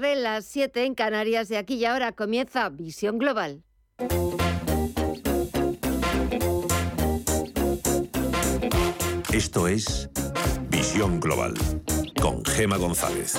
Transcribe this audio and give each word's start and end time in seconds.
tarde, 0.00 0.16
las 0.16 0.46
7 0.46 0.84
en 0.84 0.94
Canarias 0.94 1.50
y 1.50 1.56
aquí 1.56 1.74
y 1.74 1.84
ahora 1.84 2.12
comienza 2.12 2.68
Visión 2.68 3.18
Global. 3.18 3.62
Esto 9.32 9.68
es 9.68 10.08
Visión 10.68 11.20
Global 11.20 11.54
con 12.20 12.44
Gema 12.44 12.76
González. 12.76 13.34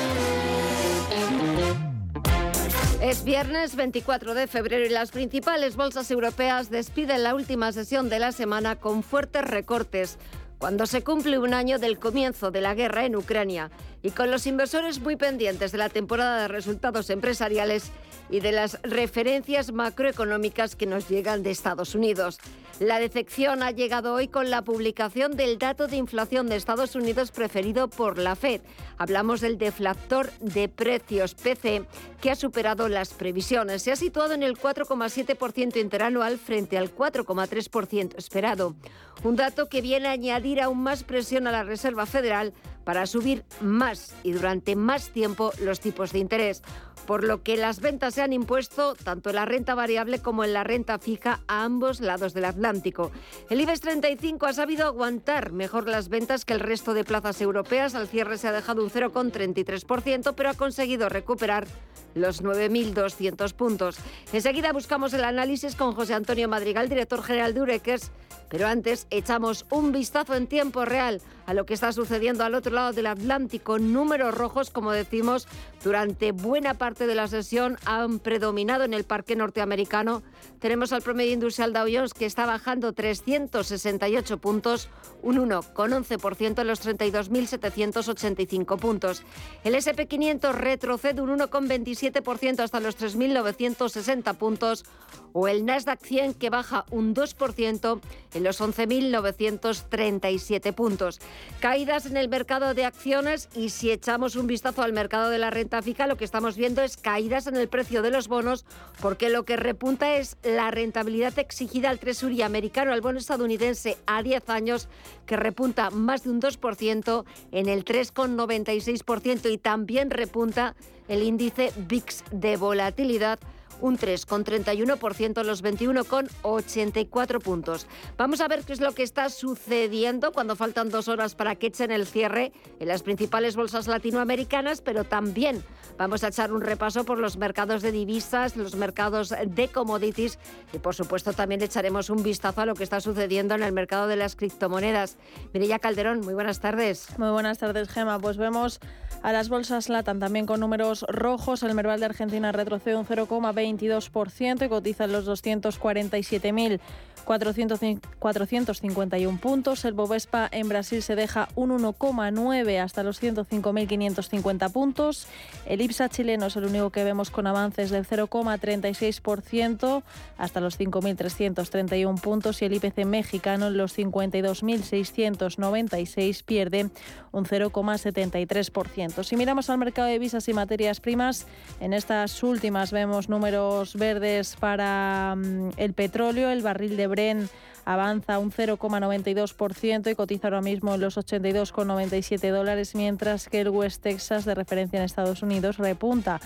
Es 3.01 3.23
viernes 3.23 3.75
24 3.75 4.35
de 4.35 4.47
febrero 4.47 4.85
y 4.85 4.89
las 4.89 5.09
principales 5.11 5.75
bolsas 5.75 6.11
europeas 6.11 6.69
despiden 6.69 7.23
la 7.23 7.33
última 7.33 7.71
sesión 7.71 8.09
de 8.09 8.19
la 8.19 8.31
semana 8.31 8.75
con 8.75 9.01
fuertes 9.01 9.43
recortes 9.43 10.19
cuando 10.61 10.85
se 10.85 11.03
cumple 11.03 11.39
un 11.39 11.55
año 11.55 11.79
del 11.79 11.97
comienzo 11.97 12.51
de 12.51 12.61
la 12.61 12.75
guerra 12.75 13.07
en 13.07 13.15
Ucrania 13.15 13.71
y 14.03 14.11
con 14.11 14.29
los 14.29 14.45
inversores 14.45 14.99
muy 14.99 15.15
pendientes 15.15 15.71
de 15.71 15.79
la 15.79 15.89
temporada 15.89 16.43
de 16.43 16.47
resultados 16.49 17.09
empresariales 17.09 17.91
y 18.29 18.41
de 18.41 18.51
las 18.51 18.79
referencias 18.83 19.71
macroeconómicas 19.71 20.75
que 20.75 20.85
nos 20.85 21.09
llegan 21.09 21.41
de 21.41 21.49
Estados 21.49 21.95
Unidos. 21.95 22.37
La 22.79 22.99
decepción 22.99 23.63
ha 23.63 23.71
llegado 23.71 24.13
hoy 24.13 24.27
con 24.27 24.51
la 24.51 24.61
publicación 24.61 25.35
del 25.35 25.57
dato 25.57 25.87
de 25.87 25.97
inflación 25.97 26.47
de 26.47 26.57
Estados 26.57 26.95
Unidos 26.95 27.31
preferido 27.31 27.87
por 27.87 28.19
la 28.19 28.35
Fed. 28.35 28.61
Hablamos 28.99 29.41
del 29.41 29.57
deflactor 29.57 30.31
de 30.41 30.69
precios 30.69 31.33
PC 31.33 31.85
que 32.21 32.31
ha 32.31 32.35
superado 32.35 32.87
las 32.87 33.13
previsiones. 33.13 33.81
Se 33.81 33.91
ha 33.91 33.95
situado 33.95 34.33
en 34.33 34.43
el 34.43 34.57
4,7% 34.57 35.81
interanual 35.81 36.37
frente 36.37 36.77
al 36.77 36.95
4,3% 36.95 38.15
esperado. 38.17 38.75
Un 39.23 39.35
dato 39.35 39.67
que 39.67 39.81
viene 39.81 40.07
a 40.07 40.11
añadir 40.11 40.61
aún 40.61 40.81
más 40.81 41.03
presión 41.03 41.47
a 41.47 41.51
la 41.51 41.63
Reserva 41.63 42.05
Federal 42.05 42.53
para 42.91 43.07
subir 43.07 43.45
más 43.61 44.13
y 44.21 44.33
durante 44.33 44.75
más 44.75 45.11
tiempo 45.11 45.53
los 45.61 45.79
tipos 45.79 46.11
de 46.11 46.19
interés, 46.19 46.61
por 47.07 47.23
lo 47.23 47.41
que 47.41 47.55
las 47.55 47.79
ventas 47.79 48.15
se 48.15 48.21
han 48.21 48.33
impuesto 48.33 48.95
tanto 48.95 49.29
en 49.29 49.37
la 49.37 49.45
renta 49.45 49.75
variable 49.75 50.19
como 50.19 50.43
en 50.43 50.51
la 50.51 50.65
renta 50.65 50.99
fija 50.99 51.39
a 51.47 51.63
ambos 51.63 52.01
lados 52.01 52.33
del 52.33 52.43
Atlántico. 52.43 53.13
El 53.49 53.61
IBEX 53.61 53.79
35 53.79 54.45
ha 54.45 54.51
sabido 54.51 54.87
aguantar 54.87 55.53
mejor 55.53 55.87
las 55.87 56.09
ventas 56.09 56.43
que 56.43 56.51
el 56.51 56.59
resto 56.59 56.93
de 56.93 57.05
plazas 57.05 57.39
europeas. 57.39 57.95
Al 57.95 58.09
cierre 58.09 58.37
se 58.37 58.49
ha 58.49 58.51
dejado 58.51 58.83
un 58.83 58.89
0,33%, 58.89 60.33
pero 60.35 60.49
ha 60.49 60.53
conseguido 60.53 61.07
recuperar 61.07 61.67
los 62.13 62.43
9.200 62.43 63.53
puntos. 63.53 63.99
Enseguida 64.33 64.73
buscamos 64.73 65.13
el 65.13 65.23
análisis 65.23 65.77
con 65.77 65.93
José 65.93 66.13
Antonio 66.13 66.49
Madrigal, 66.49 66.89
director 66.89 67.23
general 67.23 67.53
de 67.53 67.61
Ureques, 67.61 68.11
pero 68.49 68.67
antes 68.67 69.07
echamos 69.11 69.65
un 69.69 69.93
vistazo 69.93 70.35
en 70.35 70.47
tiempo 70.47 70.83
real 70.83 71.21
a 71.51 71.53
lo 71.53 71.65
que 71.65 71.73
está 71.73 71.91
sucediendo 71.91 72.45
al 72.45 72.55
otro 72.55 72.71
lado 72.71 72.93
del 72.93 73.07
Atlántico. 73.07 73.77
Números 73.77 74.33
rojos, 74.33 74.69
como 74.69 74.93
decimos, 74.93 75.49
durante 75.83 76.31
buena 76.31 76.75
parte 76.75 77.07
de 77.07 77.15
la 77.15 77.27
sesión 77.27 77.77
han 77.83 78.19
predominado 78.19 78.85
en 78.85 78.93
el 78.93 79.03
parque 79.03 79.35
norteamericano. 79.35 80.23
Tenemos 80.59 80.93
al 80.93 81.01
promedio 81.01 81.33
industrial 81.33 81.73
Dow 81.73 81.87
Jones 81.91 82.13
que 82.13 82.25
está 82.25 82.45
bajando 82.45 82.93
368 82.93 84.37
puntos, 84.37 84.87
un 85.21 85.35
1,11% 85.49 86.61
en 86.61 86.67
los 86.67 86.87
32.785 86.87 88.79
puntos. 88.79 89.23
El 89.65 89.75
SP500 89.75 90.53
retrocede 90.53 91.21
un 91.21 91.37
1,27% 91.37 92.61
hasta 92.61 92.79
los 92.79 92.97
3.960 92.97 94.37
puntos 94.37 94.85
o 95.33 95.49
el 95.49 95.65
Nasdaq 95.65 95.99
100 96.01 96.35
que 96.35 96.49
baja 96.49 96.85
un 96.91 97.13
2% 97.13 97.99
en 98.33 98.43
los 98.43 98.61
11.937 98.61 100.73
puntos. 100.73 101.19
Caídas 101.59 102.05
en 102.05 102.17
el 102.17 102.27
mercado 102.27 102.73
de 102.73 102.85
acciones 102.85 103.49
y 103.55 103.69
si 103.69 103.91
echamos 103.91 104.35
un 104.35 104.47
vistazo 104.47 104.81
al 104.81 104.93
mercado 104.93 105.29
de 105.29 105.37
la 105.37 105.49
renta 105.49 105.81
fija, 105.81 106.07
lo 106.07 106.17
que 106.17 106.25
estamos 106.25 106.57
viendo 106.57 106.81
es 106.81 106.97
caídas 106.97 107.47
en 107.47 107.55
el 107.55 107.67
precio 107.67 108.01
de 108.01 108.09
los 108.09 108.27
bonos 108.27 108.65
porque 108.99 109.29
lo 109.29 109.43
que 109.43 109.57
repunta 109.57 110.15
es 110.15 110.37
la 110.43 110.71
rentabilidad 110.71 111.37
exigida 111.37 111.89
al 111.89 111.99
Treasury 111.99 112.41
americano, 112.41 112.93
al 112.93 113.01
bono 113.01 113.19
estadounidense 113.19 113.97
a 114.07 114.23
10 114.23 114.49
años, 114.49 114.87
que 115.25 115.37
repunta 115.37 115.89
más 115.89 116.23
de 116.23 116.31
un 116.31 116.41
2% 116.41 117.25
en 117.51 117.69
el 117.69 117.85
3,96% 117.85 119.51
y 119.51 119.57
también 119.57 120.09
repunta 120.09 120.75
el 121.07 121.23
índice 121.23 121.71
VIX 121.75 122.23
de 122.31 122.57
volatilidad 122.57 123.39
un 123.81 123.97
3,31%, 123.97 125.43
los 125.43 125.63
21,84 125.63 127.41
puntos. 127.41 127.87
Vamos 128.17 128.41
a 128.41 128.47
ver 128.47 128.63
qué 128.63 128.73
es 128.73 128.81
lo 128.81 128.93
que 128.93 129.03
está 129.03 129.29
sucediendo 129.29 130.31
cuando 130.31 130.55
faltan 130.55 130.89
dos 130.89 131.07
horas 131.07 131.35
para 131.35 131.55
que 131.55 131.67
echen 131.67 131.91
el 131.91 132.05
cierre 132.05 132.53
en 132.79 132.87
las 132.87 133.03
principales 133.03 133.55
bolsas 133.55 133.87
latinoamericanas, 133.87 134.81
pero 134.81 135.03
también 135.03 135.63
vamos 135.97 136.23
a 136.23 136.29
echar 136.29 136.53
un 136.53 136.61
repaso 136.61 137.03
por 137.03 137.17
los 137.17 137.37
mercados 137.37 137.81
de 137.81 137.91
divisas, 137.91 138.55
los 138.55 138.75
mercados 138.75 139.33
de 139.45 139.67
commodities 139.67 140.39
y 140.73 140.79
por 140.79 140.95
supuesto 140.95 141.33
también 141.33 141.61
echaremos 141.61 142.09
un 142.09 142.23
vistazo 142.23 142.61
a 142.61 142.65
lo 142.65 142.75
que 142.75 142.83
está 142.83 143.01
sucediendo 143.01 143.55
en 143.55 143.63
el 143.63 143.71
mercado 143.71 144.07
de 144.07 144.15
las 144.15 144.35
criptomonedas. 144.35 145.17
Mireya 145.53 145.79
Calderón, 145.79 146.21
muy 146.21 146.33
buenas 146.33 146.59
tardes. 146.59 147.07
Muy 147.17 147.29
buenas 147.29 147.57
tardes, 147.57 147.89
Gema. 147.89 148.19
Pues 148.19 148.37
vemos 148.37 148.79
a 149.23 149.31
las 149.31 149.49
bolsas 149.49 149.89
LATAM 149.89 150.19
también 150.19 150.45
con 150.45 150.59
números 150.59 151.05
rojos. 151.07 151.63
El 151.63 151.73
Merval 151.75 151.99
de 151.99 152.07
Argentina 152.07 152.51
retrocede 152.51 152.95
un 152.95 153.05
0,22% 153.05 154.65
y 154.65 154.69
cotiza 154.69 155.05
en 155.05 155.11
los 155.11 155.27
247.000 155.27 156.79
451 157.25 159.39
puntos. 159.39 159.85
El 159.85 159.93
Bovespa 159.93 160.49
en 160.51 160.67
Brasil 160.69 161.01
se 161.01 161.15
deja 161.15 161.47
un 161.55 161.71
1,9 161.71 162.81
hasta 162.81 163.01
los 163.03 163.21
105.550 163.21 164.71
puntos. 164.71 165.27
El 165.65 165.81
IPSA 165.81 166.07
chileno 166.09 166.47
es 166.47 166.55
el 166.55 166.65
único 166.65 166.89
que 166.89 167.03
vemos 167.03 167.29
con 167.31 167.47
avances 167.47 167.89
del 167.89 168.07
0,36% 168.07 170.03
hasta 170.37 170.59
los 170.59 170.77
5.331 170.79 172.21
puntos 172.21 172.61
y 172.61 172.65
el 172.65 172.73
IPC 172.73 173.05
mexicano 173.05 173.67
en 173.67 173.77
los 173.77 173.97
52.696 173.97 176.43
pierde 176.43 176.89
un 177.31 177.45
0,73%. 177.45 179.23
Si 179.23 179.35
miramos 179.35 179.69
al 179.69 179.77
mercado 179.77 180.07
de 180.07 180.19
visas 180.19 180.47
y 180.47 180.53
materias 180.53 180.99
primas, 180.99 181.47
en 181.79 181.93
estas 181.93 182.43
últimas 182.43 182.91
vemos 182.91 183.29
números 183.29 183.95
verdes 183.95 184.55
para 184.59 185.35
mm, 185.35 185.71
el 185.77 185.93
petróleo, 185.93 186.49
el 186.49 186.61
barril 186.61 186.97
de 186.97 187.07
Bren 187.11 187.49
avanza 187.85 188.39
un 188.39 188.51
0,92% 188.51 190.11
y 190.11 190.15
cotiza 190.15 190.47
ahora 190.47 190.61
mismo 190.61 190.95
en 190.95 191.01
los 191.01 191.17
82,97 191.17 192.51
dólares, 192.51 192.95
mientras 192.95 193.47
que 193.47 193.61
el 193.61 193.69
West 193.69 194.01
Texas 194.01 194.45
de 194.45 194.55
referencia 194.55 194.97
en 194.97 195.05
Estados 195.05 195.43
Unidos 195.43 195.77
repunta 195.77 196.41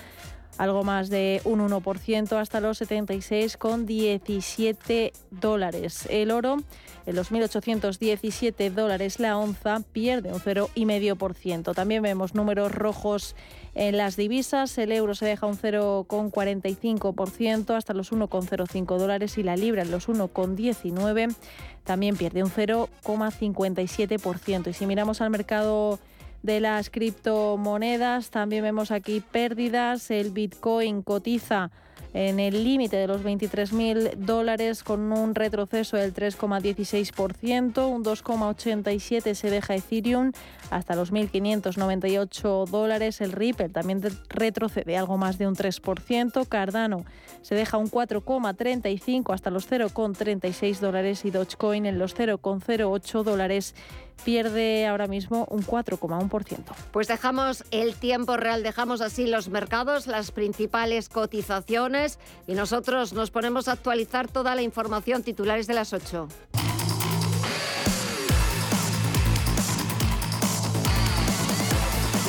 algo 0.57 0.83
más 0.83 1.09
de 1.09 1.41
un 1.43 1.59
1% 1.59 2.39
hasta 2.39 2.59
los 2.59 2.81
76,17 2.81 5.11
dólares. 5.31 6.07
El 6.09 6.31
oro 6.31 6.57
en 7.05 7.15
los 7.15 7.31
1.817 7.31 8.71
dólares 8.71 9.19
la 9.19 9.37
onza 9.37 9.81
pierde 9.91 10.33
un 10.33 10.39
0,5%. 10.39 11.75
También 11.75 12.01
vemos 12.01 12.33
números 12.33 12.71
rojos 12.71 13.35
en 13.75 13.97
las 13.97 14.15
divisas. 14.15 14.75
El 14.77 14.91
euro 14.91 15.13
se 15.13 15.25
deja 15.25 15.45
un 15.45 15.57
0,45% 15.57 17.75
hasta 17.75 17.93
los 17.93 18.11
1,05 18.11 18.97
dólares 18.97 19.37
y 19.37 19.43
la 19.43 19.55
libra 19.55 19.83
en 19.83 19.91
los 19.91 20.09
1,19 20.09 21.35
también 21.83 22.17
pierde 22.17 22.41
un 22.43 22.49
0,57%. 22.49 24.69
Y 24.69 24.73
si 24.73 24.87
miramos 24.87 25.21
al 25.21 25.29
mercado 25.29 25.99
de 26.45 26.59
las 26.59 26.89
criptomonedas. 26.89 28.29
También 28.29 28.63
vemos 28.63 28.91
aquí 28.91 29.21
pérdidas. 29.31 30.11
El 30.11 30.31
Bitcoin 30.31 31.01
cotiza 31.01 31.71
en 32.15 32.39
el 32.39 32.63
límite 32.63 32.95
de 32.95 33.07
los 33.07 33.23
23.000 33.23 34.15
dólares 34.15 34.83
con 34.83 35.11
un 35.11 35.35
retroceso 35.35 35.97
del 35.97 36.13
3,16%, 36.13 37.89
un 37.89 38.05
2,87 38.05 39.33
se 39.33 39.49
deja 39.49 39.75
Ethereum 39.75 40.31
hasta 40.69 40.95
los 40.95 41.11
1.598 41.11 42.67
dólares, 42.67 43.19
el 43.19 43.33
Ripple 43.33 43.67
también 43.67 44.01
retrocede 44.29 44.95
algo 44.95 45.17
más 45.17 45.37
de 45.37 45.45
un 45.45 45.55
3%, 45.55 46.47
Cardano 46.47 47.03
se 47.41 47.53
deja 47.53 47.77
un 47.77 47.91
4,35 47.91 49.33
hasta 49.33 49.49
los 49.49 49.69
0,36 49.69 50.79
dólares 50.79 51.25
y 51.25 51.31
Dogecoin 51.31 51.85
en 51.85 51.99
los 51.99 52.15
0,08 52.15 53.23
dólares 53.23 53.75
pierde 54.23 54.87
ahora 54.87 55.07
mismo 55.07 55.45
un 55.49 55.63
4,1%. 55.63 56.57
Pues 56.91 57.07
dejamos 57.07 57.63
el 57.71 57.95
tiempo 57.95 58.37
real, 58.37 58.63
dejamos 58.63 59.01
así 59.01 59.27
los 59.27 59.49
mercados, 59.49 60.07
las 60.07 60.31
principales 60.31 61.09
cotizaciones 61.09 62.19
y 62.47 62.53
nosotros 62.53 63.13
nos 63.13 63.31
ponemos 63.31 63.67
a 63.67 63.73
actualizar 63.73 64.27
toda 64.27 64.55
la 64.55 64.61
información 64.61 65.23
titulares 65.23 65.67
de 65.67 65.73
las 65.73 65.93
8. 65.93 66.27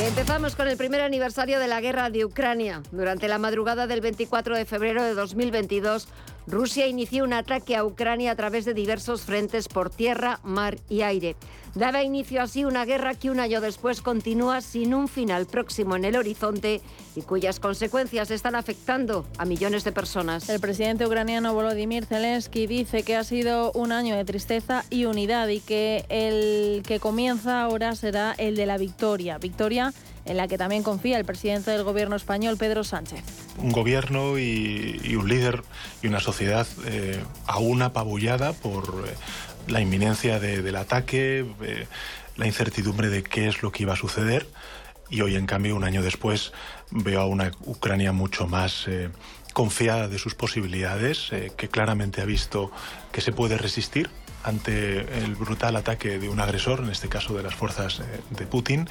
empezamos 0.07 0.55
con 0.55 0.69
el 0.69 0.77
primer 0.77 1.01
aniversario 1.01 1.59
de 1.59 1.67
la 1.67 1.81
guerra 1.81 2.11
de 2.11 2.25
Ucrania. 2.25 2.81
Durante 2.93 3.27
la 3.27 3.39
madrugada 3.39 3.89
del 3.89 4.01
24 4.01 4.57
de 4.57 4.65
febrero 4.65 5.03
de 5.03 5.15
2022, 5.15 6.07
Rusia 6.47 6.87
inició 6.87 7.25
un 7.25 7.33
ataque 7.33 7.75
a 7.75 7.85
Ucrania 7.85 8.31
a 8.31 8.37
través 8.37 8.65
de 8.65 8.73
diversos 8.73 9.23
frentes 9.23 9.67
por 9.67 9.91
tierra, 9.91 10.39
mar 10.45 10.79
y 10.89 11.03
aire. 11.03 11.35
Daba 11.75 12.05
inicio 12.05 12.41
así 12.41 12.65
una 12.65 12.85
guerra 12.85 13.15
que 13.15 13.31
un 13.31 13.41
año 13.41 13.61
después 13.61 14.01
continúa 14.01 14.61
sin 14.61 14.95
un 14.95 15.09
final 15.09 15.47
próximo 15.47 15.97
en 15.97 16.05
el 16.05 16.17
horizonte 16.17 16.81
y 17.17 17.23
cuyas 17.23 17.61
consecuencias 17.61 18.31
están 18.31 18.55
afectando 18.55 19.27
a 19.39 19.45
millones 19.45 19.85
de 19.85 19.93
personas. 19.93 20.49
El 20.49 20.61
presidente 20.61 21.05
ucraniano 21.05 21.53
Volodymyr 21.53 22.07
Zelensky 22.07 22.67
dice 22.67 23.03
que 23.03 23.17
ha 23.17 23.25
sido 23.25 23.73
un 23.73 23.93
año 23.93 24.17
de 24.17 24.25
tristeza 24.25 24.85
y 24.89 25.05
unidad 25.05 25.49
y 25.49 25.61
que 25.61 26.07
el 26.09 26.83
que 26.87 27.01
comienza 27.01 27.63
ahora 27.63 27.95
será 27.97 28.35
el 28.39 28.57
de 28.57 28.67
la 28.67 28.79
victoria. 28.79 29.37
Victoria 29.39 29.93
en 30.27 30.37
la 30.37 30.49
que 30.49 30.59
también 30.59 30.83
confía 30.83 31.19
el 31.19 31.25
presidente 31.25 31.71
del 31.71 31.85
gobierno 31.85 32.17
español, 32.17 32.57
Pedro 32.57 32.85
Sánchez. 32.85 33.23
Un 33.59 33.73
gobierno 33.73 34.39
y, 34.39 35.15
un 35.17 35.29
líder 35.29 35.63
y 36.03 36.09
una 36.09 36.21
sociedad 36.21 36.67
eh, 36.85 37.23
aún 37.47 37.83
apabullada 37.83 38.53
por 38.53 39.05
eh, 39.07 39.15
la 39.69 39.81
inminencia 39.81 40.41
del 40.41 40.77
ataque, 40.77 41.47
eh, 41.63 41.87
la 42.37 42.47
incertidumbre 42.47 43.09
de 43.09 43.23
qué 43.23 43.49
es 43.49 43.63
lo 43.63 43.73
que 43.73 43.85
iba 43.85 43.95
a 43.95 43.97
suceder. 43.97 44.47
Y 45.09 45.21
hoy, 45.21 45.37
en 45.37 45.47
cambio, 45.47 45.77
un 45.77 45.85
año 45.85 46.03
después, 46.03 46.53
veo 46.91 47.21
a 47.21 47.27
una 47.27 47.53
Ucrania 47.65 48.13
mucho 48.13 48.49
más 48.49 48.87
confiada 49.53 50.09
de 50.09 50.19
sus 50.19 50.35
posibilidades, 50.35 51.31
que 51.57 51.69
claramente 51.69 52.21
ha 52.21 52.25
visto 52.25 52.73
que 53.13 53.21
se 53.21 53.31
puede 53.31 53.57
resistir 53.57 54.11
ante 54.47 55.01
el 55.19 55.35
brutal 55.35 55.77
ataque 55.77 56.19
de 56.19 56.29
un 56.29 56.41
agresor, 56.41 56.81
en 56.81 56.91
este 56.91 57.09
caso 57.09 57.37
de 57.37 57.43
las 57.43 57.55
fuerzas 57.55 58.01
eh, 58.01 58.05
de 58.31 58.47
Putin, 58.47 58.89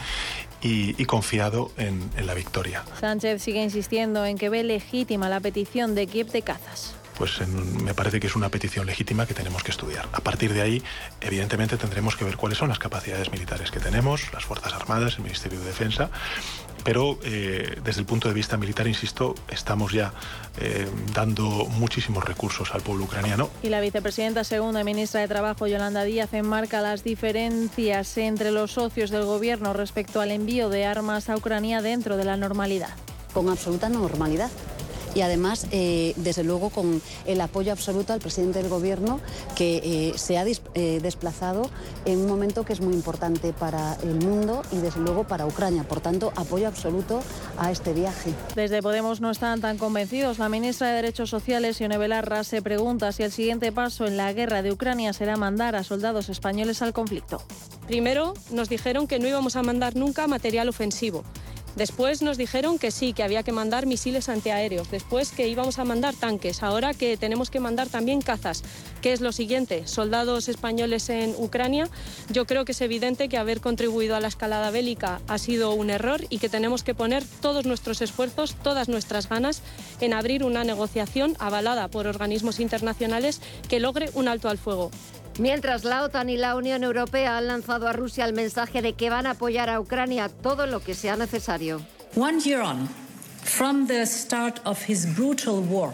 y, 0.61 1.05
confiado 1.05 1.71
en, 1.77 2.09
en 2.17 2.25
la 2.25 2.33
victoria. 2.33 2.83
Sánchez 2.99 3.41
sigue 3.41 3.61
insistiendo 3.61 4.25
en 4.25 4.37
que 4.37 4.49
ve 4.49 4.63
legítima 4.63 5.29
la 5.29 5.39
petición 5.39 5.93
de 5.93 6.07
Kiev 6.07 6.31
de 6.31 6.41
cazas 6.41 6.95
pues 7.17 7.47
me 7.47 7.93
parece 7.93 8.19
que 8.19 8.27
es 8.27 8.35
una 8.35 8.49
petición 8.49 8.85
legítima 8.85 9.25
que 9.25 9.33
tenemos 9.33 9.63
que 9.63 9.71
estudiar. 9.71 10.07
A 10.13 10.21
partir 10.21 10.53
de 10.53 10.61
ahí, 10.61 10.83
evidentemente, 11.21 11.77
tendremos 11.77 12.15
que 12.15 12.25
ver 12.25 12.37
cuáles 12.37 12.57
son 12.57 12.69
las 12.69 12.79
capacidades 12.79 13.31
militares 13.31 13.71
que 13.71 13.79
tenemos, 13.79 14.33
las 14.33 14.45
Fuerzas 14.45 14.73
Armadas, 14.73 15.15
el 15.17 15.23
Ministerio 15.23 15.59
de 15.59 15.65
Defensa, 15.65 16.09
pero 16.83 17.17
eh, 17.23 17.79
desde 17.83 18.01
el 18.01 18.05
punto 18.05 18.27
de 18.27 18.35
vista 18.35 18.57
militar, 18.57 18.87
insisto, 18.87 19.33
estamos 19.49 19.91
ya 19.91 20.13
eh, 20.59 20.87
dando 21.13 21.65
muchísimos 21.65 22.23
recursos 22.23 22.73
al 22.73 22.81
pueblo 22.81 23.05
ucraniano. 23.05 23.49
Y 23.63 23.69
la 23.69 23.81
vicepresidenta 23.81 24.43
segunda 24.43 24.81
y 24.81 24.83
ministra 24.83 25.21
de 25.21 25.27
Trabajo, 25.27 25.65
Yolanda 25.65 26.03
Díaz, 26.03 26.33
enmarca 26.33 26.81
las 26.81 27.03
diferencias 27.03 28.17
entre 28.17 28.51
los 28.51 28.73
socios 28.73 29.09
del 29.09 29.23
gobierno 29.23 29.73
respecto 29.73 30.21
al 30.21 30.29
envío 30.29 30.69
de 30.69 30.85
armas 30.85 31.29
a 31.29 31.35
Ucrania 31.35 31.81
dentro 31.81 32.17
de 32.17 32.25
la 32.25 32.37
normalidad. 32.37 32.91
Con 33.33 33.49
absoluta 33.49 33.89
normalidad 33.89 34.51
y 35.15 35.21
además, 35.21 35.65
eh, 35.71 36.13
desde 36.17 36.43
luego, 36.43 36.69
con 36.69 37.01
el 37.25 37.41
apoyo 37.41 37.71
absoluto 37.71 38.13
al 38.13 38.19
presidente 38.19 38.61
del 38.61 38.69
Gobierno 38.69 39.19
que 39.55 39.77
eh, 39.83 40.17
se 40.17 40.37
ha 40.37 40.45
eh, 40.45 40.99
desplazado 41.01 41.69
en 42.03 42.19
un 42.19 42.27
momento 42.27 42.65
que 42.65 42.73
es 42.73 42.81
muy 42.81 42.93
importante 42.93 43.53
para 43.53 43.95
el 44.03 44.15
mundo 44.15 44.61
y, 44.71 44.77
desde 44.77 44.99
luego, 44.99 45.23
para 45.23 45.47
Ucrania. 45.47 45.83
Por 45.83 46.01
tanto, 46.01 46.33
apoyo 46.35 46.67
absoluto 46.67 47.21
a 47.57 47.71
este 47.71 47.93
viaje. 47.93 48.33
Desde 48.55 48.81
Podemos 48.81 49.21
no 49.21 49.31
están 49.31 49.61
tan 49.61 49.77
convencidos. 49.77 50.37
La 50.37 50.49
ministra 50.49 50.89
de 50.89 50.95
Derechos 50.95 51.29
Sociales, 51.29 51.79
Ione 51.79 51.97
Belarra, 51.97 52.43
se 52.43 52.61
pregunta 52.61 53.11
si 53.13 53.23
el 53.23 53.31
siguiente 53.31 53.71
paso 53.71 54.05
en 54.05 54.17
la 54.17 54.33
guerra 54.33 54.61
de 54.61 54.71
Ucrania 54.71 55.13
será 55.13 55.37
mandar 55.37 55.75
a 55.75 55.83
soldados 55.83 56.27
españoles 56.27 56.81
al 56.81 56.91
conflicto. 56.91 57.41
Primero, 57.87 58.33
nos 58.51 58.67
dijeron 58.67 59.07
que 59.07 59.19
no 59.19 59.27
íbamos 59.27 59.55
a 59.55 59.63
mandar 59.63 59.95
nunca 59.95 60.27
material 60.27 60.67
ofensivo. 60.67 61.23
Después 61.75 62.21
nos 62.21 62.37
dijeron 62.37 62.79
que 62.79 62.91
sí, 62.91 63.11
que 63.11 63.23
había 63.23 63.43
que 63.43 63.51
mandar 63.51 63.85
misiles 63.85 64.29
antiaéreos, 64.29 64.89
después 64.89 65.31
que 65.31 65.47
íbamos 65.47 65.77
a 65.77 65.83
mandar 65.83 66.13
tanques, 66.13 66.63
ahora 66.63 66.93
que 66.93 67.17
tenemos 67.17 67.49
que 67.49 67.59
mandar 67.59 67.89
también 67.89 68.21
cazas. 68.21 68.63
¿Qué 69.01 69.11
es 69.11 69.19
lo 69.19 69.31
siguiente? 69.31 69.85
Soldados 69.85 70.47
españoles 70.47 71.09
en 71.09 71.35
Ucrania. 71.37 71.89
Yo 72.31 72.45
creo 72.45 72.63
que 72.63 72.71
es 72.71 72.81
evidente 72.81 73.27
que 73.27 73.37
haber 73.37 73.59
contribuido 73.59 74.15
a 74.15 74.21
la 74.21 74.29
escalada 74.29 74.71
bélica 74.71 75.21
ha 75.27 75.37
sido 75.37 75.73
un 75.73 75.89
error 75.89 76.21
y 76.29 76.39
que 76.39 76.49
tenemos 76.49 76.83
que 76.83 76.95
poner 76.95 77.23
todos 77.41 77.65
nuestros 77.65 78.01
esfuerzos, 78.01 78.55
todas 78.55 78.87
nuestras 78.87 79.27
ganas 79.27 79.61
en 79.99 80.13
abrir 80.13 80.43
una 80.43 80.63
negociación 80.63 81.35
avalada 81.39 81.89
por 81.89 82.07
organismos 82.07 82.59
internacionales 82.59 83.41
que 83.67 83.79
logre 83.79 84.09
un 84.13 84.27
alto 84.27 84.49
al 84.49 84.57
fuego. 84.57 84.91
Mientras 85.37 85.83
la 85.83 86.03
OTAN 86.03 86.29
y 86.29 86.37
la 86.37 86.55
Unión 86.55 86.83
Europea 86.83 87.37
han 87.37 87.47
lanzado 87.47 87.89
a 87.89 87.93
Rusia 87.93 88.23
el 88.23 88.33
mensaje 88.33 88.81
de 88.81 88.93
que 88.93 89.09
van 89.09 89.27
a 89.27 89.31
apoyar 89.31 89.69
a 89.69 89.81
Ucrania 89.81 90.29
todo 90.29 90.65
lo 90.65 90.79
que 90.79 90.93
sea 90.93 91.17
necesario. 91.17 91.81
One 92.15 92.39
year 92.39 92.61
on, 92.61 92.87
from 93.43 93.85
the 93.85 94.05
start 94.05 94.61
of 94.63 94.89
his 94.89 95.05
brutal 95.17 95.59
war, 95.69 95.93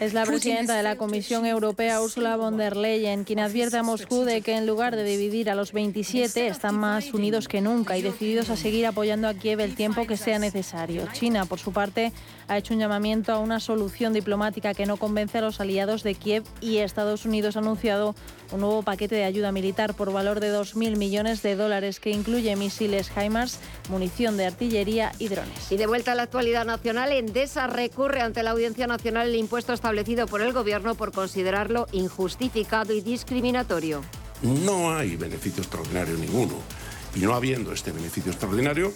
es 0.00 0.14
la 0.14 0.24
presidenta 0.24 0.74
de 0.76 0.82
la 0.82 0.96
Comisión 0.96 1.44
Europea, 1.44 2.00
Ursula 2.00 2.34
von 2.36 2.56
der 2.56 2.74
Leyen, 2.74 3.24
quien 3.24 3.38
advierte 3.38 3.76
a 3.76 3.82
Moscú 3.82 4.24
de 4.24 4.40
que 4.40 4.56
en 4.56 4.66
lugar 4.66 4.96
de 4.96 5.04
dividir 5.04 5.50
a 5.50 5.54
los 5.54 5.72
27, 5.72 6.46
están 6.46 6.74
más 6.76 7.12
unidos 7.12 7.48
que 7.48 7.60
nunca 7.60 7.98
y 7.98 8.02
decididos 8.02 8.48
a 8.48 8.56
seguir 8.56 8.86
apoyando 8.86 9.28
a 9.28 9.34
Kiev 9.34 9.60
el 9.60 9.74
tiempo 9.74 10.06
que 10.06 10.16
sea 10.16 10.38
necesario. 10.38 11.06
China, 11.12 11.44
por 11.44 11.58
su 11.58 11.72
parte, 11.72 12.14
ha 12.48 12.56
hecho 12.56 12.72
un 12.72 12.80
llamamiento 12.80 13.34
a 13.34 13.40
una 13.40 13.60
solución 13.60 14.14
diplomática 14.14 14.72
que 14.72 14.86
no 14.86 14.96
convence 14.96 15.36
a 15.36 15.42
los 15.42 15.60
aliados 15.60 16.02
de 16.02 16.14
Kiev 16.14 16.44
y 16.62 16.78
Estados 16.78 17.26
Unidos 17.26 17.56
ha 17.56 17.58
anunciado 17.58 18.14
un 18.52 18.60
nuevo 18.60 18.82
paquete 18.82 19.14
de 19.14 19.24
ayuda 19.24 19.52
militar 19.52 19.94
por 19.94 20.12
valor 20.12 20.40
de 20.40 20.52
2.000 20.52 20.96
millones 20.96 21.42
de 21.42 21.56
dólares 21.56 22.00
que 22.00 22.10
incluye 22.10 22.54
misiles 22.56 23.10
HIMARS, 23.16 23.58
munición 23.88 24.36
de 24.36 24.46
artillería 24.46 25.12
y 25.18 25.28
drones. 25.28 25.70
Y 25.70 25.76
de 25.76 25.86
vuelta 25.86 26.12
a 26.12 26.14
la 26.14 26.24
actualidad 26.24 26.64
nacional, 26.64 27.12
Endesa 27.12 27.66
recurre 27.66 28.20
ante 28.22 28.42
la 28.42 28.50
Audiencia 28.50 28.86
Nacional 28.86 29.28
el 29.28 29.36
impuesto 29.36 29.72
establecido 29.72 30.26
por 30.26 30.42
el 30.42 30.52
Gobierno 30.52 30.94
por 30.94 31.12
considerarlo 31.12 31.86
injustificado 31.92 32.92
y 32.92 33.00
discriminatorio. 33.00 34.02
No 34.42 34.94
hay 34.94 35.16
beneficio 35.16 35.62
extraordinario 35.62 36.16
ninguno. 36.16 36.54
Y 37.14 37.20
no 37.20 37.34
habiendo 37.34 37.72
este 37.72 37.92
beneficio 37.92 38.30
extraordinario, 38.30 38.92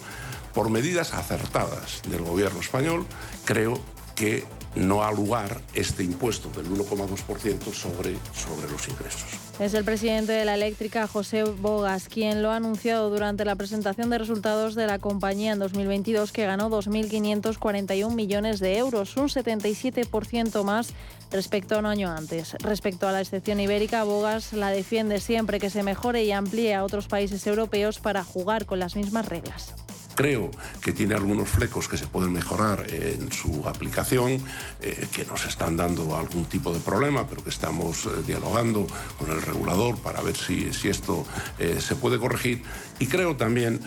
por 0.53 0.69
medidas 0.69 1.13
acertadas 1.13 2.01
del 2.09 2.21
Gobierno 2.21 2.61
español, 2.61 3.05
creo 3.43 3.79
que 4.15 4.45
no 4.75 5.03
ha 5.03 5.11
lugar 5.11 5.61
este 5.73 6.03
impuesto 6.03 6.49
del 6.49 6.69
1,2% 6.69 7.73
sobre, 7.73 8.17
sobre 8.33 8.71
los 8.71 8.87
ingresos. 8.87 9.45
Es 9.59 9.73
el 9.73 9.85
presidente 9.85 10.33
de 10.33 10.43
la 10.43 10.55
eléctrica, 10.55 11.07
José 11.07 11.43
Bogas, 11.43 12.09
quien 12.09 12.43
lo 12.43 12.51
ha 12.51 12.57
anunciado 12.57 13.09
durante 13.09 13.45
la 13.45 13.55
presentación 13.55 14.09
de 14.09 14.17
resultados 14.17 14.75
de 14.75 14.85
la 14.85 14.99
compañía 14.99 15.53
en 15.53 15.59
2022, 15.59 16.33
que 16.33 16.45
ganó 16.45 16.69
2.541 16.69 18.13
millones 18.13 18.59
de 18.59 18.77
euros, 18.77 19.15
un 19.15 19.29
77% 19.29 20.63
más 20.63 20.89
respecto 21.31 21.75
a 21.75 21.79
un 21.79 21.85
año 21.85 22.11
antes. 22.11 22.53
Respecto 22.59 23.07
a 23.07 23.13
la 23.13 23.21
excepción 23.21 23.61
ibérica, 23.61 24.03
Bogas 24.03 24.51
la 24.51 24.71
defiende 24.71 25.21
siempre 25.21 25.59
que 25.59 25.69
se 25.69 25.83
mejore 25.83 26.25
y 26.25 26.33
amplíe 26.33 26.73
a 26.73 26.83
otros 26.83 27.07
países 27.07 27.47
europeos 27.47 27.99
para 27.99 28.25
jugar 28.25 28.65
con 28.65 28.79
las 28.79 28.97
mismas 28.97 29.25
reglas. 29.25 29.73
Creo 30.15 30.49
que 30.81 30.93
tiene 30.93 31.13
algunos 31.13 31.49
flecos 31.49 31.89
que 31.89 31.97
se 31.97 32.07
pueden 32.07 32.31
mejorar 32.31 32.85
en 32.89 33.31
su 33.33 33.67
aplicación, 33.67 34.41
eh, 34.81 35.07
que 35.13 35.25
nos 35.25 35.45
están 35.45 35.75
dando 35.75 36.15
algún 36.15 36.45
tipo 36.45 36.73
de 36.73 36.79
problema, 36.79 37.27
pero 37.27 37.43
que 37.43 37.49
estamos 37.49 38.05
eh, 38.05 38.09
dialogando 38.25 38.87
con 39.19 39.29
el 39.29 39.41
regulador 39.41 39.97
para 39.97 40.21
ver 40.21 40.37
si, 40.37 40.71
si 40.71 40.87
esto 40.87 41.25
eh, 41.59 41.81
se 41.81 41.95
puede 41.95 42.17
corregir. 42.17 42.63
Y 42.97 43.07
creo 43.07 43.35
también, 43.35 43.81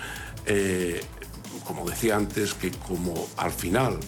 como 1.65 1.89
decía 1.89 2.17
antes, 2.17 2.55
que 2.55 2.71
como 2.71 3.29
al 3.37 3.53
final 3.53 3.99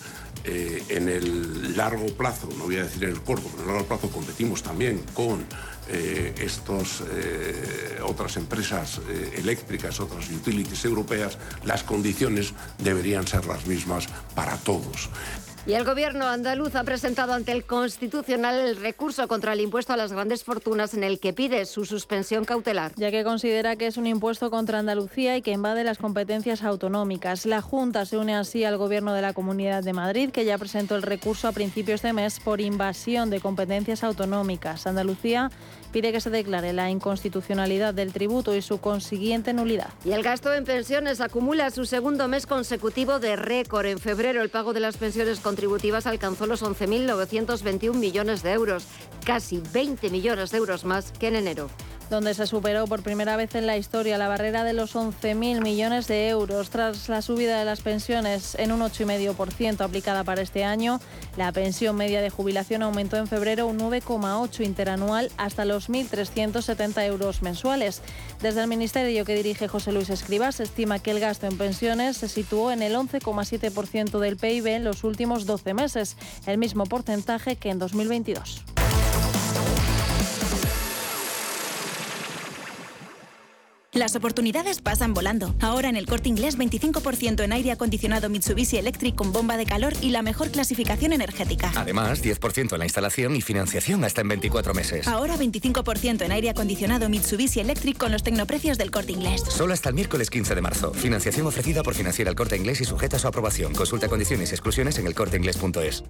en 0.45 1.09
el 1.09 1.77
largo 1.77 2.07
plazo, 2.17 2.49
no 2.57 2.65
voy 2.65 2.77
a 2.77 2.85
decir 2.85 3.05
en 3.05 3.11
el 3.11 3.21
corto, 3.21 3.49
pero 3.51 3.63
en 3.63 3.69
el 3.69 3.75
largo 3.75 3.89
plazo 3.89 4.11
competimos 4.11 4.63
también 4.63 5.03
con 5.13 5.45
eh, 5.93 6.35
estos, 6.41 7.03
eh, 7.11 7.99
otras 8.03 8.37
empresas 8.37 9.01
eh, 9.09 9.35
eléctricas, 9.39 9.99
otras 9.99 10.31
utilities 10.31 10.85
europeas, 10.85 11.37
las 11.65 11.83
condiciones 11.83 12.55
deberían 12.79 13.27
ser 13.27 13.47
las 13.47 13.67
mismas 13.67 14.07
para 14.35 14.57
todos. 14.59 15.11
Y 15.67 15.75
el 15.75 15.85
gobierno 15.85 16.27
andaluz 16.27 16.75
ha 16.75 16.85
presentado 16.85 17.35
ante 17.35 17.53
el 17.53 17.65
Constitucional 17.65 18.59
el 18.59 18.77
recurso 18.77 19.29
contra 19.29 19.53
el 19.53 19.61
impuesto 19.61 19.93
a 19.93 19.97
las 19.97 20.11
grandes 20.11 20.43
fortunas 20.43 20.95
en 20.95 21.05
el 21.05 21.21
que 21.21 21.35
pide 21.35 21.67
su 21.67 21.85
suspensión 21.85 22.47
cautelar. 22.47 22.93
Ya 22.97 23.11
que 23.11 23.25
considera 23.25 23.77
que 23.77 23.87
es 23.87 23.99
un 23.99 24.07
impuesto 24.07 24.51
contra 24.51 24.79
Andalucía 24.79 25.37
y 25.37 25.43
que 25.43 25.51
invade 25.51 25.85
las 25.85 25.99
competencias 25.99 26.63
autonómicas. 26.63 27.45
La 27.45 27.61
Junta 27.61 28.07
se 28.07 28.17
une 28.17 28.35
así 28.35 28.65
al 28.65 28.79
gobierno 28.79 29.13
de 29.13 29.21
la 29.21 29.35
Comunidad 29.35 29.85
de 29.85 29.93
Madrid, 29.93 30.31
que 30.31 30.47
ya 30.47 30.57
presentó 30.57 30.97
el 30.97 31.03
recurso 31.03 31.47
a 31.47 31.53
principios 31.53 32.01
de 32.01 32.15
mes 32.15 32.41
por 32.41 32.63
invasión 32.63 33.29
de 33.29 33.41
competencias 33.41 34.03
autonómicas. 34.03 34.87
Andalucía 34.87 35.51
pide 35.93 36.13
que 36.13 36.21
se 36.21 36.31
declare 36.31 36.73
la 36.73 36.91
inconstitucionalidad 36.91 37.95
del 37.95 38.13
tributo 38.13 38.55
y 38.55 38.63
su 38.63 38.79
consiguiente 38.79 39.53
nulidad. 39.53 39.91
Y 40.05 40.13
el 40.13 40.23
gasto 40.23 40.53
en 40.55 40.65
pensiones 40.65 41.21
acumula 41.21 41.71
su 41.71 41.85
segundo 41.85 42.29
mes 42.29 42.47
consecutivo 42.47 43.19
de 43.19 43.37
récord. 43.37 43.87
En 43.87 43.99
febrero 43.99 44.43
el 44.43 44.51
pago 44.51 44.73
de 44.73 44.81
las 44.81 44.97
pensiones 44.97 45.41
contributivas 45.41 46.07
alcanzó 46.07 46.47
los 46.47 46.63
11.921 46.63 47.95
millones 47.95 48.43
de 48.43 48.53
euros, 48.53 48.87
casi 49.25 49.63
20 49.73 50.11
millones 50.11 50.51
de 50.51 50.59
euros 50.59 50.85
más 50.85 51.13
que 51.13 51.29
en 51.29 51.37
enero. 51.37 51.69
Donde 52.11 52.35
se 52.35 52.47
superó 52.47 52.87
por 52.87 53.03
primera 53.03 53.37
vez 53.37 53.55
en 53.55 53.67
la 53.67 53.77
historia 53.77 54.19
la 54.19 54.29
barrera 54.29 54.65
de 54.65 54.73
los 54.73 54.97
11.000 54.97 55.63
millones 55.63 56.09
de 56.09 56.29
euros. 56.29 56.69
Tras 56.69 57.09
la 57.09 57.23
subida 57.23 57.59
de 57.59 57.65
las 57.65 57.81
pensiones 57.81 58.57
en 58.57 58.73
un 58.73 58.81
8,5% 58.81 59.81
aplicada 59.81 60.25
para 60.25 60.43
este 60.43 60.65
año, 60.65 61.01
la 61.37 61.53
pensión 61.53 61.97
media 61.97 62.21
de 62.21 62.29
jubilación 62.29 62.83
aumentó 62.83 63.17
en 63.17 63.29
febrero 63.29 63.69
un 63.69 63.79
9,8 63.79 64.65
interanual 64.65 65.31
hasta 65.37 65.65
los 65.65 65.89
1.370 65.89 67.07
euros 67.07 67.43
mensuales. 67.43 68.03
Desde 68.43 68.61
el 68.61 68.67
ministerio 68.67 69.25
que 69.25 69.37
dirige 69.37 69.69
José 69.69 69.93
Luis 69.93 70.11
Escribas 70.11 70.57
se 70.57 70.65
estima 70.65 70.99
que 70.99 71.13
el 71.13 71.21
gasto 71.21 71.47
en 71.47 71.57
pensiones 71.57 72.17
se 72.17 72.29
situó 72.29 72.73
en 72.73 72.83
el 72.83 72.97
11,7% 72.97 74.19
del 74.19 74.37
PIB 74.37 74.67
en 74.67 74.85
los 74.85 75.05
últimos 75.05 75.47
12 75.47 75.75
meses, 75.75 76.17
el 76.47 76.59
mismo 76.59 76.87
porcentaje 76.87 77.55
que 77.55 77.71
en 77.71 77.79
2022. 77.79 78.80
Las 83.93 84.15
oportunidades 84.15 84.81
pasan 84.81 85.15
volando. 85.15 85.53
Ahora 85.61 85.89
en 85.89 85.97
el 85.97 86.07
corte 86.07 86.29
inglés 86.29 86.57
25% 86.57 87.43
en 87.43 87.53
aire 87.53 87.73
acondicionado 87.73 88.29
Mitsubishi 88.29 88.77
Electric 88.77 89.17
con 89.17 89.33
bomba 89.33 89.57
de 89.57 89.67
calor 89.67 89.95
y 90.01 90.11
la 90.11 90.23
mejor 90.23 90.53
clasificación 90.53 91.13
energética. 91.13 91.73
Además, 91.75 92.23
10% 92.23 92.73
en 92.73 92.79
la 92.79 92.85
instalación 92.85 93.35
y 93.35 93.41
financiación 93.41 94.05
hasta 94.05 94.21
en 94.21 94.29
24 94.29 94.75
meses. 94.75 95.09
Ahora 95.09 95.37
25% 95.37 96.23
en 96.23 96.31
aire 96.31 96.51
acondicionado 96.51 97.09
Mitsubishi 97.09 97.59
Electric 97.59 97.99
con 97.99 98.13
los 98.13 98.23
tecnoprecios 98.23 98.79
del 98.79 98.93
corte 98.93 99.11
inglés. 99.11 99.43
Solo 99.49 99.75
hasta 99.75 99.89
el 99.89 99.97
miércoles 99.97 100.31
15 100.31 100.55
de 100.55 100.61
marzo. 100.61 100.95
Financiación 100.95 101.49
ofrecida 101.49 101.83
por 101.83 101.95
Financiera 101.95 102.31
el 102.31 102.37
Corte 102.37 102.57
Inglés 102.57 102.81
y 102.81 102.85
sujeta 102.85 103.17
a 103.17 103.19
su 103.19 103.27
aprobación. 103.27 103.75
Consulta 103.75 104.09
condiciones 104.09 104.53
y 104.53 104.55
exclusiones 104.55 104.99
en 104.99 105.09
elcorteinglés.es. 105.09 106.05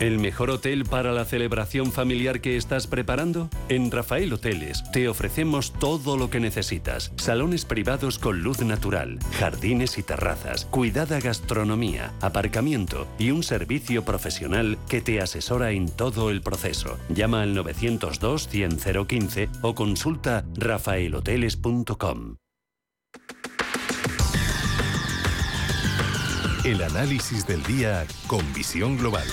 ¿El 0.00 0.20
mejor 0.20 0.50
hotel 0.50 0.84
para 0.84 1.10
la 1.10 1.24
celebración 1.24 1.90
familiar 1.90 2.40
que 2.40 2.56
estás 2.56 2.86
preparando? 2.86 3.50
En 3.68 3.90
Rafael 3.90 4.32
Hoteles 4.32 4.84
te 4.92 5.08
ofrecemos 5.08 5.72
todo 5.72 6.16
lo 6.16 6.30
que 6.30 6.38
necesitas. 6.38 7.12
Salones 7.16 7.64
privados 7.64 8.20
con 8.20 8.40
luz 8.44 8.60
natural, 8.60 9.18
jardines 9.40 9.98
y 9.98 10.04
terrazas, 10.04 10.66
cuidada 10.66 11.18
gastronomía, 11.18 12.12
aparcamiento 12.20 13.08
y 13.18 13.32
un 13.32 13.42
servicio 13.42 14.04
profesional 14.04 14.78
que 14.88 15.00
te 15.00 15.20
asesora 15.20 15.72
en 15.72 15.88
todo 15.88 16.30
el 16.30 16.42
proceso. 16.42 16.96
Llama 17.08 17.42
al 17.42 17.56
902 17.56 18.48
100 18.48 18.78
015 19.08 19.48
o 19.62 19.74
consulta 19.74 20.44
rafaelhoteles.com. 20.54 22.36
El 26.64 26.82
análisis 26.82 27.46
del 27.48 27.62
día 27.64 28.06
con 28.28 28.52
visión 28.52 28.96
global. 28.96 29.26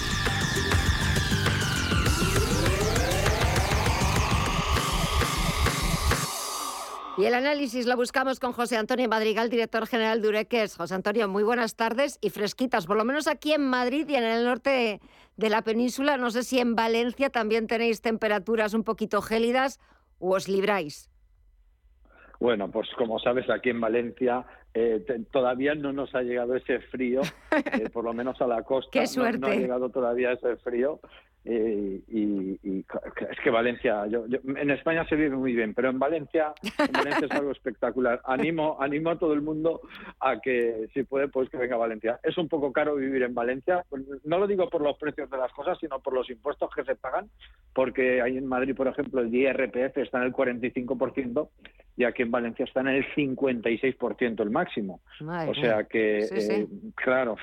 Y 7.18 7.24
el 7.26 7.34
análisis 7.34 7.86
lo 7.86 7.96
buscamos 7.96 8.42
con 8.42 8.52
José 8.52 8.76
Antonio 8.76 9.08
Madrigal, 9.08 9.50
director 9.50 9.88
general 9.88 10.22
de 10.22 10.28
Ureques. 10.28 10.76
José 10.76 10.96
Antonio, 10.96 11.30
muy 11.30 11.44
buenas 11.44 11.78
tardes 11.78 12.18
y 12.22 12.30
fresquitas, 12.30 12.86
por 12.86 12.98
lo 12.98 13.06
menos 13.06 13.28
aquí 13.28 13.54
en 13.54 13.62
Madrid 13.62 14.06
y 14.10 14.16
en 14.16 14.24
el 14.26 14.44
norte 14.44 15.00
de 15.38 15.50
la 15.50 15.62
península. 15.62 16.18
No 16.18 16.30
sé 16.30 16.44
si 16.44 16.60
en 16.60 16.76
Valencia 16.76 17.30
también 17.30 17.68
tenéis 17.68 18.02
temperaturas 18.02 18.74
un 18.74 18.84
poquito 18.84 19.22
gélidas 19.22 19.80
o 20.20 20.36
os 20.36 20.50
libráis. 20.50 21.10
Bueno, 22.42 22.70
pues 22.70 22.90
como 22.98 23.18
sabes, 23.20 23.50
aquí 23.50 23.70
en 23.70 23.80
Valencia 23.80 24.46
eh, 24.74 25.06
todavía 25.32 25.74
no 25.74 25.94
nos 25.94 26.14
ha 26.16 26.22
llegado 26.22 26.54
ese 26.56 26.80
frío, 26.80 27.22
eh, 27.80 27.90
por 27.90 28.04
lo 28.04 28.14
menos 28.14 28.42
a 28.42 28.48
la 28.48 28.64
costa. 28.64 28.92
¡Qué 28.92 29.08
suerte! 29.08 29.40
No, 29.40 29.48
ha 29.48 29.56
llegado 29.56 29.90
todavía 29.90 30.34
ese 30.34 30.58
frío. 30.58 31.00
Eh, 31.48 32.02
y, 32.08 32.80
es 32.80 33.40
que 33.44 33.50
Valencia, 33.52 34.08
yo, 34.08 34.26
en 34.26 34.72
España 34.72 35.06
se 35.08 35.16
vive 35.16 35.36
muy 35.36 35.54
bien, 35.54 35.74
pero 35.76 35.90
en 35.90 36.00
Valencia, 36.00 36.54
en 36.80 36.92
Valencia 36.92 37.28
es 37.28 37.32
algo 37.32 37.52
espectacular. 37.52 38.20
Animo, 38.26 38.78
animo 38.82 39.12
a 39.12 39.20
todo 39.20 39.34
el 39.34 39.42
mundo 39.42 39.82
a 40.20 40.40
que, 40.40 40.90
si 40.94 41.04
puede, 41.04 41.28
pues 41.28 41.50
que 41.50 41.58
venga 41.58 41.76
a 41.76 41.80
Valencia. 41.80 42.20
Es 42.24 42.38
un 42.38 42.50
poco 42.50 42.74
caro 42.74 42.96
vivir 42.96 43.22
en 43.24 43.36
Valencia, 43.36 43.86
no 44.24 44.40
lo 44.40 44.48
digo 44.48 44.70
por 44.70 44.82
los 44.82 44.98
precios 44.98 45.30
de 45.30 45.38
las 45.38 45.52
cosas, 45.54 45.78
sino 45.80 46.00
por 46.00 46.14
los 46.14 46.30
impuestos 46.30 46.70
que 46.76 46.84
se 46.84 46.96
pagan, 46.96 47.30
porque 47.74 48.22
ahí 48.22 48.38
en 48.38 48.48
Madrid, 48.48 48.76
por 48.76 48.88
ejemplo, 48.88 49.22
el 49.22 49.34
IRPF 49.34 49.98
está 49.98 50.18
en 50.18 50.26
el 50.26 50.34
45% 50.34 51.50
y 51.98 52.04
aquí 52.04 52.24
en 52.24 52.32
Valencia 52.32 52.66
está 52.66 52.82
en 52.82 52.88
el 52.88 53.06
56% 53.14 54.42
el 54.42 54.50
máximo. 54.50 55.02
o 55.22 55.54
sea 55.54 55.84
que, 55.84 56.20
eh, 56.24 56.68
claro. 56.96 57.36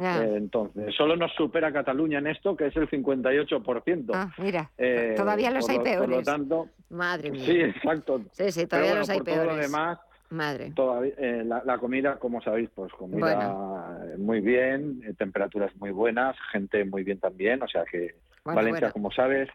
Eh, 0.00 0.34
entonces, 0.36 0.94
solo 0.94 1.16
nos 1.16 1.32
supera 1.34 1.72
Cataluña 1.72 2.18
en 2.18 2.28
esto, 2.28 2.56
que 2.56 2.66
es 2.66 2.76
el 2.76 2.88
58%. 2.88 4.10
Ah, 4.14 4.32
mira, 4.38 4.70
eh, 4.78 5.14
todavía 5.16 5.50
los 5.50 5.68
hay 5.68 5.78
peores. 5.78 6.00
Por 6.00 6.08
lo 6.08 6.22
tanto, 6.22 6.68
Madre 6.90 7.30
mía. 7.30 7.44
Sí, 7.44 7.60
exacto. 7.60 8.22
Sí, 8.32 8.52
sí, 8.52 8.66
todavía 8.66 8.94
los 8.94 9.10
hay 9.10 9.18
por 9.18 9.26
peores. 9.26 9.44
Todo 9.44 9.56
lo 9.56 9.62
demás, 9.62 9.98
Madre. 10.30 10.72
Todavía, 10.74 11.14
eh, 11.18 11.44
la, 11.44 11.78
comida, 11.78 12.18
como 12.18 12.40
sabéis, 12.40 12.70
pues 12.74 12.92
comida 12.92 13.98
muy 14.18 14.40
bien, 14.40 15.02
temperaturas 15.16 15.74
muy 15.76 15.90
buenas, 15.90 16.36
gente 16.52 16.84
muy 16.84 17.02
bien 17.02 17.18
también, 17.18 17.62
o 17.62 17.68
sea 17.68 17.84
que 17.84 18.14
Valencia, 18.44 18.92
como 18.92 19.10
sabes, 19.10 19.48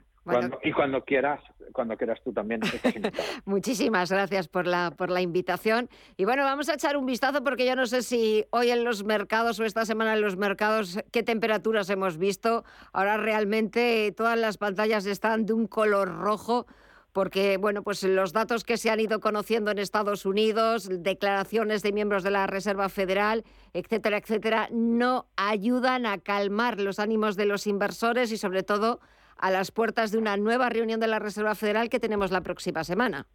y 0.64 0.72
cuando 0.72 1.04
quieras, 1.04 1.42
cuando 1.74 1.98
quieras 1.98 2.20
tú 2.24 2.32
también. 2.32 2.62
Muchísimas 3.46 4.12
gracias 4.12 4.48
por 4.48 4.68
la, 4.68 4.92
por 4.92 5.10
la 5.10 5.22
invitación. 5.22 5.90
Y 6.18 6.26
bueno, 6.26 6.44
vamos 6.44 6.70
a 6.70 6.76
echar 6.76 6.96
un 6.96 7.06
vistazo 7.06 7.44
porque 7.44 7.66
yo 7.66 7.76
no 7.76 7.86
sé 7.86 8.04
si 8.04 8.46
hoy 8.52 8.72
en 8.72 8.84
los 8.84 9.04
mercados 9.04 9.60
o 9.60 9.66
esta 9.66 9.86
semana 9.86 10.14
en 10.14 10.22
los 10.22 10.38
mercados 10.38 11.00
qué 11.12 11.24
temperaturas 11.24 11.90
hemos 11.90 12.18
visto. 12.18 12.64
Ahora 12.94 13.18
realmente 13.18 14.14
todas 14.16 14.38
las 14.38 14.58
pantallas 14.58 15.06
están 15.06 15.46
de 15.46 15.54
un 15.54 15.68
color 15.68 16.10
rojo 16.10 16.66
porque 17.12 17.58
bueno, 17.58 17.84
pues 17.84 18.04
los 18.04 18.34
datos 18.34 18.64
que 18.64 18.78
se 18.78 18.90
han 18.90 19.00
ido 19.00 19.20
conociendo 19.20 19.70
en 19.72 19.78
Estados 19.78 20.26
Unidos, 20.26 20.90
declaraciones 20.90 21.84
de 21.84 21.92
miembros 21.92 22.24
de 22.24 22.32
la 22.32 22.48
Reserva 22.48 22.90
Federal, 22.90 23.44
etcétera, 23.74 24.18
etcétera, 24.18 24.68
no 24.72 25.28
ayudan 25.36 26.08
a 26.08 26.18
calmar 26.18 26.80
los 26.80 26.98
ánimos 26.98 27.36
de 27.36 27.46
los 27.46 27.68
inversores 27.68 28.32
y 28.32 28.38
sobre 28.38 28.64
todo 28.64 29.00
a 29.38 29.52
las 29.52 29.72
puertas 29.72 30.12
de 30.12 30.18
una 30.18 30.38
nueva 30.38 30.70
reunión 30.70 31.00
de 31.00 31.08
la 31.08 31.20
Reserva 31.20 31.56
Federal 31.56 31.90
que 31.90 32.00
tenemos 32.00 32.32
la 32.32 32.42
próxima 32.42 32.84
semana. 32.84 33.28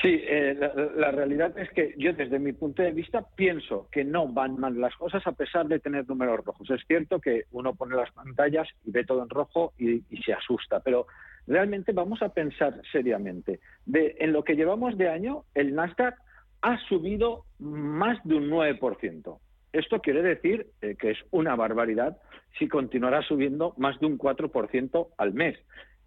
Sí, 0.00 0.20
eh, 0.22 0.56
la, 0.94 1.10
realidad 1.10 1.58
es 1.58 1.70
que 1.70 1.92
yo 1.98 2.12
desde 2.12 2.38
mi 2.38 2.52
punto 2.52 2.82
de 2.82 2.92
vista 2.92 3.24
pienso 3.34 3.88
que 3.90 4.04
no 4.04 4.28
van 4.28 4.56
mal 4.56 4.80
las 4.80 4.94
cosas 4.94 5.26
a 5.26 5.32
pesar 5.32 5.66
de 5.66 5.80
tener 5.80 6.08
números 6.08 6.44
rojos. 6.44 6.70
Es 6.70 6.82
cierto 6.86 7.20
que 7.20 7.44
uno 7.50 7.74
pone 7.74 7.96
las 7.96 8.12
pantallas 8.12 8.68
y 8.84 8.92
ve 8.92 9.04
todo 9.04 9.24
en 9.24 9.28
rojo 9.28 9.72
y, 9.76 10.02
se 10.24 10.32
asusta, 10.32 10.80
pero 10.80 11.08
realmente 11.48 11.92
vamos 11.92 12.22
a 12.22 12.28
pensar 12.28 12.80
seriamente. 12.92 13.58
En 13.92 14.32
lo 14.32 14.44
que 14.44 14.54
llevamos 14.54 14.96
de 14.96 15.08
año, 15.08 15.44
el 15.54 15.74
Nasdaq 15.74 16.14
ha 16.62 16.78
subido 16.88 17.44
más 17.58 18.18
de 18.22 18.36
un 18.36 18.50
9%. 18.50 19.38
Esto 19.72 20.00
quiere 20.00 20.22
decir 20.22 20.66
eh, 20.80 20.96
que 20.98 21.10
es 21.10 21.18
una 21.30 21.56
barbaridad 21.56 22.18
si 22.58 22.68
continuará 22.68 23.22
subiendo 23.22 23.74
más 23.76 23.98
de 24.00 24.06
un 24.06 24.18
4% 24.18 25.08
al 25.16 25.34
mes. 25.34 25.58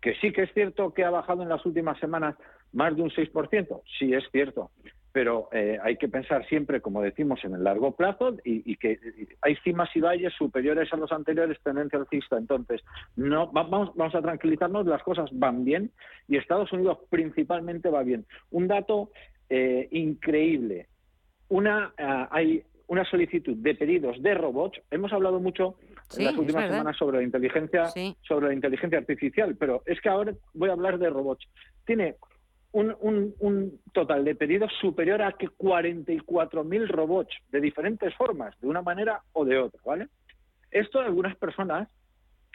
Que 0.01 0.15
sí 0.15 0.31
que 0.31 0.43
es 0.43 0.53
cierto 0.53 0.93
que 0.93 1.03
ha 1.03 1.11
bajado 1.11 1.43
en 1.43 1.49
las 1.49 1.65
últimas 1.65 1.99
semanas 1.99 2.35
más 2.73 2.95
de 2.95 3.03
un 3.03 3.09
6%, 3.09 3.81
sí 3.99 4.13
es 4.13 4.23
cierto, 4.31 4.71
pero 5.11 5.49
eh, 5.51 5.77
hay 5.83 5.97
que 5.97 6.07
pensar 6.07 6.47
siempre, 6.47 6.81
como 6.81 7.01
decimos, 7.01 7.43
en 7.43 7.53
el 7.53 7.63
largo 7.63 7.95
plazo 7.95 8.37
y, 8.45 8.75
que 8.77 8.97
hay 9.41 9.55
cimas 9.57 9.89
y 9.95 9.99
valles 9.99 10.33
superiores 10.33 10.91
a 10.93 10.97
los 10.97 11.11
anteriores, 11.11 11.59
tendencia 11.63 11.99
alcista. 11.99 12.37
Entonces, 12.37 12.81
no, 13.15 13.47
vamos, 13.51 13.91
vamos 13.95 14.15
a 14.15 14.21
tranquilizarnos, 14.21 14.85
las 14.85 15.03
cosas 15.03 15.29
van 15.33 15.65
bien 15.65 15.91
y 16.27 16.37
Estados 16.37 16.71
Unidos 16.71 16.99
principalmente 17.09 17.89
va 17.89 18.03
bien. 18.03 18.25
Un 18.51 18.67
dato 18.67 19.11
eh, 19.49 19.89
increíble. 19.91 20.87
Una, 21.49 21.93
eh, 21.97 22.27
hay 22.31 22.63
una 22.91 23.05
solicitud 23.05 23.55
de 23.55 23.73
pedidos 23.73 24.21
de 24.21 24.33
robots. 24.33 24.81
Hemos 24.91 25.13
hablado 25.13 25.39
mucho 25.39 25.75
en 26.17 26.25
las 26.25 26.35
últimas 26.35 26.69
semanas 26.69 26.97
sobre 26.97 27.19
la 27.19 27.23
inteligencia, 27.23 27.85
sobre 28.21 28.47
la 28.47 28.53
inteligencia 28.53 28.99
artificial, 28.99 29.55
pero 29.55 29.81
es 29.85 30.01
que 30.01 30.09
ahora 30.09 30.33
voy 30.53 30.67
a 30.67 30.73
hablar 30.73 30.99
de 30.99 31.09
robots. 31.09 31.47
Tiene 31.85 32.17
un, 32.73 32.93
un, 33.39 33.79
total 33.93 34.25
de 34.25 34.35
pedidos 34.35 34.73
superior 34.81 35.21
a 35.21 35.31
que 35.31 35.47
44.000 35.47 36.87
robots 36.89 37.33
de 37.49 37.61
diferentes 37.61 38.13
formas, 38.15 38.59
de 38.59 38.67
una 38.67 38.81
manera 38.81 39.21
o 39.31 39.45
de 39.45 39.57
otra, 39.57 39.79
¿vale? 39.85 40.09
Esto 40.69 40.99
algunas 40.99 41.37
personas 41.37 41.87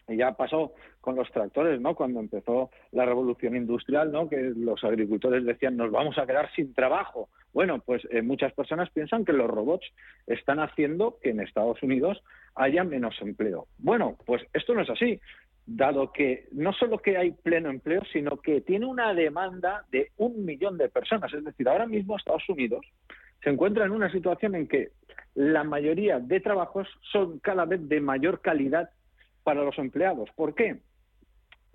ya 0.07 0.33
pasó 0.33 0.75
con 1.01 1.17
los 1.17 1.31
tractores, 1.31 1.81
¿no? 1.81 1.95
Cuando 1.95 2.21
empezó 2.21 2.71
la 2.93 3.07
revolución 3.07 3.57
industrial, 3.57 4.13
¿no? 4.13 4.29
Que 4.29 4.53
los 4.55 4.85
agricultores 4.85 5.47
decían 5.47 5.79
nos 5.79 5.91
vamos 5.91 6.19
a 6.19 6.27
quedar 6.27 6.53
sin 6.55 6.75
trabajo. 6.75 7.31
Bueno, 7.57 7.79
pues 7.79 8.07
eh, 8.11 8.21
muchas 8.21 8.53
personas 8.53 8.91
piensan 8.91 9.25
que 9.25 9.33
los 9.33 9.49
robots 9.49 9.87
están 10.27 10.59
haciendo 10.61 11.17
que 11.23 11.31
en 11.31 11.41
Estados 11.41 11.83
Unidos 11.83 12.23
haya 12.55 12.85
menos 12.85 13.17
empleo. 13.23 13.67
Bueno, 13.79 14.19
pues 14.27 14.43
esto 14.53 14.75
no 14.75 14.83
es 14.83 14.91
así, 14.91 15.19
dado 15.65 16.13
que 16.13 16.49
no 16.53 16.75
solo 16.75 16.99
que 16.99 17.17
hay 17.17 17.31
pleno 17.31 17.71
empleo, 17.71 18.03
sino 18.13 18.37
que 18.37 18.61
tiene 18.61 18.85
una 18.85 19.15
demanda 19.15 19.87
de 19.91 20.11
un 20.19 20.45
millón 20.45 20.77
de 20.77 20.91
personas. 20.91 21.33
Es 21.33 21.45
decir, 21.45 21.67
ahora 21.67 21.87
mismo 21.87 22.19
Estados 22.19 22.47
Unidos 22.51 22.85
se 23.43 23.49
encuentra 23.49 23.87
en 23.87 23.93
una 23.93 24.13
situación 24.13 24.55
en 24.55 24.69
que 24.69 24.91
la 25.35 25.65
mayoría 25.65 26.19
de 26.21 26.41
trabajos 26.41 26.87
son 27.11 27.39
cada 27.39 27.65
vez 27.65 27.89
de 27.89 28.01
mayor 28.03 28.43
calidad 28.43 28.91
para 29.45 29.65
los 29.65 29.79
empleados. 29.79 30.29
¿Por 30.37 30.55
qué? 30.55 30.83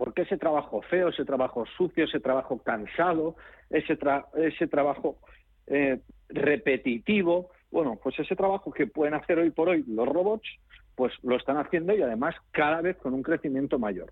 porque 0.01 0.23
ese 0.23 0.35
trabajo 0.35 0.81
feo, 0.81 1.09
ese 1.09 1.25
trabajo 1.25 1.63
sucio, 1.77 2.05
ese 2.05 2.19
trabajo 2.19 2.57
cansado, 2.63 3.35
ese, 3.69 3.99
ese 4.35 4.65
trabajo 4.65 5.19
eh, 5.67 5.99
repetitivo, 6.29 7.49
bueno, 7.71 7.99
pues 8.01 8.19
ese 8.19 8.35
trabajo 8.35 8.71
que 8.71 8.87
pueden 8.87 9.13
hacer 9.13 9.39
hoy 9.39 9.49
por 9.51 9.69
hoy 9.69 9.83
los 9.87 10.07
robots, 10.07 10.47
pues 10.95 11.13
lo 11.23 11.37
están 11.37 11.57
haciendo 11.57 11.93
y 11.93 12.01
además 12.01 12.35
cada 12.51 12.81
vez 12.81 12.97
con 12.97 13.13
un 13.13 13.23
crecimiento 13.23 13.79
mayor. 13.79 14.11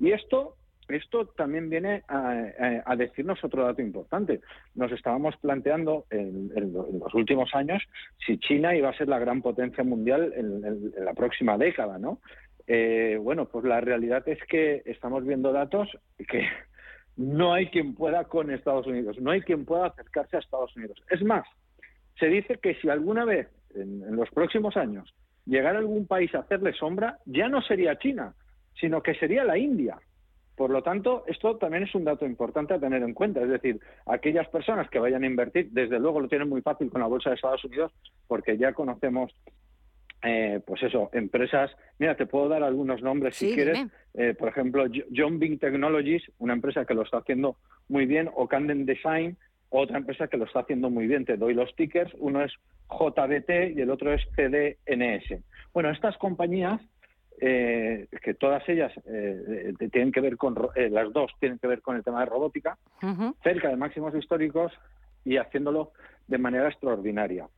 Y 0.00 0.12
esto 0.12 0.56
esto 0.88 1.26
también 1.26 1.70
viene 1.70 2.02
a, 2.08 2.94
decirnos 2.96 3.42
otro 3.42 3.64
dato 3.64 3.80
importante. 3.80 4.40
Nos 4.74 4.92
estábamos 4.92 5.36
planteando 5.38 6.04
en, 6.10 6.50
los 6.74 7.14
últimos 7.14 7.54
años 7.54 7.82
si 8.26 8.38
China 8.38 8.74
iba 8.74 8.90
a 8.90 8.96
ser 8.96 9.08
la 9.08 9.18
gran 9.18 9.40
potencia 9.40 9.82
mundial 9.82 10.32
en, 10.36 10.92
la 11.04 11.14
próxima 11.14 11.56
década, 11.56 11.98
¿no? 11.98 12.20
Eh, 12.66 13.18
bueno, 13.20 13.46
pues 13.46 13.64
la 13.64 13.80
realidad 13.80 14.26
es 14.28 14.38
que 14.44 14.82
estamos 14.86 15.24
viendo 15.24 15.52
datos 15.52 15.88
que 16.28 16.46
no 17.16 17.52
hay 17.52 17.66
quien 17.66 17.94
pueda 17.94 18.24
con 18.24 18.50
Estados 18.50 18.86
Unidos, 18.86 19.18
no 19.20 19.30
hay 19.30 19.42
quien 19.42 19.64
pueda 19.64 19.86
acercarse 19.86 20.36
a 20.36 20.40
Estados 20.40 20.74
Unidos. 20.76 21.00
Es 21.10 21.22
más, 21.22 21.46
se 22.18 22.26
dice 22.26 22.58
que 22.62 22.74
si 22.76 22.88
alguna 22.88 23.24
vez 23.24 23.48
en 23.74 24.16
los 24.16 24.30
próximos 24.30 24.76
años 24.76 25.14
llegara 25.46 25.78
algún 25.78 26.06
país 26.06 26.34
a 26.34 26.40
hacerle 26.40 26.72
sombra, 26.72 27.18
ya 27.26 27.48
no 27.48 27.62
sería 27.62 27.98
China, 27.98 28.34
sino 28.80 29.02
que 29.02 29.14
sería 29.14 29.44
la 29.44 29.58
India. 29.58 29.98
Por 30.56 30.70
lo 30.70 30.82
tanto, 30.82 31.24
esto 31.26 31.56
también 31.56 31.82
es 31.82 31.94
un 31.94 32.04
dato 32.04 32.24
importante 32.24 32.74
a 32.74 32.78
tener 32.78 33.02
en 33.02 33.12
cuenta. 33.12 33.42
Es 33.42 33.48
decir, 33.48 33.80
aquellas 34.06 34.48
personas 34.48 34.88
que 34.88 35.00
vayan 35.00 35.24
a 35.24 35.26
invertir, 35.26 35.70
desde 35.72 35.98
luego 35.98 36.20
lo 36.20 36.28
tienen 36.28 36.48
muy 36.48 36.62
fácil 36.62 36.90
con 36.90 37.00
la 37.00 37.08
bolsa 37.08 37.30
de 37.30 37.36
Estados 37.36 37.64
Unidos, 37.64 37.92
porque 38.28 38.56
ya 38.56 38.72
conocemos, 38.72 39.34
eh, 40.24 40.60
pues 40.66 40.82
eso, 40.82 41.10
empresas. 41.12 41.70
Mira, 41.98 42.16
te 42.16 42.26
puedo 42.26 42.48
dar 42.48 42.62
algunos 42.62 43.02
nombres 43.02 43.36
si 43.36 43.54
quieres. 43.54 43.86
Eh, 44.14 44.34
por 44.34 44.48
ejemplo, 44.48 44.86
John 45.14 45.38
Bing 45.38 45.58
Technologies, 45.58 46.22
una 46.38 46.54
empresa 46.54 46.84
que 46.84 46.94
lo 46.94 47.02
está 47.02 47.18
haciendo 47.18 47.56
muy 47.88 48.06
bien, 48.06 48.30
o 48.34 48.48
Canden 48.48 48.86
Design, 48.86 49.36
otra 49.68 49.98
empresa 49.98 50.28
que 50.28 50.36
lo 50.36 50.44
está 50.44 50.60
haciendo 50.60 50.90
muy 50.90 51.06
bien. 51.06 51.24
Te 51.24 51.36
doy 51.36 51.54
los 51.54 51.74
tickers. 51.76 52.12
Uno 52.18 52.42
es 52.42 52.52
JBT 52.88 53.76
y 53.76 53.80
el 53.80 53.90
otro 53.90 54.12
es 54.12 54.22
CDNS. 54.36 55.42
Bueno, 55.72 55.90
estas 55.90 56.16
compañías 56.18 56.80
eh, 57.40 58.06
que 58.22 58.34
todas 58.34 58.66
ellas 58.68 58.92
eh, 59.06 59.74
eh, 59.80 59.88
tienen 59.90 60.12
que 60.12 60.20
ver 60.20 60.36
con, 60.36 60.54
las 60.76 61.12
dos 61.12 61.32
tienen 61.40 61.58
que 61.58 61.66
ver 61.66 61.82
con 61.82 61.96
el 61.96 62.04
tema 62.04 62.20
de 62.20 62.26
robótica, 62.26 62.78
cerca 63.42 63.68
de 63.68 63.76
máximos 63.76 64.14
históricos 64.14 64.72
y 65.24 65.36
haciéndolo 65.36 65.92
de 66.28 66.38
manera 66.38 66.68
extraordinaria. 66.68 67.48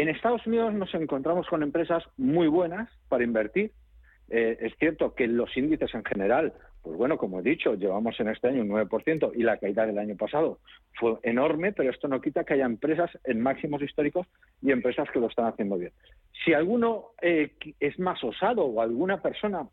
En 0.00 0.08
Estados 0.08 0.46
Unidos 0.46 0.74
nos 0.74 0.94
encontramos 0.94 1.46
con 1.46 1.62
empresas 1.62 2.04
muy 2.16 2.48
buenas 2.48 2.88
para 3.08 3.24
invertir. 3.24 3.72
es 4.28 4.72
cierto 4.78 5.14
que 5.14 5.26
los 5.26 5.56
índices 5.56 5.94
en 5.94 6.04
general 6.04 6.52
pues 6.86 6.98
bueno, 6.98 7.18
como 7.18 7.40
he 7.40 7.42
dicho, 7.42 7.74
llevamos 7.74 8.14
en 8.20 8.28
este 8.28 8.46
año 8.46 8.62
un 8.62 8.68
9% 8.68 9.32
y 9.34 9.42
la 9.42 9.56
caída 9.56 9.84
del 9.86 9.98
año 9.98 10.14
pasado 10.14 10.60
fue 10.94 11.16
enorme, 11.24 11.72
pero 11.72 11.90
esto 11.90 12.06
no 12.06 12.20
quita 12.20 12.44
que 12.44 12.54
haya 12.54 12.64
empresas 12.64 13.10
en 13.24 13.40
máximos 13.40 13.82
históricos 13.82 14.28
y 14.62 14.70
empresas 14.70 15.10
que 15.10 15.18
lo 15.18 15.26
están 15.26 15.46
haciendo 15.46 15.78
bien. 15.78 15.90
Si 16.44 16.52
alguno 16.52 17.06
eh, 17.20 17.56
es 17.80 17.98
más 17.98 18.22
osado 18.22 18.66
o 18.66 18.80
alguna 18.80 19.20
persona 19.20 19.66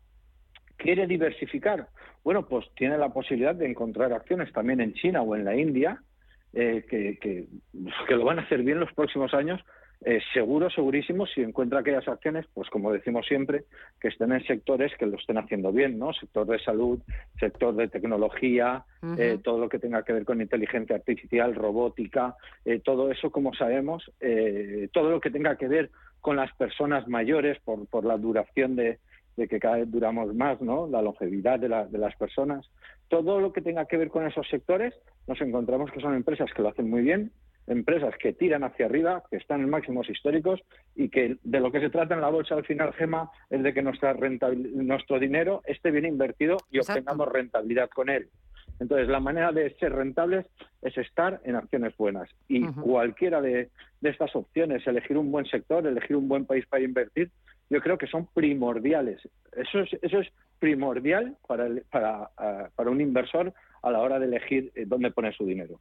quiere 0.76 1.06
diversificar, 1.06 1.86
bueno, 2.24 2.48
pues 2.48 2.66
tiene 2.74 2.98
la 2.98 3.10
posibilidad 3.10 3.54
de 3.54 3.70
encontrar 3.70 4.12
acciones 4.12 4.52
también 4.52 4.80
en 4.80 4.94
China 4.94 5.22
o 5.22 5.36
en 5.36 5.44
la 5.44 5.54
India 5.54 6.02
eh, 6.52 6.84
que 6.90 7.46
lo 8.08 8.24
van 8.24 8.40
a 8.40 8.42
hacer 8.42 8.64
bien 8.64 8.80
los 8.80 8.92
próximos 8.92 9.32
años 9.34 9.60
eh, 10.06 10.20
seguro, 10.34 10.68
segurísimo, 10.68 11.26
si 11.26 11.40
encuentra 11.40 11.80
aquellas 11.80 12.06
acciones, 12.06 12.44
pues 12.52 12.68
como 12.68 12.92
decimos 12.92 13.26
siempre, 13.26 13.64
que 13.98 14.08
estén 14.08 14.32
en 14.32 14.44
sectores 14.44 14.92
que 14.98 15.06
lo 15.06 15.16
estén 15.16 15.38
haciendo 15.38 15.72
bien, 15.72 15.98
¿no? 15.98 16.12
Sector 16.12 16.46
de 16.46 16.58
salud, 16.58 17.00
sector 17.40 17.74
de 17.74 17.88
tecnología, 17.88 18.84
eh, 19.16 19.38
todo 19.42 19.58
lo 19.58 19.68
que 19.70 19.78
tenga 19.78 20.02
que 20.02 20.12
ver 20.12 20.26
con 20.26 20.42
inteligencia 20.42 20.96
artificial, 20.96 21.54
robótica, 21.54 22.36
eh, 22.66 22.80
todo 22.80 23.10
eso, 23.10 23.30
como 23.30 23.54
sabemos, 23.54 24.12
todo 24.92 25.10
lo 25.10 25.20
que 25.20 25.30
tenga 25.30 25.56
que 25.56 25.68
ver 25.68 25.90
con 26.20 26.36
las 26.36 26.52
personas 26.54 27.08
mayores 27.08 27.58
por, 27.60 27.86
por 27.86 28.04
la 28.04 28.18
duración 28.18 28.76
de, 28.76 28.98
que 29.36 29.58
cada 29.58 29.76
vez 29.76 29.90
duramos 29.90 30.34
más, 30.34 30.60
¿no? 30.60 30.86
La 30.86 31.00
longevidad 31.00 31.58
de, 31.58 31.68
de 31.68 31.98
las 31.98 32.14
personas. 32.16 32.70
Todo 33.08 33.40
lo 33.40 33.52
que 33.52 33.62
tenga 33.62 33.86
que 33.86 33.96
ver 33.96 34.08
con 34.08 34.26
esos 34.26 34.46
sectores, 34.48 34.94
nos 35.26 35.40
encontramos 35.40 35.90
que 35.90 36.00
son 36.00 36.14
empresas 36.14 36.52
que 36.54 36.62
lo 36.62 36.68
hacen 36.68 36.90
muy 36.90 37.02
bien, 37.02 37.32
empresas 37.66 38.14
que 38.18 38.32
tiran 38.32 38.64
hacia 38.64 38.86
arriba, 38.86 39.22
que 39.30 39.36
están 39.36 39.62
en 39.62 39.70
máximos 39.70 40.08
históricos 40.08 40.60
y 40.94 41.08
que 41.08 41.36
de 41.42 41.60
lo 41.60 41.72
que 41.72 41.80
se 41.80 41.90
trata 41.90 42.14
en 42.14 42.20
la 42.20 42.28
bolsa 42.28 42.54
al 42.54 42.64
final, 42.64 42.92
Gema, 42.92 43.30
es 43.50 43.62
de 43.62 43.72
que 43.72 43.82
nuestra 43.82 44.14
nuestro 44.14 45.18
dinero 45.18 45.62
esté 45.64 45.90
bien 45.90 46.06
invertido 46.06 46.58
y 46.70 46.78
obtengamos 46.78 47.28
rentabilidad 47.28 47.88
con 47.90 48.08
él. 48.08 48.28
Entonces, 48.80 49.08
la 49.08 49.20
manera 49.20 49.52
de 49.52 49.74
ser 49.76 49.92
rentables 49.92 50.46
es 50.82 50.96
estar 50.98 51.40
en 51.44 51.56
acciones 51.56 51.96
buenas. 51.96 52.28
Y 52.48 52.64
cualquiera 52.66 53.40
de, 53.40 53.70
estas 54.02 54.34
opciones, 54.34 54.86
elegir 54.86 55.16
un 55.16 55.30
buen 55.30 55.46
sector, 55.46 55.86
elegir 55.86 56.16
un 56.16 56.28
buen 56.28 56.44
país 56.44 56.66
para 56.66 56.82
invertir, 56.82 57.30
yo 57.70 57.80
creo 57.80 57.96
que 57.96 58.06
son 58.06 58.26
primordiales. 58.34 59.20
Eso 59.56 59.80
es, 59.80 59.92
eso 60.02 60.18
es 60.18 60.28
primordial 60.58 61.36
para, 61.46 61.68
para, 61.90 62.30
ah, 62.36 62.68
para 62.74 62.90
un 62.90 63.00
inversor 63.00 63.52
a 63.84 63.90
la 63.90 64.00
hora 64.00 64.18
de 64.18 64.26
elegir 64.26 64.72
eh, 64.74 64.84
dónde 64.86 65.10
poner 65.10 65.36
su 65.36 65.44
dinero. 65.44 65.78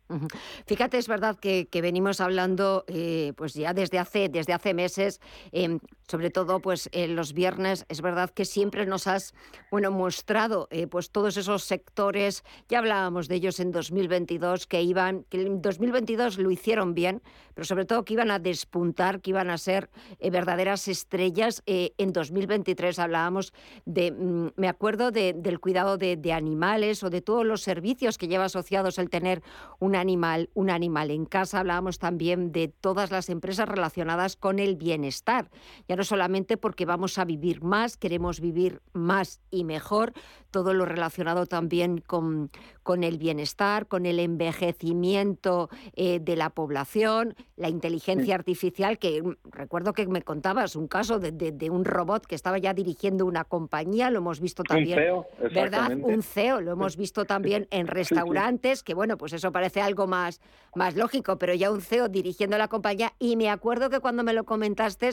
Fíjate, 0.68 0.98
es 0.98 1.08
verdad 1.08 1.38
que, 1.40 1.68
venimos 1.82 2.22
hablando 2.22 2.84
eh, 2.88 3.34
pues 3.36 3.54
ya 3.54 3.74
desde 3.74 4.00
hace, 4.00 4.30
desde 4.30 4.54
hace 4.54 4.74
meses, 4.74 5.22
em, 5.52 5.80
sobre 6.08 6.30
todo 6.30 6.60
pues 6.60 6.90
los 6.94 7.34
viernes, 7.34 7.86
es 7.90 8.02
verdad 8.02 8.30
que 8.30 8.46
siempre 8.46 8.86
nos 8.86 9.08
has 9.08 9.34
bueno, 9.72 9.92
mostrado 9.92 10.68
eh, 10.72 10.88
pues 10.88 11.10
todos 11.10 11.38
esos 11.38 11.64
sectores, 11.64 12.44
ya 12.70 12.80
hablábamos 12.80 13.28
de 13.28 13.36
ellos 13.36 13.60
en 13.60 13.72
2022, 13.72 14.68
que 14.68 14.82
iban, 14.82 15.24
que 15.30 15.42
en 15.42 15.62
2022 15.62 16.38
lo 16.38 16.52
hicieron 16.52 16.94
bien, 16.94 17.22
pero 17.54 17.66
sobre 17.66 17.86
todo 17.86 18.06
que 18.06 18.14
iban 18.14 18.32
a 18.32 18.40
despuntar, 18.40 19.22
que 19.22 19.32
iban 19.32 19.50
a 19.50 19.58
ser 19.58 19.90
verdaderas 20.20 20.88
estrellas. 20.88 21.62
en 21.66 22.14
2023 22.14 23.00
hablábamos 23.00 23.54
de, 23.86 24.12
mm, 24.12 24.52
me 24.56 24.68
acuerdo 24.68 25.12
del 25.12 25.60
cuidado 25.60 25.98
de, 25.98 26.34
animales 26.34 27.04
o 27.04 27.10
de 27.10 27.22
todos 27.22 27.46
los 27.46 27.62
servicios 27.62 28.18
que 28.18 28.28
lleva 28.28 28.46
asociados 28.46 28.98
el 28.98 29.10
tener 29.10 29.42
un 29.80 29.96
animal, 29.96 30.50
un 30.54 30.70
animal 30.70 31.12
en 31.12 31.26
casa. 31.26 31.60
Hablábamos 31.60 32.00
también 32.00 32.52
de 32.52 32.68
todas 32.68 33.12
las 33.12 33.30
empresas 33.30 33.68
relacionadas 33.68 34.36
con 34.36 34.60
el 34.60 34.76
bienestar. 34.76 35.50
Ya 35.88 35.96
solamente 36.04 36.58
porque 36.58 36.86
vamos 36.86 37.18
a 37.18 37.26
vivir 37.26 37.64
más, 37.64 37.98
queremos 37.98 38.40
vivir 38.40 38.82
más 38.94 39.40
y 39.52 39.64
mejor, 39.64 40.14
todo 40.52 40.74
lo 40.74 40.86
relacionado 40.86 41.46
también 41.46 42.00
con, 42.00 42.50
con 42.84 43.04
el 43.04 43.18
bienestar, 43.18 43.88
con 43.88 44.06
el 44.06 44.20
envejecimiento 44.20 45.70
eh, 45.96 46.20
de 46.20 46.36
la 46.36 46.50
población, 46.50 47.36
la 47.56 47.70
inteligencia 47.70 48.36
artificial, 48.36 49.00
que 49.00 49.22
mm, 49.22 49.36
recuerdo 49.52 49.94
que 49.94 50.06
me 50.08 50.22
contabas 50.22 50.76
un 50.76 50.88
caso 50.88 51.20
de, 51.20 51.32
de, 51.32 51.70
un 51.70 51.86
robot 51.86 52.26
que 52.26 52.36
estaba 52.36 52.58
ya 52.58 52.74
dirigiendo 52.74 53.26
una 53.26 53.46
compañía, 53.46 54.10
lo 54.10 54.20
hemos 54.20 54.40
visto 54.40 54.64
también, 54.64 55.00
un 55.00 55.04
CEO, 55.04 55.28
¿verdad? 55.54 55.92
Un 55.96 56.22
CEO, 56.22 56.62
lo 56.62 56.74
hemos 56.74 56.98
visto 56.98 57.26
también 57.26 57.68
en 57.72 57.88
restaurantes, 57.88 58.84
que 58.84 58.94
bueno, 58.94 59.18
pues 59.18 59.34
eso 59.34 59.52
parece 59.52 59.82
algo 59.82 60.08
más, 60.08 60.42
más 60.76 60.96
lógico, 60.96 61.38
pero 61.38 61.54
ya 61.54 61.72
un 61.72 61.82
CEO 61.82 62.10
dirigiendo 62.10 62.58
la 62.58 62.68
compañía, 62.68 63.14
y 63.20 63.36
me 63.36 63.50
acuerdo 63.50 63.90
que 63.90 64.00
cuando 64.00 64.24
me 64.24 64.34
lo 64.34 64.44
comentaste, 64.44 65.04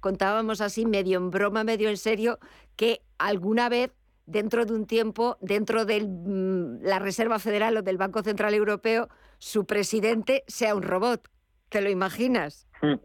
contábamos 0.00 0.60
así 0.60 0.86
medio 0.86 1.18
en 1.18 1.30
broma, 1.30 1.64
medio 1.64 1.88
en 1.88 1.96
serio, 1.96 2.38
que 2.76 3.02
alguna 3.18 3.68
vez 3.68 3.92
dentro 4.28 4.66
de 4.66 4.74
un 4.74 4.86
tiempo, 4.86 5.38
dentro 5.40 5.84
de 5.84 6.00
mm, 6.02 6.82
la 6.82 6.98
Reserva 6.98 7.38
Federal 7.38 7.78
o 7.78 7.82
del 7.82 7.96
Banco 7.96 8.22
Central 8.22 8.54
Europeo, 8.54 9.08
su 9.38 9.66
presidente 9.66 10.44
sea 10.46 10.74
un 10.74 10.82
robot. 10.82 11.28
¿Te 11.68 11.80
lo 11.80 11.90
imaginas? 11.90 12.68
Hmm. 12.80 12.96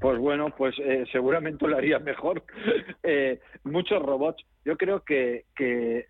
Pues 0.00 0.18
bueno, 0.18 0.54
pues 0.56 0.76
eh, 0.78 1.04
seguramente 1.10 1.66
lo 1.66 1.76
haría 1.76 1.98
mejor. 1.98 2.42
Eh, 3.10 3.40
muchos 3.64 4.02
robots. 4.02 4.44
Yo 4.66 4.76
creo 4.76 5.02
que, 5.02 5.46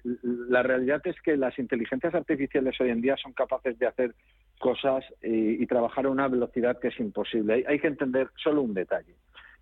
la 0.02 0.64
realidad 0.64 1.00
es 1.04 1.14
que 1.22 1.36
las 1.36 1.56
inteligencias 1.60 2.12
artificiales 2.12 2.74
hoy 2.80 2.90
en 2.90 3.00
día 3.00 3.14
son 3.16 3.32
capaces 3.32 3.78
de 3.78 3.86
hacer 3.86 4.14
cosas 4.58 5.04
y, 5.22 5.64
trabajar 5.66 6.06
a 6.06 6.10
una 6.10 6.26
velocidad 6.26 6.80
que 6.80 6.88
es 6.88 6.98
imposible. 6.98 7.64
hay 7.68 7.78
que 7.78 7.86
entender 7.86 8.30
solo 8.42 8.62
un 8.62 8.74
detalle. 8.74 9.14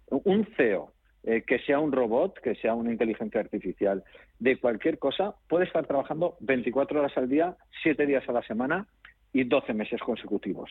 Un 0.08 0.46
CEO 0.56 0.92
eh, 1.26 1.42
que 1.42 1.58
sea 1.58 1.80
un 1.80 1.90
robot, 1.90 2.38
que 2.38 2.54
sea 2.54 2.72
una 2.74 2.92
inteligencia 2.92 3.40
artificial, 3.40 4.04
de 4.38 4.58
cualquier 4.58 4.98
cosa, 4.98 5.34
puede 5.48 5.64
estar 5.64 5.86
trabajando 5.86 6.36
24 6.40 7.00
horas 7.00 7.16
al 7.16 7.28
día, 7.28 7.56
7 7.82 8.06
días 8.06 8.28
a 8.28 8.32
la 8.32 8.42
semana 8.42 8.86
y 9.32 9.44
12 9.44 9.74
meses 9.74 10.00
consecutivos. 10.00 10.70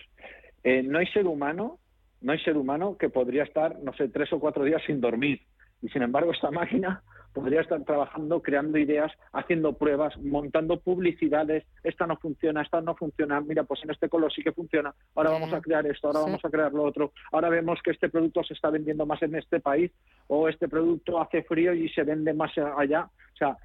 Eh, 0.64 0.84
no 0.84 1.00
hay 1.00 1.08
ser 1.08 1.28
humano, 1.28 1.80
no 2.22 2.32
hay 2.32 2.40
ser 2.40 2.58
humano 2.58 2.98
que 2.98 3.10
podría 3.10 3.44
estar, 3.44 3.78
no 3.84 3.94
sé, 3.94 4.10
tres 4.10 4.32
o 4.34 4.40
cuatro 4.40 4.64
días 4.64 4.82
sin 4.86 5.00
dormir. 5.00 5.42
Y 5.82 5.90
sin 5.90 6.02
embargo, 6.02 6.32
esta 6.32 6.50
máquina 6.50 7.04
podría 7.36 7.62
estar 7.62 7.84
trabajando, 7.84 8.42
creando 8.42 8.78
ideas, 8.78 9.12
haciendo 9.34 9.74
pruebas, 9.74 10.18
montando 10.18 10.80
publicidades, 10.80 11.66
esta 11.84 12.08
no 12.08 12.16
funciona, 12.16 12.62
esta 12.62 12.80
no 12.80 12.96
funciona, 12.96 13.42
mira, 13.42 13.66
pues 13.66 13.84
en 13.84 13.92
este 13.92 14.08
color 14.08 14.34
sí 14.34 14.42
que 14.42 14.54
funciona, 14.54 14.96
ahora 15.14 15.32
vamos 15.32 15.52
a 15.52 15.60
crear 15.60 15.86
esto, 15.86 16.08
ahora 16.08 16.22
vamos 16.22 16.44
a 16.44 16.50
crear 16.50 16.72
lo 16.72 16.84
otro, 16.84 17.12
ahora 17.34 17.50
vemos 17.50 17.80
que 17.84 17.92
este 17.92 18.08
producto 18.10 18.42
se 18.44 18.54
está 18.54 18.70
vendiendo 18.70 19.06
más 19.06 19.22
en 19.22 19.36
este 19.36 19.60
país 19.60 19.92
o 20.28 20.48
este 20.48 20.70
producto 20.70 21.22
hace 21.22 21.44
frío 21.44 21.74
y 21.74 21.90
se 21.90 22.04
vende 22.04 22.34
más 22.34 22.52
allá. 22.58 23.10
O 23.34 23.38
sea, 23.38 23.58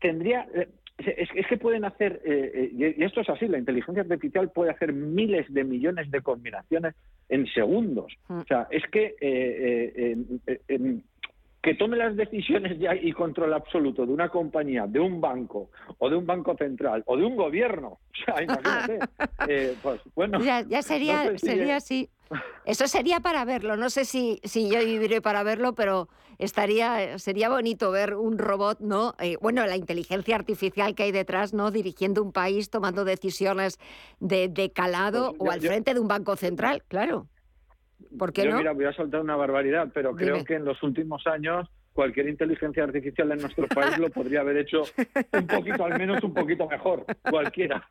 tendría 0.00 0.46
es, 0.98 1.46
que 1.48 1.56
pueden 1.56 1.84
hacer, 1.84 2.20
eh, 2.24 2.70
eh, 2.78 2.94
y 2.96 3.02
esto 3.02 3.20
es 3.20 3.28
así, 3.28 3.48
la 3.48 3.58
inteligencia 3.58 4.02
artificial 4.02 4.50
puede 4.50 4.70
hacer 4.70 4.92
miles 4.92 5.52
de 5.52 5.64
millones 5.64 6.10
de 6.10 6.20
combinaciones 6.20 6.94
en 7.28 7.46
segundos. 7.46 8.12
Mm. 8.28 8.38
O 8.38 8.44
sea, 8.44 8.68
es 8.70 8.84
que 8.90 9.16
eh, 9.20 10.16
que 11.62 11.74
tome 11.74 11.96
las 11.96 12.16
decisiones 12.16 12.78
ya 12.80 12.94
y 12.94 13.12
control 13.12 13.54
absoluto 13.54 14.04
de 14.04 14.12
una 14.12 14.28
compañía, 14.28 14.86
de 14.88 14.98
un 14.98 15.20
banco, 15.20 15.70
o 15.98 16.10
de 16.10 16.16
un 16.16 16.26
banco 16.26 16.56
central, 16.56 17.04
o 17.06 17.16
de 17.16 17.24
un 17.24 17.36
gobierno. 17.36 17.98
O 18.22 18.24
sea, 18.24 18.42
imagínate. 18.42 18.98
pues, 19.82 20.00
bueno, 20.14 20.38
ya, 20.40 20.82
sería, 20.82 21.36
sería 21.38 21.76
así. 21.76 22.08
Eso 22.64 22.86
sería 22.86 23.18
para 23.18 23.44
verlo. 23.44 23.76
No 23.76 23.90
sé 23.90 24.04
si, 24.04 24.40
si 24.44 24.70
yo 24.70 24.78
viviré 24.78 25.20
para 25.20 25.42
verlo, 25.42 25.74
pero 25.74 26.08
estaría, 26.38 27.18
sería 27.18 27.48
bonito 27.48 27.90
ver 27.90 28.14
un 28.14 28.38
robot, 28.38 28.78
¿no? 28.80 29.14
Eh, 29.18 29.36
bueno, 29.40 29.66
la 29.66 29.76
inteligencia 29.76 30.36
artificial 30.36 30.94
que 30.94 31.04
hay 31.04 31.12
detrás, 31.12 31.52
¿no? 31.52 31.70
Dirigiendo 31.72 32.22
un 32.22 32.32
país, 32.32 32.70
tomando 32.70 33.04
decisiones 33.04 33.78
de, 34.20 34.70
calado 34.72 35.34
pues 35.36 35.50
o 35.50 35.52
al 35.52 35.60
frente 35.60 35.94
de 35.94 36.00
un 36.00 36.08
banco 36.08 36.36
central, 36.36 36.84
claro. 36.86 37.26
¿Por 38.18 38.32
qué 38.32 38.44
yo, 38.44 38.50
no? 38.50 38.58
Mira, 38.58 38.72
voy 38.72 38.84
a 38.84 38.92
soltar 38.92 39.20
una 39.20 39.36
barbaridad, 39.36 39.88
pero 39.92 40.14
creo 40.14 40.44
que 40.44 40.54
en 40.54 40.64
los 40.64 40.82
últimos 40.82 41.26
años 41.26 41.68
cualquier 41.92 42.28
inteligencia 42.28 42.84
artificial 42.84 43.30
en 43.32 43.38
nuestro 43.38 43.66
país 43.68 43.98
lo 43.98 44.10
podría 44.10 44.40
haber 44.40 44.58
hecho 44.58 44.82
un 45.32 45.46
poquito, 45.46 45.84
al 45.84 45.98
menos 45.98 46.22
un 46.22 46.34
poquito 46.34 46.66
mejor, 46.68 47.04
cualquiera. 47.28 47.86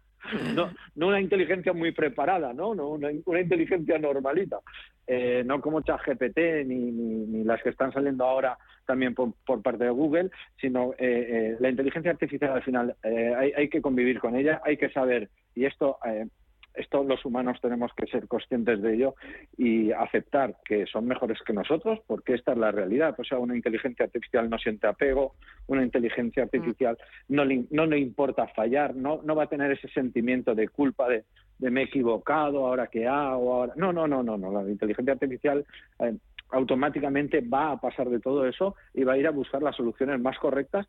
No, 0.55 0.71
no 0.95 1.07
una 1.07 1.19
inteligencia 1.19 1.73
muy 1.73 1.91
preparada, 1.91 2.53
¿no? 2.53 2.75
no 2.75 2.89
una, 2.89 3.11
inteligencia 3.11 3.97
normalita, 3.97 4.59
eh, 5.07 5.43
no 5.43 5.59
como 5.59 5.81
ChatGPT 5.81 6.37
ni, 6.65 6.91
ni, 6.91 7.25
ni, 7.25 7.43
las 7.43 7.61
que 7.63 7.69
están 7.69 7.91
saliendo 7.91 8.23
ahora 8.23 8.57
también 8.85 9.15
por, 9.15 9.33
parte 9.63 9.85
de 9.85 9.89
Google, 9.89 10.29
sino 10.59 10.93
eh, 10.93 10.97
eh, 10.99 11.57
la 11.59 11.69
inteligencia 11.69 12.11
artificial 12.11 12.51
al 12.51 12.63
final 12.63 12.95
hay, 13.03 13.51
hay, 13.51 13.69
que 13.69 13.81
convivir 13.81 14.19
con 14.19 14.35
ella, 14.35 14.61
hay 14.63 14.77
que 14.77 14.91
saber, 14.91 15.29
y 15.55 15.65
esto 15.65 15.97
esto 16.73 17.03
los 17.03 17.23
humanos 17.25 17.59
tenemos 17.61 17.91
que 17.95 18.07
ser 18.07 18.27
conscientes 18.27 18.81
de 18.81 18.95
ello 18.95 19.15
y 19.57 19.91
aceptar 19.91 20.55
que 20.63 20.85
son 20.85 21.05
mejores 21.05 21.39
que 21.45 21.53
nosotros, 21.53 21.99
porque 22.07 22.33
esta 22.33 22.53
es 22.53 22.57
la 22.57 22.71
realidad. 22.71 23.15
O 23.17 23.23
sea, 23.23 23.39
una 23.39 23.55
inteligencia 23.55 24.05
artificial 24.05 24.49
no 24.49 24.57
siente 24.57 24.87
apego, 24.87 25.35
una 25.67 25.83
inteligencia 25.83 26.43
artificial 26.43 26.97
no 27.27 27.45
le, 27.45 27.65
no 27.71 27.85
le 27.85 27.99
importa 27.99 28.47
fallar, 28.47 28.95
no, 28.95 29.21
no 29.23 29.35
va 29.35 29.43
a 29.43 29.49
tener 29.49 29.71
ese 29.71 29.89
sentimiento 29.89 30.55
de 30.55 30.69
culpa 30.69 31.07
de, 31.09 31.23
me 31.69 31.81
he 31.81 31.83
equivocado, 31.85 32.65
ahora 32.65 32.87
qué 32.87 33.07
hago, 33.07 33.53
ahora. 33.53 33.73
No, 33.75 33.93
no, 33.93 34.07
no, 34.07 34.23
no, 34.23 34.37
no. 34.37 34.51
La 34.51 34.69
inteligencia 34.69 35.13
artificial 35.13 35.65
eh, 35.99 36.15
automáticamente 36.51 37.41
va 37.41 37.71
a 37.71 37.79
pasar 37.79 38.09
de 38.09 38.19
todo 38.19 38.47
eso 38.47 38.75
y 38.93 39.03
va 39.03 39.13
a 39.13 39.17
ir 39.17 39.27
a 39.27 39.31
buscar 39.31 39.61
las 39.61 39.75
soluciones 39.75 40.19
más 40.19 40.37
correctas 40.39 40.87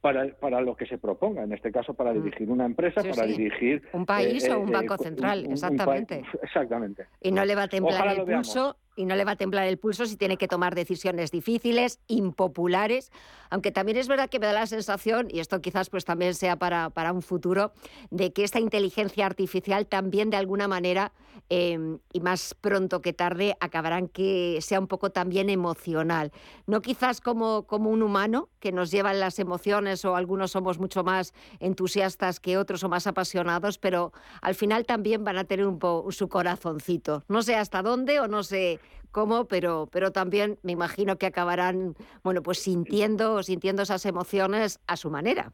para, 0.00 0.28
para 0.34 0.60
lo 0.60 0.76
que 0.76 0.86
se 0.86 0.98
proponga, 0.98 1.42
en 1.42 1.52
este 1.52 1.72
caso 1.72 1.94
para 1.94 2.12
mm. 2.12 2.22
dirigir 2.22 2.50
una 2.50 2.64
empresa, 2.64 3.02
para 3.02 3.26
dirigir... 3.26 3.82
Un 3.92 4.06
país 4.06 4.48
o 4.48 4.52
eh, 4.52 4.56
un 4.56 4.68
eh, 4.68 4.72
banco 4.72 4.96
central, 4.96 5.46
exactamente. 5.50 6.22
exactamente. 6.42 7.06
Y 7.20 7.32
no 7.32 7.44
le 7.44 7.54
va 7.54 7.64
a 7.64 7.68
temblar 7.68 8.08
el 8.08 8.24
pulso 8.24 8.76
y 8.98 9.04
no 9.04 9.14
le 9.14 9.24
va 9.24 9.32
a 9.32 9.36
temblar 9.36 9.66
el 9.68 9.78
pulso 9.78 10.06
si 10.06 10.16
tiene 10.16 10.36
que 10.36 10.48
tomar 10.48 10.74
decisiones 10.74 11.30
difíciles, 11.30 12.00
impopulares, 12.08 13.12
aunque 13.48 13.70
también 13.70 13.96
es 13.96 14.08
verdad 14.08 14.28
que 14.28 14.40
me 14.40 14.46
da 14.46 14.52
la 14.52 14.66
sensación, 14.66 15.28
y 15.30 15.38
esto 15.38 15.60
quizás 15.60 15.88
pues 15.88 16.04
también 16.04 16.34
sea 16.34 16.56
para, 16.56 16.90
para 16.90 17.12
un 17.12 17.22
futuro, 17.22 17.72
de 18.10 18.32
que 18.32 18.42
esta 18.42 18.58
inteligencia 18.58 19.24
artificial 19.24 19.86
también 19.86 20.30
de 20.30 20.36
alguna 20.36 20.66
manera, 20.66 21.12
em, 21.48 22.00
y 22.12 22.20
más 22.20 22.54
pronto 22.60 23.00
que 23.00 23.12
tarde, 23.12 23.56
acabarán 23.60 24.08
que 24.08 24.58
sea 24.62 24.80
un 24.80 24.88
poco 24.88 25.10
también 25.10 25.48
emocional. 25.48 26.32
No 26.66 26.82
quizás 26.82 27.20
como, 27.20 27.68
como 27.68 27.90
un 27.90 28.02
humano 28.02 28.48
que 28.58 28.72
nos 28.72 28.90
llevan 28.90 29.20
las 29.20 29.38
emociones 29.38 30.04
o 30.04 30.16
algunos 30.16 30.50
somos 30.50 30.80
mucho 30.80 31.04
más 31.04 31.34
entusiastas 31.60 32.40
que 32.40 32.58
otros 32.58 32.82
o 32.82 32.88
más 32.88 33.06
apasionados, 33.06 33.78
pero 33.78 34.12
al 34.42 34.56
final 34.56 34.86
también 34.86 35.22
van 35.22 35.38
a 35.38 35.44
tener 35.44 35.66
un 35.66 35.78
poco 35.78 36.10
su 36.10 36.28
corazoncito. 36.28 37.22
No 37.28 37.42
sé 37.42 37.54
hasta 37.54 37.80
dónde 37.82 38.18
o 38.18 38.26
no 38.26 38.42
sé 38.42 38.80
cómo, 39.10 39.46
pero, 39.46 39.88
pero 39.90 40.12
también 40.12 40.58
me 40.62 40.72
imagino 40.72 41.16
que 41.18 41.26
acabarán, 41.26 41.94
bueno, 42.22 42.42
pues 42.42 42.58
sintiendo, 42.58 43.42
sintiendo 43.42 43.82
esas 43.82 44.04
emociones 44.06 44.80
a 44.86 44.96
su 44.96 45.10
manera. 45.10 45.52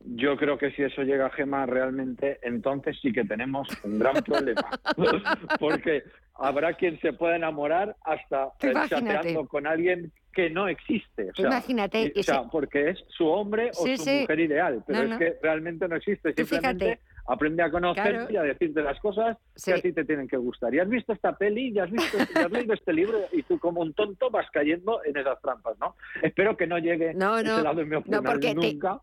Yo 0.00 0.36
creo 0.36 0.58
que 0.58 0.70
si 0.72 0.82
eso 0.82 1.02
llega 1.02 1.26
a 1.26 1.30
Gema 1.30 1.66
realmente, 1.66 2.38
entonces 2.42 2.96
sí 3.02 3.12
que 3.12 3.24
tenemos 3.24 3.68
un 3.82 3.98
gran 3.98 4.14
problema. 4.24 4.68
Porque 5.58 6.04
habrá 6.34 6.74
quien 6.74 7.00
se 7.00 7.12
pueda 7.12 7.36
enamorar 7.36 7.96
hasta 8.04 8.52
chateando 8.88 9.46
con 9.46 9.66
alguien 9.66 10.12
que 10.32 10.50
no 10.50 10.68
existe. 10.68 11.30
Imagínate. 11.36 12.12
o 12.16 12.22
sea, 12.22 12.44
porque 12.44 12.90
es 12.90 13.04
su 13.08 13.26
hombre 13.26 13.70
o 13.70 13.86
su 13.96 14.10
mujer 14.10 14.38
ideal, 14.38 14.84
pero 14.86 15.02
es 15.02 15.18
que 15.18 15.36
realmente 15.42 15.88
no 15.88 15.96
existe. 15.96 16.32
Simplemente 16.32 17.00
aprende 17.28 17.62
a 17.62 17.70
conocer 17.70 18.26
y 18.30 18.36
a 18.36 18.42
decirte 18.42 18.82
las 18.82 18.98
cosas 19.00 19.36
que 19.62 19.74
a 19.74 19.80
ti 19.80 19.92
te 19.92 20.04
tienen 20.04 20.26
que 20.26 20.38
gustar. 20.38 20.74
Y 20.74 20.80
has 20.80 20.88
visto 20.88 21.12
esta 21.12 21.36
peli, 21.36 21.68
y 21.68 21.78
has, 21.78 21.90
visto, 21.90 22.16
has 22.34 22.50
leído 22.50 22.72
este 22.74 22.92
libro 22.92 23.18
y 23.32 23.42
tú 23.42 23.58
como 23.58 23.82
un 23.82 23.92
tonto 23.92 24.30
vas 24.30 24.46
cayendo 24.50 25.00
en 25.04 25.16
esas 25.16 25.40
trampas, 25.42 25.78
¿no? 25.78 25.94
Espero 26.22 26.56
que 26.56 26.66
no 26.66 26.78
llegue 26.78 27.12
no, 27.14 27.42
no, 27.42 27.54
ese 27.54 27.62
lado 27.62 27.84
mi 27.84 27.96
no, 28.06 28.22
porque 28.22 28.54
nunca. 28.54 29.00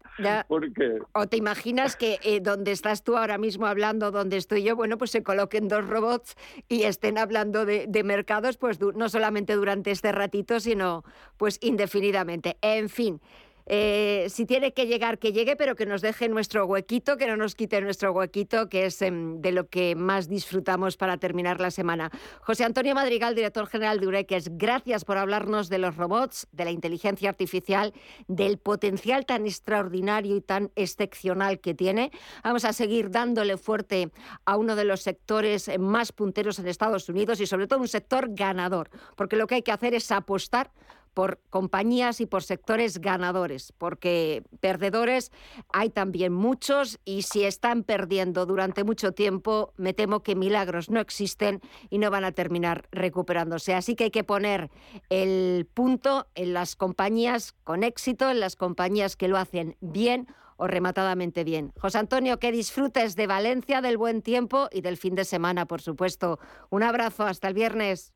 porque... 0.48 1.00
O 1.14 1.28
te 1.28 1.38
imaginas 1.38 1.96
que 1.96 2.18
eh, 2.24 2.40
donde 2.42 2.72
estás 2.72 3.04
tú 3.04 3.16
ahora 3.16 3.38
mismo 3.38 3.68
hablando, 3.68 4.12
donde 4.12 4.38
estoy 4.38 4.64
yo, 4.64 4.76
bueno, 4.76 4.98
pues 4.98 5.12
se 5.12 5.24
coloquen 5.24 5.68
dos 5.68 5.88
robots 5.88 6.36
y 6.68 6.84
estén 6.84 7.18
hablando 7.18 7.66
de, 7.66 7.86
de 7.88 8.04
mercados, 8.04 8.58
pues 8.58 8.80
no 8.80 9.08
solamente 9.10 9.54
durante 9.54 9.92
este 9.92 10.12
ratito, 10.12 10.60
sino 10.60 11.04
pues 11.38 11.60
indefinidamente. 11.62 12.58
En 12.62 12.90
fin. 12.90 13.22
Eh, 13.68 14.28
si 14.30 14.46
tiene 14.46 14.74
que 14.74 14.86
llegar, 14.86 15.18
que 15.18 15.34
llegue, 15.34 15.56
pero 15.56 15.76
que 15.76 15.86
nos 15.86 16.02
deje 16.02 16.30
nuestro 16.30 16.66
huequito, 16.66 17.18
que 17.18 17.28
no 17.28 17.36
nos 17.36 17.56
quite 17.56 17.82
nuestro 17.82 18.12
huequito, 18.12 18.70
que 18.70 18.86
es 18.86 19.02
em, 19.02 19.42
de 19.42 19.52
lo 19.52 19.68
que 19.70 19.96
más 19.96 20.30
disfrutamos 20.30 20.98
para 20.98 21.18
terminar 21.18 21.60
la 21.60 21.72
semana. 21.72 22.12
José 22.42 22.64
Antonio 22.64 22.94
Madrigal, 22.94 23.34
director 23.34 23.68
general 23.68 24.00
de 24.00 24.08
Ureques, 24.08 24.50
gracias 24.58 25.04
por 25.04 25.18
hablarnos 25.18 25.70
de 25.70 25.80
los 25.80 25.98
robots, 25.98 26.48
de 26.52 26.66
la 26.66 26.72
inteligencia 26.72 27.30
artificial, 27.30 27.94
del 28.28 28.60
potencial 28.60 29.26
tan 29.26 29.46
extraordinario 29.46 30.36
y 30.36 30.42
tan 30.42 30.72
excepcional 30.76 31.60
que 31.60 31.74
tiene. 31.74 32.12
Vamos 32.44 32.66
a 32.66 32.74
seguir 32.74 33.10
dándole 33.10 33.58
fuerte 33.58 34.12
a 34.46 34.58
uno 34.58 34.76
de 34.76 34.86
los 34.86 35.02
sectores 35.02 35.72
más 35.80 36.12
punteros 36.12 36.60
en 36.60 36.68
Estados 36.68 37.10
Unidos 37.10 37.40
y 37.40 37.48
sobre 37.48 37.66
todo 37.68 37.80
un 37.80 37.88
sector 37.88 38.28
ganador, 38.30 38.90
porque 39.16 39.36
lo 39.36 39.48
que 39.48 39.56
hay 39.56 39.62
que 39.64 39.72
hacer 39.72 39.96
es 39.96 40.12
apostar 40.12 40.72
por 41.16 41.40
compañías 41.50 42.22
y 42.22 42.28
por 42.28 42.44
sectores 42.44 43.00
ganadores, 43.00 43.72
porque 43.78 44.44
perdedores 44.60 45.32
hay 45.74 45.90
también 45.90 46.34
muchos 46.34 47.00
y 47.06 47.24
si 47.24 47.46
están 47.46 47.84
perdiendo 47.84 48.46
durante 48.46 48.84
mucho 48.84 49.14
tiempo, 49.14 49.74
me 49.78 49.94
temo 49.94 50.22
que 50.22 50.36
milagros 50.36 50.90
no 50.92 51.00
existen 51.00 51.62
y 51.90 51.98
no 51.98 52.12
van 52.12 52.26
a 52.26 52.34
terminar 52.34 52.88
recuperándose. 52.92 53.74
Así 53.74 53.96
que 53.96 54.04
hay 54.04 54.12
que 54.12 54.26
poner 54.26 54.70
el 55.10 55.68
punto 55.74 56.28
en 56.36 56.54
las 56.54 56.76
compañías 56.76 57.56
con 57.64 57.84
éxito, 57.84 58.30
en 58.30 58.42
las 58.42 58.58
compañías 58.58 59.16
que 59.16 59.30
lo 59.30 59.38
hacen 59.38 59.78
bien 59.80 60.28
o 60.58 60.68
rematadamente 60.68 61.46
bien. 61.46 61.72
José 61.80 61.98
Antonio, 61.98 62.40
que 62.40 62.52
disfrutes 62.52 63.16
de 63.16 63.28
Valencia, 63.28 63.82
del 63.82 63.98
buen 63.98 64.22
tiempo 64.22 64.68
y 64.72 64.82
del 64.82 64.98
fin 64.98 65.16
de 65.16 65.24
semana, 65.24 65.66
por 65.66 65.82
supuesto. 65.82 66.40
Un 66.70 66.84
abrazo, 66.84 67.24
hasta 67.24 67.48
el 67.48 67.54
viernes. 67.54 68.15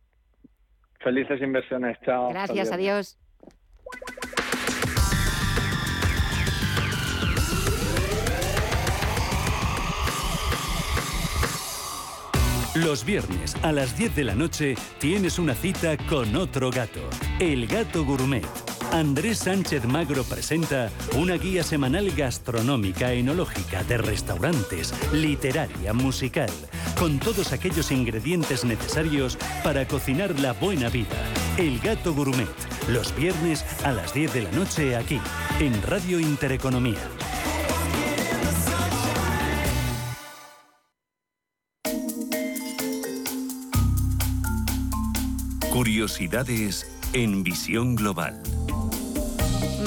Felices 1.00 1.42
inversiones, 1.42 1.98
chao. 2.06 2.30
Gracias, 2.30 2.72
adiós. 2.72 3.18
Los 12.76 13.04
viernes 13.04 13.56
a 13.64 13.72
las 13.72 13.98
10 13.98 14.16
de 14.16 14.24
la 14.24 14.36
noche 14.36 14.76
tienes 15.00 15.40
una 15.40 15.54
cita 15.54 15.98
con 16.08 16.36
otro 16.36 16.70
gato, 16.70 17.02
el 17.40 17.66
gato 17.68 18.06
gourmet 18.06 18.69
Andrés 18.92 19.40
Sánchez 19.40 19.86
Magro 19.86 20.24
presenta 20.24 20.90
una 21.16 21.36
guía 21.36 21.64
semanal 21.64 22.10
gastronómica, 22.12 23.14
enológica, 23.14 23.84
de 23.84 23.98
restaurantes, 24.00 24.94
literaria, 25.14 25.94
musical, 25.94 26.50
con 26.98 27.20
todos 27.20 27.54
aquellos 27.54 27.92
ingredientes 27.92 28.66
necesarios 28.66 29.38
para 29.64 29.88
cocinar 29.88 30.40
la 30.40 30.54
buena 30.54 30.90
vida. 30.90 31.16
El 31.58 31.80
Gato 31.80 32.14
Gourmet, 32.16 32.48
los 32.90 33.16
viernes 33.16 33.64
a 33.84 33.92
las 33.92 34.14
10 34.14 34.34
de 34.34 34.42
la 34.42 34.52
noche 34.52 34.96
aquí, 34.96 35.22
en 35.60 35.80
Radio 35.84 36.20
Intereconomía. 36.20 36.98
Curiosidades 45.72 46.99
en 47.14 47.44
visión 47.44 47.96
global. 47.96 48.42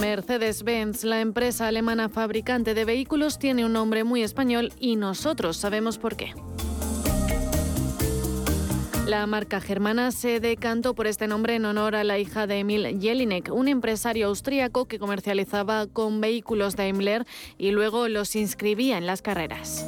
Mercedes-Benz, 0.01 1.05
la 1.05 1.21
empresa 1.21 1.69
alemana 1.69 2.09
fabricante 2.09 2.75
de 2.75 2.85
vehículos, 2.85 3.39
tiene 3.39 3.65
un 3.65 3.73
nombre 3.73 4.05
muy 4.05 4.23
español 4.23 4.73
y 4.81 4.97
nosotros 4.97 5.57
sabemos 5.57 5.99
por 5.99 6.17
qué. 6.17 6.35
La 9.07 9.27
marca 9.27 9.61
germana 9.61 10.11
se 10.11 10.41
decantó 10.41 10.95
por 10.95 11.07
este 11.07 11.27
nombre 11.27 11.57
en 11.57 11.65
honor 11.65 11.97
a 11.97 12.05
la 12.05 12.19
hija 12.19 12.47
de 12.47 12.61
Emil 12.61 13.01
Jelinek, 13.01 13.51
un 13.53 13.69
empresario 13.69 14.29
austríaco 14.29 14.87
que 14.87 14.99
comercializaba 14.99 15.87
con 15.87 16.21
vehículos 16.21 16.77
Daimler 16.77 17.27
y 17.59 17.73
luego 17.73 18.09
los 18.09 18.35
inscribía 18.37 18.99
en 18.99 19.07
las 19.07 19.21
carreras. 19.21 19.85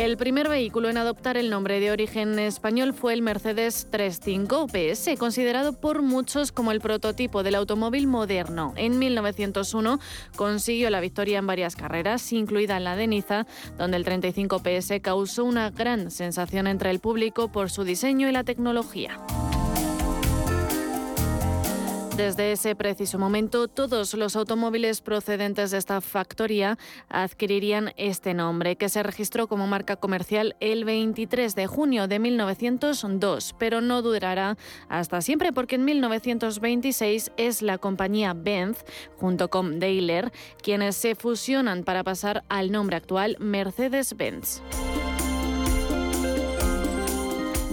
El 0.00 0.16
primer 0.16 0.48
vehículo 0.48 0.88
en 0.88 0.96
adoptar 0.96 1.36
el 1.36 1.50
nombre 1.50 1.78
de 1.78 1.90
origen 1.90 2.38
español 2.38 2.94
fue 2.94 3.12
el 3.12 3.20
Mercedes 3.20 3.86
35 3.90 4.66
PS, 4.68 5.18
considerado 5.18 5.74
por 5.74 6.00
muchos 6.00 6.52
como 6.52 6.72
el 6.72 6.80
prototipo 6.80 7.42
del 7.42 7.54
automóvil 7.54 8.06
moderno. 8.06 8.72
En 8.76 8.98
1901 8.98 10.00
consiguió 10.36 10.88
la 10.88 11.00
victoria 11.00 11.38
en 11.38 11.46
varias 11.46 11.76
carreras, 11.76 12.32
incluida 12.32 12.80
la 12.80 12.96
de 12.96 13.08
Niza, 13.08 13.46
donde 13.76 13.98
el 13.98 14.04
35 14.04 14.62
PS 14.62 15.02
causó 15.02 15.44
una 15.44 15.68
gran 15.68 16.10
sensación 16.10 16.66
entre 16.66 16.88
el 16.88 17.00
público 17.00 17.52
por 17.52 17.70
su 17.70 17.84
diseño 17.84 18.26
y 18.26 18.32
la 18.32 18.42
tecnología. 18.42 19.20
Desde 22.20 22.52
ese 22.52 22.76
preciso 22.76 23.18
momento, 23.18 23.66
todos 23.66 24.12
los 24.12 24.36
automóviles 24.36 25.00
procedentes 25.00 25.70
de 25.70 25.78
esta 25.78 26.02
factoría 26.02 26.76
adquirirían 27.08 27.94
este 27.96 28.34
nombre, 28.34 28.76
que 28.76 28.90
se 28.90 29.02
registró 29.02 29.48
como 29.48 29.66
marca 29.66 29.96
comercial 29.96 30.54
el 30.60 30.84
23 30.84 31.54
de 31.54 31.66
junio 31.66 32.08
de 32.08 32.18
1902, 32.18 33.54
pero 33.58 33.80
no 33.80 34.02
durará 34.02 34.58
hasta 34.90 35.22
siempre 35.22 35.54
porque 35.54 35.76
en 35.76 35.86
1926 35.86 37.32
es 37.38 37.62
la 37.62 37.78
compañía 37.78 38.34
Benz, 38.34 38.84
junto 39.16 39.48
con 39.48 39.80
Daimler, 39.80 40.30
quienes 40.62 40.96
se 40.96 41.14
fusionan 41.14 41.84
para 41.84 42.04
pasar 42.04 42.44
al 42.50 42.70
nombre 42.70 42.96
actual 42.96 43.38
Mercedes-Benz. 43.40 44.60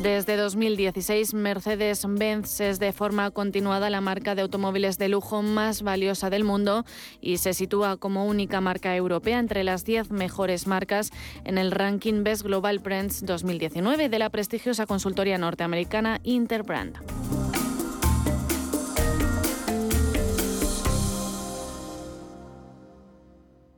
Desde 0.08 0.38
2016, 0.38 1.34
Mercedes-Benz 1.34 2.62
es 2.62 2.80
de 2.80 2.94
forma 2.94 3.30
continuada 3.30 3.90
la 3.90 4.00
marca 4.00 4.36
de 4.36 4.42
automóviles 4.42 4.98
de 4.98 5.10
lujo 5.10 5.42
más 5.42 5.82
valiosa 5.82 6.30
del 6.30 6.46
mundo 6.46 6.86
y 7.20 7.40
se 7.40 7.54
sitúa 7.54 7.98
como 7.98 8.26
única 8.26 8.62
marca 8.62 8.96
europea 8.96 9.38
entre 9.38 9.66
las 9.66 9.84
10 9.84 10.12
mejores 10.12 10.66
marcas 10.66 11.12
en 11.44 11.58
el 11.58 11.72
ranking 11.72 12.24
Best 12.24 12.44
Global 12.44 12.80
Brands 12.80 13.26
2019 13.26 14.08
de 14.08 14.18
la 14.18 14.30
prestigiosa 14.30 14.86
consultoría 14.86 15.38
norteamericana 15.38 16.22
Interbrand. 16.24 17.00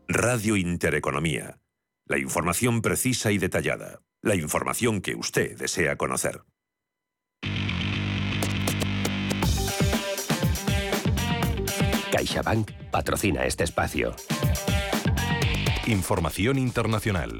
Radio 0.07 0.55
Intereconomía. 0.55 1.57
La 2.05 2.19
información 2.19 2.83
precisa 2.83 3.31
y 3.31 3.39
detallada 3.39 4.01
la 4.21 4.36
información 4.36 5.01
que 5.01 5.15
usted 5.15 5.58
desea 5.58 5.95
conocer. 5.95 6.41
CaixaBank 12.12 12.71
patrocina 12.91 13.45
este 13.45 13.63
espacio. 13.63 14.15
Información 15.86 16.58
internacional. 16.58 17.39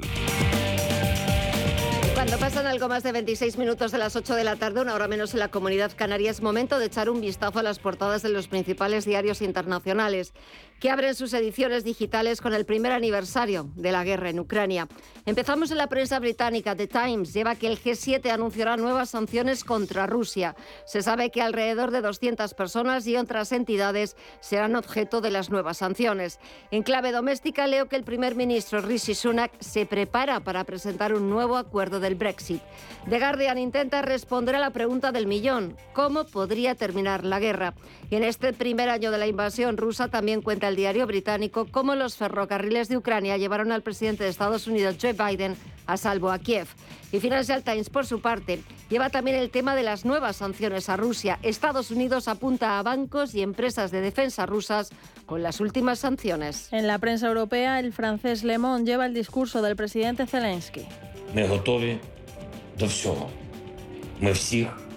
Cuando 2.30 2.46
pasan 2.46 2.66
algo 2.68 2.88
más 2.88 3.02
de 3.02 3.10
26 3.10 3.58
minutos 3.58 3.90
de 3.90 3.98
las 3.98 4.14
8 4.14 4.36
de 4.36 4.44
la 4.44 4.54
tarde, 4.54 4.80
una 4.80 4.94
hora 4.94 5.08
menos 5.08 5.34
en 5.34 5.40
la 5.40 5.48
comunidad 5.48 5.90
canaria, 5.96 6.30
es 6.30 6.40
momento 6.40 6.78
de 6.78 6.86
echar 6.86 7.10
un 7.10 7.20
vistazo 7.20 7.58
a 7.58 7.64
las 7.64 7.80
portadas 7.80 8.22
de 8.22 8.28
los 8.28 8.46
principales 8.46 9.04
diarios 9.04 9.42
internacionales 9.42 10.32
que 10.80 10.90
abren 10.90 11.14
sus 11.14 11.34
ediciones 11.34 11.84
digitales 11.84 12.40
con 12.40 12.54
el 12.54 12.64
primer 12.64 12.92
aniversario 12.92 13.68
de 13.74 13.92
la 13.92 14.02
guerra 14.02 14.30
en 14.30 14.40
Ucrania. 14.40 14.88
Empezamos 15.26 15.70
en 15.70 15.76
la 15.76 15.88
prensa 15.88 16.18
británica. 16.18 16.74
The 16.74 16.86
Times 16.86 17.34
lleva 17.34 17.54
que 17.54 17.66
el 17.66 17.78
G7 17.78 18.30
anunciará 18.30 18.78
nuevas 18.78 19.10
sanciones 19.10 19.62
contra 19.62 20.06
Rusia. 20.06 20.56
Se 20.86 21.02
sabe 21.02 21.30
que 21.30 21.42
alrededor 21.42 21.90
de 21.90 22.00
200 22.00 22.54
personas 22.54 23.06
y 23.06 23.16
otras 23.16 23.52
entidades 23.52 24.16
serán 24.40 24.74
objeto 24.74 25.20
de 25.20 25.30
las 25.30 25.50
nuevas 25.50 25.78
sanciones. 25.78 26.40
En 26.70 26.82
clave 26.82 27.12
doméstica 27.12 27.66
leo 27.66 27.88
que 27.88 27.96
el 27.96 28.04
primer 28.04 28.34
ministro 28.34 28.80
Rishi 28.80 29.14
Sunak 29.14 29.52
se 29.60 29.84
prepara 29.84 30.40
para 30.40 30.64
presentar 30.64 31.12
un 31.12 31.28
nuevo 31.28 31.58
acuerdo 31.58 32.00
del 32.00 32.16
Brexit. 32.20 32.62
The 33.08 33.18
Guardian 33.18 33.58
intenta 33.58 34.02
responder 34.02 34.54
a 34.54 34.60
la 34.60 34.70
pregunta 34.70 35.10
del 35.10 35.26
millón. 35.26 35.74
¿Cómo 35.94 36.24
podría 36.24 36.74
terminar 36.74 37.24
la 37.24 37.40
guerra? 37.40 37.74
Y 38.10 38.16
en 38.16 38.24
este 38.24 38.52
primer 38.52 38.90
año 38.90 39.10
de 39.10 39.18
la 39.18 39.26
invasión 39.26 39.78
rusa 39.78 40.08
también 40.08 40.42
cuenta 40.42 40.68
el 40.68 40.76
diario 40.76 41.06
británico 41.06 41.66
cómo 41.70 41.94
los 41.94 42.16
ferrocarriles 42.16 42.88
de 42.88 42.98
Ucrania 42.98 43.38
llevaron 43.38 43.72
al 43.72 43.82
presidente 43.82 44.22
de 44.22 44.30
Estados 44.30 44.66
Unidos, 44.66 44.98
Joe 45.00 45.14
Biden, 45.14 45.56
a 45.86 45.96
salvo 45.96 46.30
a 46.30 46.38
Kiev. 46.38 46.68
Y 47.10 47.18
Financial 47.20 47.64
Times, 47.64 47.88
por 47.88 48.06
su 48.06 48.20
parte, 48.20 48.62
lleva 48.90 49.08
también 49.08 49.36
el 49.36 49.50
tema 49.50 49.74
de 49.74 49.82
las 49.82 50.04
nuevas 50.04 50.36
sanciones 50.36 50.88
a 50.90 50.96
Rusia. 50.96 51.38
Estados 51.42 51.90
Unidos 51.90 52.28
apunta 52.28 52.78
a 52.78 52.82
bancos 52.82 53.34
y 53.34 53.42
empresas 53.42 53.90
de 53.90 54.02
defensa 54.02 54.46
rusas 54.46 54.90
con 55.24 55.42
las 55.42 55.58
últimas 55.60 56.00
sanciones. 56.00 56.68
En 56.70 56.86
la 56.86 56.98
prensa 56.98 57.28
europea, 57.28 57.80
el 57.80 57.92
francés 57.92 58.44
Le 58.44 58.58
Monde 58.58 58.92
lleva 58.92 59.06
el 59.06 59.14
discurso 59.14 59.62
del 59.62 59.74
presidente 59.74 60.26
Zelensky 60.26 60.86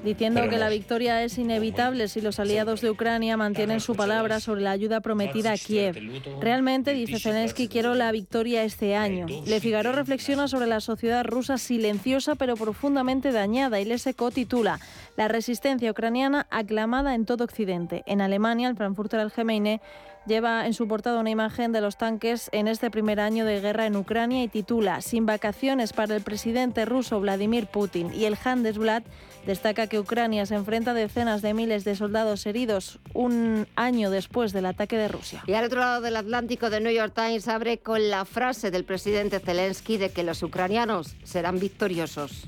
diciendo 0.03 0.41
que 0.49 0.57
la 0.57 0.69
victoria 0.69 1.23
es 1.23 1.37
inevitable 1.37 2.07
si 2.07 2.21
los 2.21 2.39
aliados 2.39 2.81
de 2.81 2.89
Ucrania 2.89 3.37
mantienen 3.37 3.79
su 3.79 3.95
palabra 3.95 4.39
sobre 4.39 4.61
la 4.61 4.71
ayuda 4.71 4.99
prometida 5.01 5.53
a 5.53 5.57
Kiev. 5.57 5.97
Realmente, 6.41 6.93
dice 6.93 7.19
Zelensky, 7.19 7.67
quiero 7.67 7.95
la 7.95 8.11
victoria 8.11 8.63
este 8.63 8.95
año. 8.95 9.25
Le 9.45 9.59
Figaro 9.59 9.91
reflexiona 9.93 10.47
sobre 10.47 10.67
la 10.67 10.81
sociedad 10.81 11.23
rusa 11.23 11.57
silenciosa 11.57 12.35
pero 12.35 12.55
profundamente 12.55 13.31
dañada 13.31 13.79
y 13.79 13.85
Leseco 13.85 14.31
titula 14.31 14.79
La 15.15 15.27
resistencia 15.27 15.91
ucraniana 15.91 16.47
aclamada 16.49 17.15
en 17.15 17.25
todo 17.25 17.43
Occidente. 17.43 18.03
En 18.05 18.21
Alemania, 18.21 18.67
el 18.69 18.75
Frankfurter 18.75 19.19
Allgemeine 19.19 19.81
lleva 20.25 20.65
en 20.65 20.73
su 20.73 20.87
portada 20.87 21.19
una 21.19 21.29
imagen 21.29 21.71
de 21.71 21.81
los 21.81 21.97
tanques 21.97 22.49
en 22.51 22.67
este 22.67 22.89
primer 22.89 23.19
año 23.19 23.45
de 23.45 23.59
guerra 23.59 23.85
en 23.85 23.95
Ucrania 23.95 24.43
y 24.43 24.47
titula 24.47 25.01
Sin 25.01 25.25
vacaciones 25.25 25.93
para 25.93 26.15
el 26.15 26.21
presidente 26.21 26.85
ruso 26.85 27.19
Vladimir 27.19 27.67
Putin 27.67 28.11
y 28.13 28.25
el 28.25 28.37
Handelsblatt 28.43 29.03
destaca 29.45 29.87
que 29.87 29.99
Ucrania 29.99 30.45
se 30.45 30.55
enfrenta 30.55 30.91
a 30.91 30.93
decenas 30.93 31.41
de 31.41 31.53
miles 31.53 31.83
de 31.83 31.95
soldados 31.95 32.45
heridos 32.45 32.99
un 33.13 33.67
año 33.75 34.09
después 34.09 34.53
del 34.53 34.65
ataque 34.65 34.97
de 34.97 35.07
Rusia. 35.07 35.43
Y 35.47 35.53
al 35.53 35.65
otro 35.65 35.79
lado 35.79 36.01
del 36.01 36.15
Atlántico, 36.15 36.69
The 36.69 36.79
New 36.79 36.93
York 36.93 37.13
Times 37.15 37.47
abre 37.47 37.79
con 37.79 38.09
la 38.09 38.25
frase 38.25 38.71
del 38.71 38.85
presidente 38.85 39.39
Zelensky 39.39 39.97
de 39.97 40.11
que 40.11 40.23
los 40.23 40.41
ucranianos 40.43 41.15
serán 41.23 41.59
victoriosos. 41.59 42.47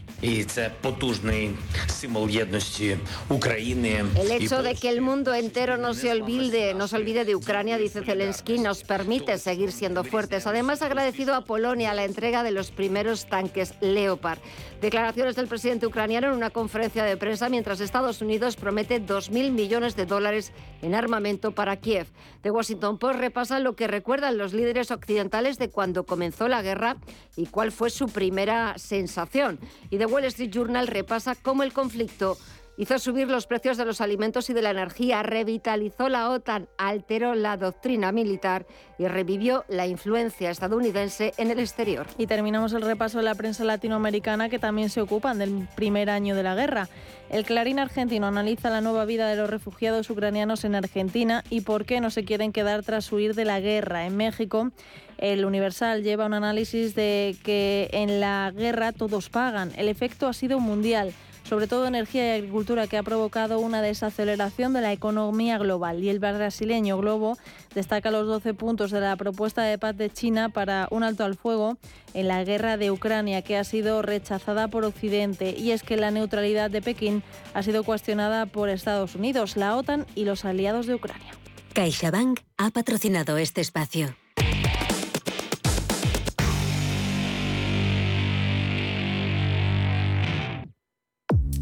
El 4.16 4.32
hecho 4.32 4.64
de 4.64 4.76
que 4.76 4.90
el 4.90 5.02
mundo 5.02 5.34
entero 5.34 5.78
no 5.78 5.94
se 5.94 6.12
olvide, 6.12 6.74
no 6.74 6.88
se 6.88 6.96
olvide 6.96 7.26
de 7.26 7.36
Ucrania, 7.36 7.78
dice 7.78 8.04
Zelensky, 8.04 8.60
nos 8.60 8.84
permite 8.84 9.38
seguir 9.38 9.72
siendo 9.72 10.04
fuertes. 10.04 10.48
Además, 10.48 10.82
ha 10.82 10.88
agradecido 10.88 11.36
a 11.36 11.42
Polonia 11.42 11.94
la 11.94 12.06
entrega 12.06 12.44
de 12.44 12.52
los 12.52 12.72
primeros 12.72 13.26
tanques 13.26 13.74
Leopard. 13.82 14.40
Declaraciones 14.82 15.36
del 15.36 15.48
presidente 15.48 15.88
ucraniano 15.88 16.28
en 16.28 16.34
una 16.34 16.50
conferencia 16.86 17.10
de 17.10 17.18
prensa 17.18 17.50
mientras 17.50 17.82
Estados 17.82 18.22
Unidos 18.22 18.58
promete 18.58 19.02
2.000 19.02 19.50
millones 19.52 19.96
de 19.96 20.06
dólares 20.06 20.52
en 20.84 20.94
armamento 20.94 21.52
para 21.52 21.78
Kiev. 21.78 22.06
The 22.44 22.52
Washington 22.52 23.00
Post 23.00 23.18
repasa 23.18 23.60
lo 23.60 23.76
que 23.76 23.88
recuerdan 23.88 24.38
los 24.38 24.54
líderes 24.54 24.92
occidentales 24.92 25.58
de 25.58 25.70
cuando 25.70 26.04
comenzó 26.04 26.48
la 26.48 26.62
guerra 26.62 26.98
y 27.36 27.48
cuál 27.48 27.72
fue 27.72 27.90
su 27.90 28.06
primera 28.06 28.78
sensación. 28.78 29.60
Y 29.90 29.98
The 29.98 30.06
Wall 30.06 30.26
Street 30.26 30.52
Journal 30.52 30.86
repasa 30.86 31.34
cómo 31.34 31.64
el 31.64 31.74
conflicto 31.74 32.38
hizo 32.78 33.00
subir 33.00 33.30
los 33.30 33.48
precios 33.48 33.78
de 33.78 33.86
los 33.86 34.02
alimentos 34.02 34.50
y 34.50 34.54
de 34.54 34.62
la 34.62 34.72
energía, 34.72 35.24
revitalizó 35.24 36.10
la 36.10 36.30
OTAN, 36.30 36.68
alteró 36.78 37.36
la 37.36 37.58
doctrina 37.58 38.12
militar 38.12 38.66
y 38.98 39.08
revivió 39.08 39.66
la 39.68 39.88
influencia 39.88 40.50
estadounidense 40.50 41.34
en 41.38 41.52
el 41.52 41.60
exterior. 41.60 42.08
Y 42.18 42.28
terminamos 42.28 42.74
el 42.74 42.82
repaso 42.82 43.18
de 43.20 43.26
la 43.26 43.36
prensa 43.36 43.64
latinoamericana 43.64 44.50
que 44.50 44.60
también 44.60 44.90
se 44.90 45.02
ocupan 45.02 45.38
del 45.38 45.68
primer 45.76 46.10
año 46.10 46.36
de 46.36 46.44
la 46.44 46.56
guerra. 46.56 46.90
El 47.30 47.44
Clarín 47.44 47.80
argentino 47.80 48.28
analiza 48.28 48.70
la 48.70 48.82
nueva 48.82 49.06
vida 49.06 49.28
de 49.28 49.36
los 49.36 49.50
refugiados 49.50 50.10
ucranianos 50.10 50.64
en 50.64 50.76
Argentina 50.76 51.44
y 51.50 51.62
por 51.62 51.86
qué 51.86 52.00
no 52.00 52.12
se 52.12 52.24
quieren 52.24 52.52
quedar 52.52 52.84
tras 52.84 53.12
huir 53.12 53.34
de 53.34 53.46
la 53.46 53.60
guerra. 53.60 54.06
En 54.06 54.16
México, 54.16 54.72
el 55.18 55.46
Universal 55.46 56.04
lleva 56.04 56.26
un 56.26 56.34
análisis 56.34 56.94
de 56.94 57.36
que 57.44 57.90
en 57.94 58.20
la 58.20 58.52
guerra 58.56 58.92
todos 58.92 59.30
pagan. 59.30 59.72
El 59.76 59.90
efecto 59.90 60.28
ha 60.28 60.34
sido 60.34 60.60
mundial 60.60 61.14
sobre 61.48 61.68
todo 61.68 61.88
energía 61.88 62.28
y 62.28 62.40
agricultura, 62.40 62.88
que 62.88 62.98
ha 62.98 63.04
provocado 63.04 63.60
una 63.60 63.82
desaceleración 63.82 64.74
de 64.74 64.82
la 64.82 64.92
economía 64.92 65.58
global. 65.58 66.04
Y 66.04 66.10
el 66.10 66.20
brasileño 66.20 66.98
Globo 66.98 67.38
destaca 67.74 68.12
los 68.12 68.28
12 68.28 68.54
puntos 68.54 68.92
de 68.92 69.02
la 69.02 69.16
propuesta 69.16 69.64
de 69.64 69.78
paz 69.78 69.96
de 69.96 70.10
China 70.10 70.50
para 70.50 70.88
un 70.92 71.04
alto 71.04 71.24
al 71.24 71.36
fuego 71.36 71.78
en 72.14 72.28
la 72.28 72.44
guerra 72.44 72.78
de 72.78 72.92
Ucrania, 72.92 73.42
que 73.42 73.58
ha 73.58 73.64
sido 73.64 74.02
rechazada 74.02 74.68
por 74.68 74.86
Occidente. 74.86 75.56
Y 75.58 75.72
es 75.72 75.84
que 75.84 75.98
la 75.98 76.12
neutralidad 76.12 76.70
de 76.72 76.82
Pekín 76.82 77.24
ha 77.54 77.64
sido 77.64 77.84
cuestionada 77.84 78.46
por 78.46 78.70
Estados 78.70 79.16
Unidos, 79.16 79.58
la 79.58 79.76
OTAN 79.76 80.06
y 80.16 80.26
los 80.26 80.46
aliados 80.46 80.88
de 80.88 80.96
Ucrania. 80.96 81.32
CaixaBank 81.74 82.40
ha 82.58 82.72
patrocinado 82.72 83.38
este 83.38 83.62
espacio. 83.62 84.16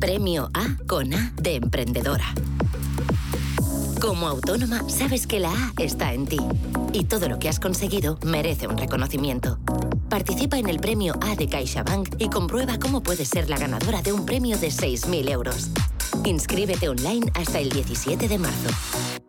Premio 0.04 0.52
A 0.54 0.76
con 0.86 1.14
A 1.14 1.32
de 1.42 1.56
emprendedora. 1.56 2.26
Como 4.02 4.28
autónoma, 4.28 4.82
sabes 4.90 5.26
que 5.26 5.40
la 5.40 5.50
A 5.50 5.72
está 5.78 6.12
en 6.12 6.26
ti. 6.26 6.40
Y 6.92 7.06
todo 7.06 7.30
lo 7.30 7.40
que 7.40 7.48
has 7.48 7.58
conseguido 7.58 8.20
merece 8.26 8.68
un 8.68 8.78
reconocimiento. 8.78 9.60
Participa 10.10 10.58
en 10.58 10.68
el 10.68 10.82
premio 10.82 11.14
A 11.22 11.38
de 11.38 11.48
CaixaBank 11.48 12.16
y 12.20 12.28
comprueba 12.28 12.80
cómo 12.80 13.02
puedes 13.02 13.30
ser 13.30 13.50
la 13.50 13.58
ganadora 13.58 14.02
de 14.02 14.12
un 14.12 14.26
premio 14.26 14.58
de 14.58 14.68
6.000 14.68 15.30
euros. 15.30 15.70
Inscríbete 16.26 16.90
online 16.90 17.32
hasta 17.36 17.60
el 17.60 17.70
17 17.70 18.28
de 18.28 18.38
marzo. 18.38 19.23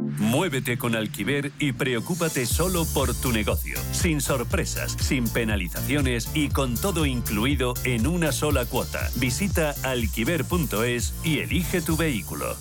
Muévete 0.00 0.78
con 0.78 0.94
Alquiver 0.94 1.52
y 1.58 1.72
preocúpate 1.72 2.46
solo 2.46 2.84
por 2.94 3.14
tu 3.14 3.32
negocio, 3.32 3.78
sin 3.92 4.20
sorpresas, 4.20 4.92
sin 4.92 5.28
penalizaciones 5.28 6.30
y 6.34 6.48
con 6.48 6.76
todo 6.76 7.06
incluido 7.06 7.74
en 7.84 8.06
una 8.06 8.32
sola 8.32 8.64
cuota. 8.64 9.10
Visita 9.16 9.74
alquiver.es 9.82 11.14
y 11.24 11.40
elige 11.40 11.80
tu 11.82 11.96
vehículo. 11.96 12.56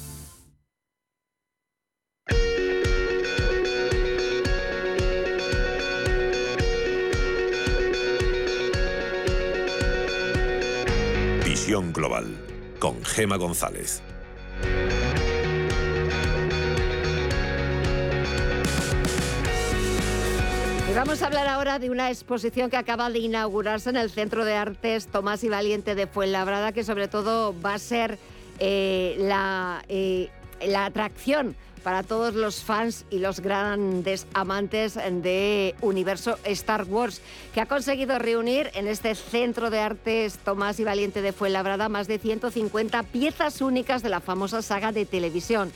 Visión 11.46 11.94
Global 11.94 12.26
con 12.80 13.04
Gema 13.04 13.38
González. 13.38 14.02
Y 20.90 20.94
vamos 20.94 21.22
a 21.22 21.28
hablar 21.28 21.48
ahora 21.48 21.78
de 21.78 21.92
una 21.92 22.10
exposición 22.10 22.72
que 22.72 22.78
acaba 22.78 23.12
de 23.12 23.20
inaugurarse 23.20 23.92
en 23.92 23.96
el 23.96 24.10
Centro 24.10 24.44
de 24.44 24.56
Artes 24.56 25.06
Tomás 25.06 25.44
y 25.44 25.50
Valiente 25.50 25.94
de 25.94 26.08
Fuenlabrada, 26.08 26.72
que 26.72 26.84
sobre 26.84 27.08
todo 27.08 27.54
va 27.62 27.76
a 27.76 27.80
ser 27.80 28.18
eh, 28.58 29.16
eh, 29.88 30.30
la 30.62 30.86
atracción 30.86 31.56
para 31.80 32.04
todos 32.04 32.34
los 32.34 32.64
fans 32.64 33.06
y 33.10 33.20
los 33.20 33.40
grandes 33.40 34.28
amantes 34.34 34.96
de 34.96 35.76
universo 35.82 36.38
Star 36.44 36.84
Wars, 36.86 37.22
que 37.54 37.62
ha 37.62 37.66
conseguido 37.66 38.20
reunir 38.20 38.70
en 38.74 38.88
este 38.88 39.16
Centro 39.16 39.70
de 39.70 39.80
Artes 39.80 40.38
Tomás 40.40 40.80
y 40.80 40.84
Valiente 40.84 41.22
de 41.22 41.34
Fuenlabrada 41.34 41.90
más 41.90 42.08
de 42.08 42.20
150 42.20 43.04
piezas 43.04 43.62
únicas 43.62 44.04
de 44.04 44.10
la 44.10 44.20
famosa 44.20 44.62
saga 44.62 44.92
de 44.92 45.06
televisión. 45.06 45.72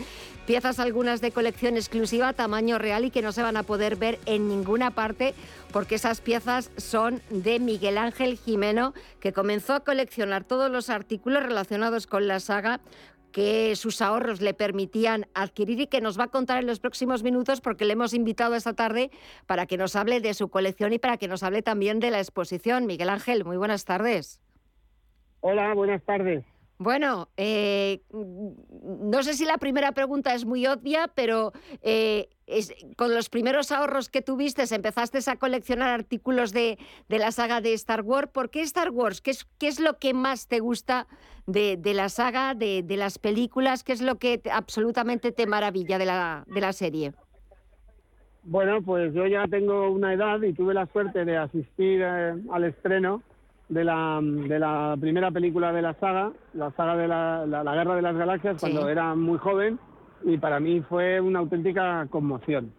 Piezas 0.45 0.79
algunas 0.79 1.21
de 1.21 1.31
colección 1.31 1.77
exclusiva, 1.77 2.33
tamaño 2.33 2.77
real 2.77 3.05
y 3.05 3.11
que 3.11 3.21
no 3.21 3.31
se 3.31 3.41
van 3.41 3.55
a 3.55 3.63
poder 3.63 3.95
ver 3.95 4.19
en 4.25 4.49
ninguna 4.49 4.91
parte 4.91 5.33
porque 5.71 5.95
esas 5.95 6.19
piezas 6.19 6.69
son 6.77 7.21
de 7.29 7.59
Miguel 7.59 7.97
Ángel 7.97 8.37
Jimeno, 8.37 8.93
que 9.19 9.33
comenzó 9.33 9.73
a 9.73 9.79
coleccionar 9.79 10.43
todos 10.43 10.69
los 10.69 10.89
artículos 10.89 11.43
relacionados 11.43 12.07
con 12.07 12.27
la 12.27 12.39
saga 12.39 12.81
que 13.33 13.75
sus 13.75 14.01
ahorros 14.01 14.39
le 14.39 14.53
permitían 14.53 15.25
adquirir 15.33 15.81
y 15.81 15.87
que 15.87 15.99
nos 15.99 16.17
va 16.17 16.25
a 16.25 16.27
contar 16.27 16.59
en 16.59 16.67
los 16.67 16.79
próximos 16.79 17.23
minutos 17.23 17.59
porque 17.59 17.83
le 17.83 17.93
hemos 17.93 18.13
invitado 18.13 18.55
esta 18.55 18.73
tarde 18.73 19.11
para 19.47 19.65
que 19.65 19.75
nos 19.75 19.97
hable 19.97 20.21
de 20.21 20.33
su 20.33 20.47
colección 20.47 20.93
y 20.93 20.99
para 20.99 21.17
que 21.17 21.27
nos 21.27 21.43
hable 21.43 21.61
también 21.61 21.99
de 21.99 22.11
la 22.11 22.19
exposición. 22.19 22.85
Miguel 22.85 23.09
Ángel, 23.09 23.43
muy 23.43 23.57
buenas 23.57 23.83
tardes. 23.83 24.39
Hola, 25.41 25.73
buenas 25.73 26.01
tardes. 26.03 26.45
Bueno, 26.83 27.29
eh, 27.37 28.01
no 28.11 29.23
sé 29.23 29.35
si 29.35 29.45
la 29.45 29.57
primera 29.57 29.93
pregunta 29.93 30.33
es 30.33 30.43
muy 30.43 30.67
obvia, 30.67 31.09
pero 31.15 31.53
eh, 31.81 32.27
con 32.97 33.15
los 33.15 33.29
primeros 33.29 33.71
ahorros 33.71 34.09
que 34.09 34.21
tuviste 34.21 34.63
empezaste 34.69 35.19
a 35.31 35.37
coleccionar 35.37 35.87
artículos 35.91 36.51
de, 36.51 36.77
la 37.07 37.31
saga 37.31 37.61
de 37.61 37.71
Star 37.71 38.01
Wars. 38.01 38.27
¿Por 38.33 38.49
qué 38.49 38.59
Star 38.63 38.89
Wars? 38.89 39.21
¿Qué 39.21 39.31
es, 39.31 39.45
qué 39.59 39.69
es 39.69 39.79
lo 39.79 39.97
que 39.97 40.13
más 40.13 40.49
te 40.49 40.59
gusta 40.59 41.07
de, 41.47 41.79
la 41.95 42.09
saga, 42.09 42.53
de, 42.53 42.83
las 42.97 43.17
películas? 43.17 43.85
¿Qué 43.85 43.93
es 43.93 44.01
lo 44.01 44.15
que 44.15 44.41
absolutamente 44.51 45.31
te 45.31 45.47
maravilla 45.47 45.97
de 45.97 46.05
la, 46.05 46.43
de 46.47 46.59
la 46.59 46.73
serie? 46.73 47.13
Bueno, 48.43 48.81
pues 48.81 49.13
yo 49.13 49.25
ya 49.25 49.47
tengo 49.47 49.89
una 49.89 50.13
edad 50.13 50.41
y 50.41 50.51
tuve 50.51 50.73
la 50.73 50.85
suerte 50.87 51.23
de 51.23 51.37
asistir 51.37 52.01
eh, 52.03 52.33
al 52.51 52.65
estreno 52.65 53.23
de 53.69 53.83
la, 53.83 54.19
de 54.21 54.59
la 54.59 54.95
primera 54.99 55.31
película 55.31 55.71
de 55.71 55.81
la 55.81 55.93
saga, 55.95 56.31
la 56.53 56.71
saga 56.71 56.95
de 56.95 57.07
la, 57.07 57.45
la, 57.45 57.75
Guerra 57.75 57.95
de 57.95 58.01
las 58.01 58.15
Galaxias, 58.15 58.57
cuando 58.59 58.89
era 58.89 59.15
muy 59.15 59.37
joven 59.37 59.79
y 60.23 60.37
para 60.37 60.59
mí 60.59 60.81
fue 60.81 61.19
una 61.19 61.39
auténtica 61.39 62.07
conmoción, 62.09 62.73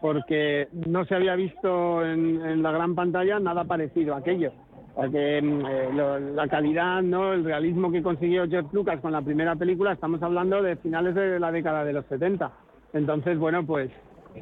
porque 0.00 0.68
no 0.86 1.04
se 1.04 1.14
había 1.14 1.34
visto 1.36 2.04
en, 2.04 2.44
en 2.44 2.62
la 2.62 2.72
gran 2.72 2.94
pantalla 2.94 3.38
nada 3.38 3.64
parecido 3.64 4.14
a 4.14 4.18
aquello. 4.18 4.52
Porque 4.94 5.40
mm, 5.40 5.66
eh, 5.66 6.32
la 6.34 6.48
calidad, 6.48 7.02
no 7.02 7.32
el 7.32 7.44
realismo 7.44 7.90
que 7.90 8.02
consiguió 8.02 8.48
George 8.48 8.70
Lucas 8.72 9.00
con 9.00 9.12
la 9.12 9.22
primera 9.22 9.56
película, 9.56 9.92
estamos 9.92 10.22
hablando 10.22 10.62
de 10.62 10.76
finales 10.76 11.14
de 11.14 11.38
la 11.38 11.52
década 11.52 11.84
de 11.84 11.92
los 11.92 12.04
70. 12.06 12.50
Entonces, 12.92 13.38
bueno, 13.38 13.64
pues, 13.64 13.90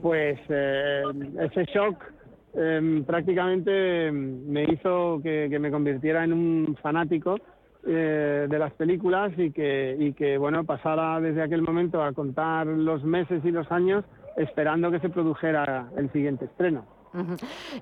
pues 0.00 0.38
eh, 0.48 1.02
ese 1.40 1.64
shock 1.66 2.02
Em, 2.60 3.04
prácticamente 3.04 4.10
me 4.10 4.64
hizo 4.64 5.20
que, 5.22 5.56
me 5.60 5.70
convirtiera 5.70 6.24
en 6.24 6.32
un 6.32 6.76
fanático 6.82 7.36
eh, 7.86 8.48
de 8.50 8.58
las 8.58 8.72
películas 8.72 9.32
y 9.36 9.52
que, 9.52 9.94
y 9.96 10.12
que, 10.12 10.36
bueno, 10.38 10.64
pasara 10.64 11.20
desde 11.20 11.42
aquel 11.42 11.62
momento 11.62 12.02
a 12.02 12.12
contar 12.12 12.66
los 12.66 13.04
meses 13.04 13.44
y 13.44 13.52
los 13.52 13.70
años 13.70 14.04
esperando 14.36 14.90
que 14.90 14.98
se 14.98 15.08
produjera 15.08 15.88
el 15.96 16.10
siguiente 16.10 16.46
estreno. 16.46 16.84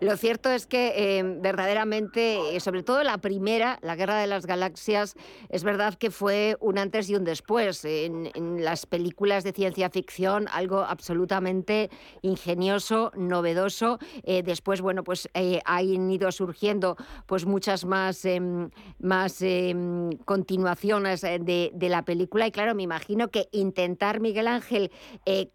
Lo 0.00 0.16
cierto 0.16 0.50
es 0.50 0.66
que 0.66 1.18
eh, 1.18 1.22
verdaderamente, 1.22 2.56
eh, 2.56 2.60
sobre 2.60 2.82
todo 2.82 3.02
la 3.02 3.18
primera, 3.18 3.78
la 3.82 3.96
Guerra 3.96 4.18
de 4.18 4.26
las 4.26 4.46
Galaxias, 4.46 5.14
es 5.48 5.64
verdad 5.64 5.94
que 5.94 6.10
fue 6.10 6.56
un 6.60 6.78
antes 6.78 7.08
y 7.10 7.14
un 7.14 7.24
después. 7.24 7.84
En, 7.84 8.26
las 8.36 8.86
películas 8.86 9.44
de 9.44 9.52
ciencia 9.52 9.90
ficción, 9.90 10.46
algo 10.52 10.80
absolutamente 10.80 11.90
ingenioso, 12.22 13.12
novedoso. 13.16 13.98
Eh, 14.22 14.42
después, 14.42 14.80
bueno, 14.80 15.04
pues 15.04 15.28
han 15.64 16.10
ido 16.10 16.32
surgiendo 16.32 16.96
pues 17.26 17.44
muchas 17.44 17.84
más, 17.84 18.24
em, 18.24 18.70
más 18.98 19.42
em, 19.42 20.10
continuaciones 20.24 21.20
de, 21.20 21.70
de, 21.72 21.88
la 21.88 22.04
película. 22.04 22.46
Y 22.46 22.52
claro, 22.52 22.74
me 22.74 22.82
imagino 22.82 23.28
que 23.28 23.48
intentar, 23.52 24.20
Miguel 24.20 24.48
Ángel, 24.48 24.90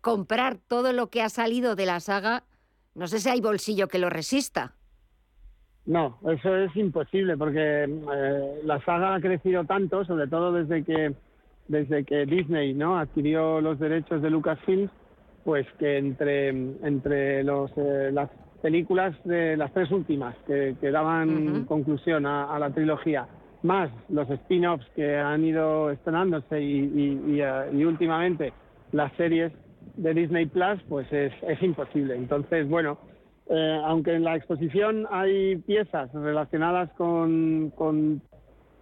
comprar 0.01 0.57
todo 0.57 0.93
lo 0.93 1.09
que 1.09 1.21
ha 1.21 1.29
salido 1.29 1.75
de 1.75 1.85
la 1.85 1.99
saga 1.99 2.43
no 2.95 3.07
sé 3.07 3.19
si 3.19 3.29
hay 3.29 3.41
bolsillo 3.41 3.87
que 3.87 3.99
lo 3.99 4.09
resista. 4.09 4.73
No, 5.85 6.19
eso 6.29 6.55
es 6.57 6.75
imposible 6.75 7.37
porque 7.37 7.83
eh, 7.83 8.61
la 8.63 8.79
saga 8.85 9.15
ha 9.15 9.21
crecido 9.21 9.65
tanto, 9.65 10.05
sobre 10.05 10.27
todo 10.27 10.51
desde 10.51 10.83
que 10.83 11.13
desde 11.67 12.03
que 12.03 12.25
Disney 12.25 12.73
no 12.73 12.99
adquirió 12.99 13.61
los 13.61 13.79
derechos 13.79 14.21
de 14.21 14.29
Lucasfilm, 14.29 14.89
pues 15.43 15.65
que 15.79 15.97
entre 15.97 16.49
entre 16.49 17.43
los 17.43 17.71
eh, 17.77 18.11
las 18.11 18.29
películas 18.61 19.15
de 19.23 19.57
las 19.57 19.73
tres 19.73 19.89
últimas 19.89 20.35
que, 20.45 20.75
daban 20.81 21.65
conclusión 21.65 22.27
a, 22.27 22.59
la 22.59 22.69
trilogía, 22.69 23.27
más 23.63 23.89
los 24.09 24.29
spin-offs 24.29 24.85
que 24.95 25.17
han 25.17 25.43
ido 25.43 25.89
estrenándose 25.89 26.61
y, 26.61 27.31
y 27.73 27.83
últimamente 27.83 28.53
las 28.91 29.11
series 29.13 29.51
de 29.95 30.13
Disney 30.13 30.45
Plus, 30.45 30.81
pues 30.87 31.11
es, 31.11 31.33
es 31.47 31.61
imposible. 31.61 32.15
Entonces, 32.15 32.67
bueno, 32.67 32.97
eh, 33.49 33.81
aunque 33.85 34.13
en 34.13 34.23
la 34.23 34.35
exposición 34.35 35.07
hay 35.11 35.57
piezas 35.57 36.11
relacionadas 36.13 36.89
con, 36.93 37.71
con 37.75 38.21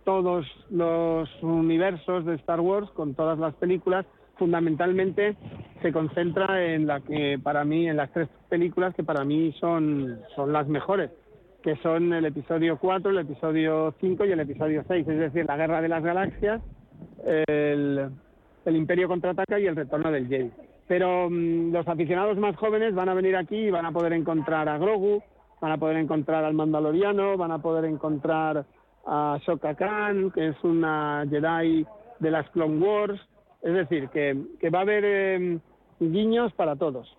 todos 0.03 0.45
los 0.69 1.29
universos 1.41 2.25
de 2.25 2.35
Star 2.35 2.59
Wars, 2.59 2.89
con 2.91 3.15
todas 3.15 3.39
las 3.39 3.53
películas, 3.55 4.05
fundamentalmente 4.37 5.35
se 5.81 5.91
concentra 5.91 6.63
en 6.65 6.87
la 6.87 7.01
que 7.01 7.39
para 7.41 7.63
mí, 7.63 7.87
en 7.87 7.97
las 7.97 8.11
tres 8.11 8.29
películas 8.49 8.95
que 8.95 9.03
para 9.03 9.23
mí 9.25 9.53
son, 9.59 10.19
son 10.35 10.53
las 10.53 10.67
mejores, 10.67 11.11
que 11.61 11.75
son 11.77 12.13
el 12.13 12.25
episodio 12.25 12.77
4, 12.77 13.11
el 13.11 13.19
episodio 13.19 13.93
5 13.99 14.25
y 14.25 14.31
el 14.31 14.39
episodio 14.39 14.83
6, 14.87 15.07
es 15.07 15.19
decir, 15.19 15.45
la 15.45 15.57
Guerra 15.57 15.81
de 15.81 15.89
las 15.89 16.03
Galaxias, 16.03 16.61
el, 17.27 18.09
el 18.65 18.75
Imperio 18.75 19.07
contraataca 19.07 19.59
y 19.59 19.65
el 19.65 19.75
Retorno 19.75 20.11
del 20.11 20.27
Jedi. 20.27 20.51
Pero 20.87 21.29
mm, 21.29 21.71
los 21.71 21.87
aficionados 21.87 22.37
más 22.37 22.55
jóvenes 22.55 22.93
van 22.93 23.09
a 23.09 23.13
venir 23.13 23.35
aquí 23.35 23.55
y 23.55 23.71
van 23.71 23.85
a 23.85 23.91
poder 23.91 24.13
encontrar 24.13 24.67
a 24.69 24.77
Grogu, 24.77 25.21
van 25.61 25.71
a 25.71 25.77
poder 25.77 25.97
encontrar 25.97 26.43
al 26.43 26.53
Mandaloriano, 26.53 27.37
van 27.37 27.51
a 27.51 27.61
poder 27.61 27.85
encontrar 27.85 28.65
a 29.05 29.37
Shokka 29.45 29.75
Khan, 29.75 30.31
que 30.31 30.47
es 30.49 30.63
una 30.63 31.25
Jedi 31.29 31.85
de 32.19 32.31
las 32.31 32.49
Clone 32.51 32.79
Wars. 32.79 33.21
Es 33.61 33.73
decir, 33.73 34.09
que, 34.09 34.69
va 34.69 34.79
a 34.79 34.81
haber 34.83 35.05
em, 35.05 35.59
guiños 35.99 36.53
para 36.53 36.75
todos. 36.75 37.18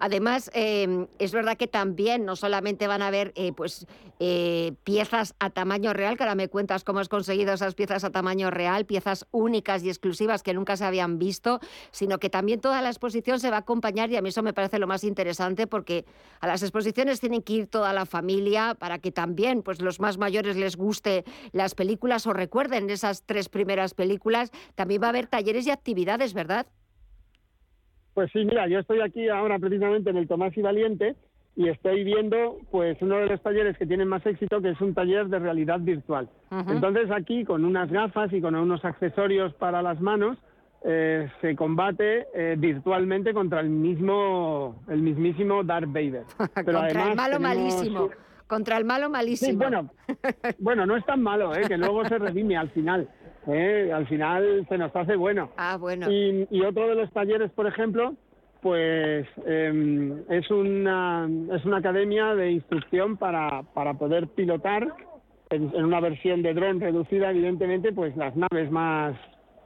Además, 0.00 0.50
em, 0.54 1.06
es 1.18 1.32
verdad 1.32 1.56
que 1.56 1.66
también 1.66 2.24
no 2.24 2.36
solamente 2.36 2.86
van 2.86 3.02
a 3.02 3.08
haber 3.08 3.32
eh, 3.34 3.52
pues, 3.52 3.86
eh, 4.20 4.72
piezas 4.84 5.34
a 5.38 5.50
tamaño 5.50 5.92
real, 5.92 6.16
que 6.16 6.22
ahora 6.22 6.34
me 6.34 6.48
cuentas 6.48 6.84
cómo 6.84 7.00
has 7.00 7.08
conseguido 7.08 7.52
esas 7.52 7.74
piezas 7.74 8.04
a 8.04 8.10
tamaño 8.10 8.50
real, 8.50 8.86
piezas 8.86 9.26
únicas 9.30 9.82
y 9.82 9.88
exclusivas 9.88 10.42
que 10.42 10.54
nunca 10.54 10.76
se 10.76 10.84
habían 10.84 11.18
visto, 11.18 11.60
sino 11.90 12.18
que 12.18 12.30
también 12.30 12.60
toda 12.60 12.80
la 12.82 12.88
exposición 12.88 13.40
se 13.40 13.50
va 13.50 13.56
a 13.56 13.60
acompañar 13.60 14.10
y 14.10 14.16
a 14.16 14.22
mí 14.22 14.28
eso 14.28 14.42
me 14.42 14.52
parece 14.52 14.78
lo 14.78 14.86
más 14.86 15.04
interesante 15.04 15.66
porque 15.66 16.04
a 16.40 16.46
las 16.46 16.62
exposiciones 16.62 17.20
tienen 17.20 17.42
que 17.42 17.52
ir 17.54 17.66
toda 17.66 17.92
la 17.92 18.06
familia 18.06 18.74
para 18.78 18.98
que 18.98 19.12
también 19.12 19.62
pues, 19.62 19.80
los 19.80 20.00
más 20.00 20.18
mayores 20.18 20.56
les 20.56 20.76
guste 20.76 21.24
las 21.52 21.74
películas 21.74 22.26
o 22.26 22.32
recuerden 22.32 22.90
esas 22.90 23.22
tres 23.24 23.48
primeras 23.48 23.94
películas. 23.94 24.50
También 24.74 25.02
va 25.02 25.06
a 25.06 25.10
haber 25.10 25.26
talleres 25.26 25.66
y 25.66 25.70
actividades, 25.70 26.34
¿verdad? 26.34 26.66
Pues 28.14 28.30
sí, 28.32 28.44
mira, 28.44 28.66
yo 28.68 28.78
estoy 28.78 29.00
aquí 29.00 29.28
ahora 29.28 29.58
precisamente 29.58 30.10
en 30.10 30.16
el 30.16 30.28
Tomás 30.28 30.56
y 30.56 30.62
Valiente 30.62 31.16
y 31.56 31.68
estoy 31.68 32.04
viendo 32.04 32.58
pues 32.70 32.96
uno 33.00 33.18
de 33.18 33.26
los 33.26 33.42
talleres 33.42 33.76
que 33.76 33.86
tienen 33.86 34.08
más 34.08 34.24
éxito, 34.26 34.60
que 34.60 34.70
es 34.70 34.80
un 34.80 34.94
taller 34.94 35.28
de 35.28 35.38
realidad 35.38 35.80
virtual. 35.80 36.28
Entonces 36.50 37.10
aquí 37.10 37.44
con 37.44 37.64
unas 37.64 37.90
gafas 37.90 38.32
y 38.32 38.40
con 38.40 38.54
unos 38.54 38.84
accesorios 38.84 39.54
para 39.54 39.82
las 39.82 40.00
manos 40.00 40.38
eh, 40.84 41.30
se 41.40 41.54
combate 41.54 42.26
eh, 42.34 42.56
virtualmente 42.58 43.32
contra 43.32 43.60
el 43.60 43.70
mismo, 43.70 44.82
el 44.88 45.00
mismísimo 45.00 45.62
Darth 45.62 45.86
Vader. 45.86 46.24
Pero 46.54 46.80
contra 46.80 47.10
el 47.10 47.16
malo 47.16 47.40
malísimo. 47.40 48.10
Contra 48.46 48.76
el 48.78 48.84
malo 48.84 49.08
malísimo. 49.08 49.50
Sí, 49.52 49.56
bueno, 49.56 49.90
bueno, 50.58 50.84
no 50.84 50.96
es 50.96 51.04
tan 51.06 51.22
malo, 51.22 51.54
¿eh? 51.54 51.62
que 51.68 51.78
luego 51.78 52.04
se 52.06 52.18
redime 52.18 52.56
al 52.56 52.70
final. 52.70 53.08
¿Eh? 53.46 53.90
Al 53.92 54.06
final 54.06 54.66
se 54.68 54.78
nos 54.78 54.94
hace 54.94 55.16
bueno. 55.16 55.50
Ah, 55.56 55.76
bueno. 55.78 56.10
Y, 56.10 56.60
otro 56.62 56.88
de 56.88 56.94
los 56.94 57.10
talleres, 57.12 57.50
por 57.52 57.66
ejemplo, 57.66 58.14
pues 58.60 59.26
em, 59.46 60.22
es, 60.30 60.50
una, 60.50 61.28
es 61.52 61.64
una 61.64 61.78
academia 61.78 62.34
de 62.34 62.52
instrucción 62.52 63.16
para, 63.16 63.62
para 63.74 63.94
poder 63.94 64.28
pilotar 64.28 64.86
en, 65.50 65.84
una 65.84 66.00
versión 66.00 66.42
de 66.42 66.54
dron 66.54 66.80
reducida, 66.80 67.30
evidentemente, 67.30 67.92
pues 67.92 68.16
las 68.16 68.34
naves 68.36 68.70
más, 68.70 69.16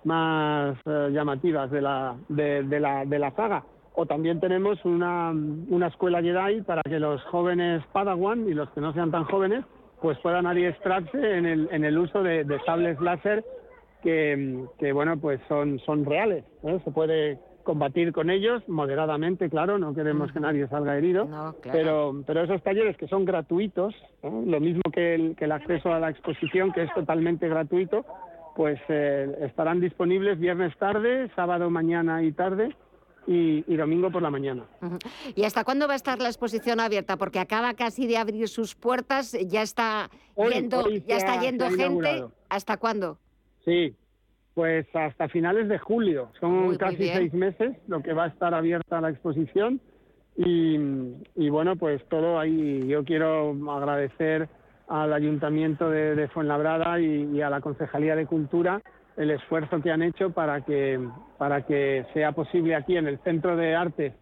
más 0.04 0.76
eh, 0.86 1.10
llamativas 1.12 1.70
de 1.70 1.82
la, 1.82 2.16
de, 2.28 2.62
de, 2.62 2.80
la, 2.80 3.04
de 3.04 3.18
la 3.18 3.30
saga. 3.32 3.64
O 3.94 4.04
también 4.04 4.40
tenemos 4.40 4.84
una, 4.84 5.30
una 5.30 5.86
escuela 5.86 6.20
Jedi 6.20 6.62
para 6.62 6.82
que 6.82 6.98
los 6.98 7.22
jóvenes 7.24 7.82
Padawan 7.92 8.46
y 8.48 8.52
los 8.52 8.68
que 8.70 8.80
no 8.80 8.92
sean 8.92 9.10
tan 9.10 9.24
jóvenes 9.24 9.64
pues 10.00 10.18
puedan 10.18 10.46
adiestrarse 10.46 11.38
en 11.38 11.46
el, 11.46 11.68
en 11.72 11.84
el 11.84 11.96
uso 11.96 12.22
de, 12.22 12.44
de 12.44 12.60
sables 12.64 13.00
láser 13.00 13.42
que, 14.02 14.92
bueno, 14.92 15.18
pues 15.18 15.40
son, 15.48 15.78
son 15.80 16.04
reales. 16.04 16.44
Se 16.84 16.90
puede 16.90 17.38
combatir 17.64 18.12
con 18.12 18.30
ellos 18.30 18.62
moderadamente, 18.68 19.50
claro, 19.50 19.78
no 19.78 19.92
queremos 19.92 20.30
que 20.30 20.38
nadie 20.38 20.68
salga 20.68 20.96
herido, 20.96 21.56
pero, 21.62 22.22
pero 22.24 22.44
esos 22.44 22.62
talleres 22.62 22.96
que 22.96 23.08
son 23.08 23.24
gratuitos, 23.24 23.92
lo 24.22 24.60
mismo 24.60 24.82
que 24.92 25.16
el, 25.16 25.36
que 25.36 25.46
el 25.46 25.52
acceso 25.52 25.92
a 25.92 25.98
la 25.98 26.10
exposición, 26.10 26.72
que 26.72 26.84
es 26.84 26.94
totalmente 26.94 27.48
gratuito, 27.48 28.06
pues 28.54 28.80
eh, 28.88 29.36
estarán 29.42 29.80
disponibles 29.80 30.38
viernes 30.38 30.76
tarde, 30.78 31.28
sábado 31.34 31.68
mañana 31.68 32.22
y 32.22 32.30
tarde, 32.32 32.74
y, 33.26 33.76
domingo 33.76 34.10
por 34.10 34.22
la 34.22 34.30
mañana. 34.30 34.64
¿Y 35.34 35.44
hasta 35.44 35.64
cuándo 35.64 35.86
va 35.86 35.94
a 35.94 35.96
estar 35.96 36.20
la 36.20 36.28
exposición 36.28 36.80
abierta? 36.80 37.16
Porque 37.16 37.40
acaba 37.40 37.74
casi 37.74 38.06
de 38.06 38.16
abrir 38.16 38.48
sus 38.48 38.74
puertas, 38.74 39.36
ya 39.46 39.62
está 39.62 40.10
yendo, 40.50 40.88
ya 40.88 41.16
está 41.16 41.40
yendo 41.40 41.68
gente. 41.70 42.24
¿Hasta 42.48 42.76
cuándo? 42.76 43.18
Sí, 43.66 43.94
pues 44.54 44.86
hasta 44.94 45.28
finales 45.28 45.68
de 45.68 45.78
julio. 45.78 46.30
Son 46.40 46.76
casi 46.76 47.08
seis 47.08 47.34
meses 47.34 47.76
lo 47.88 48.02
que 48.02 48.14
va 48.14 48.24
a 48.24 48.28
estar 48.28 48.54
abierta 48.54 49.02
la 49.02 49.10
exposición. 49.10 49.80
Y, 50.38 51.48
bueno, 51.48 51.76
pues 51.76 52.02
todo 52.08 52.38
ahí. 52.38 52.86
Yo 52.86 53.04
quiero 53.04 53.54
agradecer 53.70 54.48
al 54.88 55.12
Ayuntamiento 55.12 55.90
de, 55.90 56.28
Fuenlabrada 56.28 57.00
y, 57.00 57.40
a 57.42 57.50
la 57.50 57.60
Concejalía 57.60 58.16
de 58.16 58.26
Cultura 58.26 58.80
el 59.16 59.30
esfuerzo 59.30 59.80
que 59.80 59.90
han 59.90 60.02
hecho 60.02 60.30
para 60.30 60.60
que, 60.60 61.00
para 61.38 61.62
que 61.62 62.04
sea 62.12 62.32
posible 62.32 62.74
aquí 62.74 62.98
en 62.98 63.08
el 63.08 63.18
Centro 63.20 63.56
de 63.56 63.74
Arte 63.74 64.12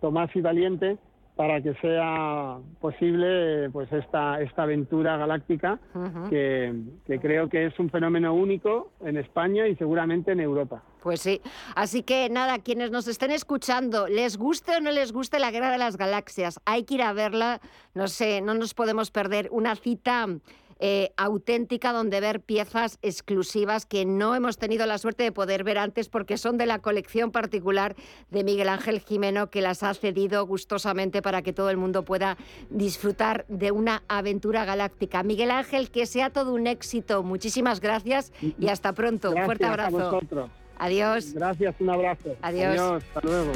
Tomás 0.00 0.30
y 0.34 0.40
Valiente 0.40 0.96
para 1.36 1.60
que 1.60 1.74
sea 1.74 2.58
posible 2.80 3.68
pues 3.70 3.92
esta, 3.92 4.40
esta 4.40 4.62
aventura 4.62 5.16
galáctica 5.16 5.80
que, 6.30 6.72
que, 7.06 7.18
creo 7.18 7.48
que 7.48 7.66
es 7.66 7.78
un 7.80 7.90
fenómeno 7.90 8.34
único 8.34 8.92
en 9.04 9.16
España 9.16 9.66
y 9.66 9.74
seguramente 9.74 10.32
en 10.32 10.40
Europa. 10.40 10.82
Pues 11.02 11.20
sí, 11.20 11.40
así 11.74 12.02
que 12.02 12.30
nada, 12.30 12.60
quienes 12.60 12.90
nos 12.92 13.08
estén 13.08 13.32
escuchando, 13.32 14.06
les 14.06 14.36
guste 14.36 14.76
o 14.76 14.80
no 14.80 14.92
les 14.92 15.12
guste 15.12 15.40
la 15.40 15.50
Guerra 15.50 15.70
de 15.70 15.78
las 15.78 15.96
Galaxias, 15.96 16.60
hay 16.64 16.84
que 16.84 16.94
ir 16.94 17.02
a 17.02 17.12
verla, 17.12 17.60
no 17.94 18.06
sé, 18.06 18.40
no 18.40 18.54
nos 18.54 18.72
podemos 18.72 19.10
perder 19.10 19.48
una 19.50 19.74
cita 19.74 20.26
eh, 20.78 21.12
auténtica 21.16 21.92
donde 21.92 22.20
ver 22.20 22.40
piezas 22.40 22.98
exclusivas 23.02 23.86
que 23.86 24.04
no 24.04 24.34
hemos 24.34 24.58
tenido 24.58 24.86
la 24.86 24.98
suerte 24.98 25.24
de 25.24 25.32
poder 25.32 25.64
ver 25.64 25.78
antes 25.78 26.08
porque 26.08 26.36
son 26.36 26.58
de 26.58 26.66
la 26.66 26.80
colección 26.80 27.30
particular 27.30 27.94
de 28.30 28.44
Miguel 28.44 28.68
Ángel 28.68 29.00
Jimeno 29.00 29.50
que 29.50 29.60
las 29.60 29.82
ha 29.82 29.94
cedido 29.94 30.46
gustosamente 30.46 31.22
para 31.22 31.42
que 31.42 31.52
todo 31.52 31.70
el 31.70 31.76
mundo 31.76 32.04
pueda 32.04 32.36
disfrutar 32.70 33.44
de 33.48 33.70
una 33.70 34.02
aventura 34.08 34.64
galáctica. 34.64 35.22
Miguel 35.22 35.50
Ángel, 35.50 35.90
que 35.90 36.06
sea 36.06 36.30
todo 36.30 36.52
un 36.54 36.66
éxito. 36.66 37.22
Muchísimas 37.22 37.80
gracias 37.80 38.32
y 38.40 38.68
hasta 38.68 38.92
pronto. 38.92 39.30
un 39.30 39.44
Fuerte 39.44 39.64
abrazo. 39.64 40.20
Adiós. 40.78 41.32
Gracias, 41.34 41.74
un 41.78 41.90
abrazo. 41.90 42.36
Adiós. 42.42 42.78
Adiós. 42.78 43.04
Hasta 43.14 43.20
luego. 43.20 43.52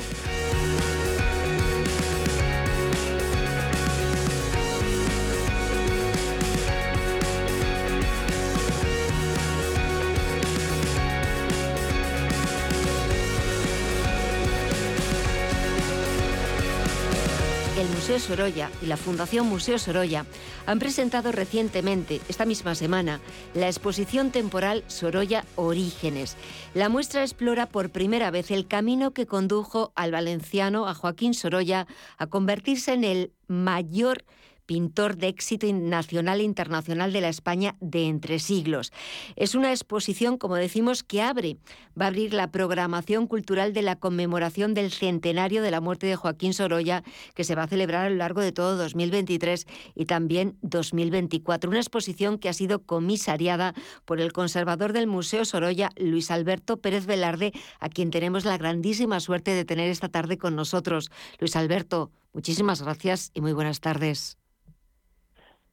Sorolla 18.19 18.71
y 18.83 18.87
la 18.87 18.97
Fundación 18.97 19.47
Museo 19.47 19.79
Sorolla 19.79 20.27
han 20.67 20.79
presentado 20.79 21.33
recientemente, 21.33 22.21
esta 22.29 22.45
misma 22.45 22.75
semana, 22.75 23.21
la 23.55 23.67
exposición 23.67 24.31
temporal 24.31 24.85
Sorolla 24.87 25.45
Orígenes. 25.57 26.37
La 26.75 26.89
muestra 26.89 27.23
explora 27.23 27.67
por 27.67 27.91
primera 27.91 28.31
vez 28.31 28.51
el 28.51 28.67
camino 28.67 29.13
que 29.13 29.27
condujo 29.27 29.93
al 29.95 30.13
valenciano, 30.13 30.87
a 30.87 30.95
Joaquín 30.95 31.35
Sorolla, 31.35 31.87
a 32.17 32.27
convertirse 32.27 32.93
en 32.93 33.05
el 33.05 33.33
mayor 33.47 34.25
pintor 34.69 35.17
de 35.17 35.29
éxito 35.29 35.67
nacional 35.73 36.41
e 36.41 36.45
internacional 36.45 37.11
de 37.11 37.23
la 37.23 37.31
España 37.31 37.75
de 37.81 38.05
entre 38.05 38.39
siglos. 38.39 38.93
Es 39.35 39.55
una 39.55 39.71
exposición, 39.71 40.37
como 40.37 40.57
decimos, 40.57 41.03
que 41.03 41.23
abre, 41.23 41.57
va 41.99 42.05
a 42.05 42.09
abrir 42.09 42.35
la 42.35 42.53
programación 42.53 43.27
cultural 43.27 43.73
de 43.73 43.81
la 43.81 43.97
conmemoración 43.97 44.75
del 44.75 44.93
centenario 44.93 45.63
de 45.63 45.71
la 45.71 45.81
muerte 45.81 46.07
de 46.07 46.17
Joaquín 46.17 46.53
Sorolla, 46.53 47.03
que 47.35 47.45
se 47.45 47.55
va 47.55 47.63
a 47.63 47.67
celebrar 47.67 48.05
a 48.05 48.11
lo 48.11 48.17
largo 48.17 48.43
de 48.43 48.53
todo 48.53 48.77
2023 48.77 49.67
y 49.95 50.05
también 50.05 50.59
2024. 50.61 51.71
Una 51.71 51.81
exposición 51.81 52.37
que 52.37 52.51
ha 52.51 52.53
sido 52.53 52.83
comisariada 52.83 53.73
por 54.05 54.21
el 54.21 54.35
conservador 54.35 54.93
del 54.93 55.07
Museo 55.07 55.47
Sorolla, 55.47 55.89
Luis 55.97 56.31
Alberto 56.31 56.77
Pérez 56.77 57.07
Velarde, 57.07 57.53
a 57.81 57.89
quien 57.89 58.11
tenemos 58.11 58.45
la 58.45 58.59
grandísima 58.59 59.19
suerte 59.21 59.53
de 59.53 59.65
tener 59.65 59.89
esta 59.89 60.11
tarde 60.11 60.37
con 60.37 60.55
nosotros. 60.55 61.11
Luis 61.39 61.57
Alberto, 61.57 62.11
muchísimas 62.35 62.83
gracias 62.83 63.31
y 63.33 63.41
muy 63.41 63.55
buenas 63.55 63.81
tardes. 63.81 64.37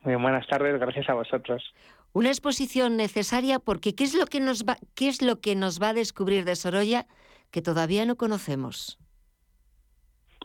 Muy 0.06 0.16
buenas 0.16 0.46
tardes, 0.46 0.80
gracias 0.80 1.10
a 1.10 1.16
vosotros. 1.16 1.74
Una 2.14 2.30
exposición 2.30 2.96
necesaria 2.96 3.58
porque 3.58 3.96
¿qué 3.96 4.04
es 4.04 4.14
lo 4.14 4.28
que 4.28 4.40
nos 4.40 4.64
va, 4.64 4.78
qué 4.96 5.08
es 5.08 5.24
lo 5.24 5.42
que 5.42 5.56
nos 5.56 5.82
va 5.82 5.90
a 5.90 5.94
descubrir 5.94 6.46
de 6.46 6.56
Sorolla 6.56 7.08
que 7.52 7.64
todavía 7.64 8.06
no 8.06 8.16
conocemos? 8.16 9.00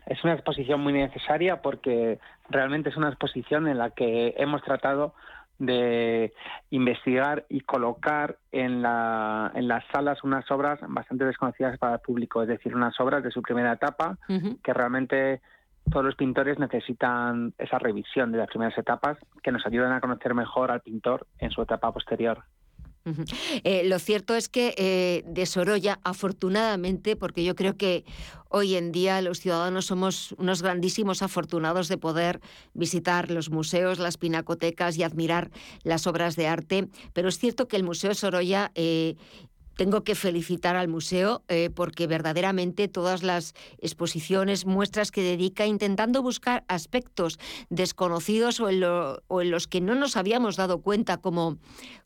Es 0.07 0.25
una 0.25 0.33
exposición 0.33 0.81
muy 0.81 0.95
necesaria 0.95 1.61
porque 1.61 2.19
realmente 2.49 2.89
es 2.89 2.97
una 2.97 3.11
exposición 3.11 3.69
en 3.69 3.77
la 3.77 3.91
que 3.91 4.35
hemos 4.39 4.63
tratado 4.63 5.15
de 5.59 6.33
investigar 6.71 7.45
y 7.51 7.61
colocar 7.61 8.39
en, 8.51 8.81
la, 8.81 9.53
en 9.55 9.69
las 9.69 9.85
salas 9.93 10.25
unas 10.25 10.51
obras 10.51 10.81
bastante 10.89 11.27
desconocidas 11.27 11.79
para 11.79 11.97
el 11.97 12.01
público, 12.01 12.43
es 12.43 12.49
decir, 12.49 12.75
unas 12.75 12.99
obras 12.99 13.23
de 13.23 13.31
su 13.31 13.43
primera 13.43 13.75
etapa 13.75 14.17
que 14.65 14.73
realmente 14.73 15.43
todos 15.91 16.05
los 16.05 16.16
pintores 16.16 16.59
necesitan 16.59 17.53
esa 17.59 17.78
revisión 17.78 18.32
de 18.32 18.38
las 18.38 18.49
primeras 18.49 18.76
etapas 18.78 19.18
que 19.43 19.53
nos 19.53 19.66
ayudan 19.66 19.93
a 19.93 20.01
conocer 20.01 20.34
mejor 20.34 20.70
al 20.70 20.80
pintor 20.80 21.26
en 21.38 21.51
su 21.51 21.62
etapa 21.62 21.93
posterior. 21.93 22.45
Eh, 23.64 23.82
lo 23.86 23.99
cierto 23.99 24.34
es 24.34 24.49
que 24.49 24.74
eh, 24.76 25.22
de 25.26 25.47
Sorolla, 25.47 25.99
afortunadamente, 26.05 27.16
porque 27.16 27.45
yo 27.45 27.55
creo 27.55 27.76
que 27.76 28.05
hoy 28.51 28.74
en 28.74 28.93
día 28.93 29.22
los 29.22 29.41
ciudadanos 29.41 29.86
somos 29.86 30.32
unos 30.32 30.62
grandísimos 30.62 31.22
afortunados 31.22 31.88
de 31.88 31.97
poder 31.97 32.41
visitar 32.74 33.30
los 33.30 33.51
museos, 33.51 33.99
las 33.99 34.18
pinacotecas 34.18 34.99
y 34.99 35.03
admirar 35.03 35.51
las 35.82 36.07
obras 36.07 36.36
de 36.36 36.49
arte, 36.49 36.88
pero 37.14 37.28
es 37.28 37.38
cierto 37.38 37.68
que 37.68 37.76
el 37.76 37.84
Museo 37.84 38.12
Sorolla 38.14 38.70
eh, 38.74 39.16
tengo 39.81 40.05
que 40.05 40.14
felicitar 40.14 40.76
al 40.76 40.89
museo 40.89 41.43
eh, 41.49 41.70
porque 41.74 42.07
verdaderamente 42.07 42.87
todas 42.87 43.22
las 43.22 43.55
exposiciones, 43.78 44.66
muestras 44.66 45.11
que 45.11 45.22
dedica 45.22 45.64
intentando 45.64 46.22
buscar 46.22 46.64
aspectos 46.68 47.39
desconocidos 47.70 48.61
o 48.61 48.68
en 48.68 49.51
los 49.51 49.68
que 49.68 49.81
no 49.81 49.95
nos 49.95 50.18
habíamos 50.18 50.57
dado 50.57 50.83
cuenta 50.83 51.16
como, 51.16 51.57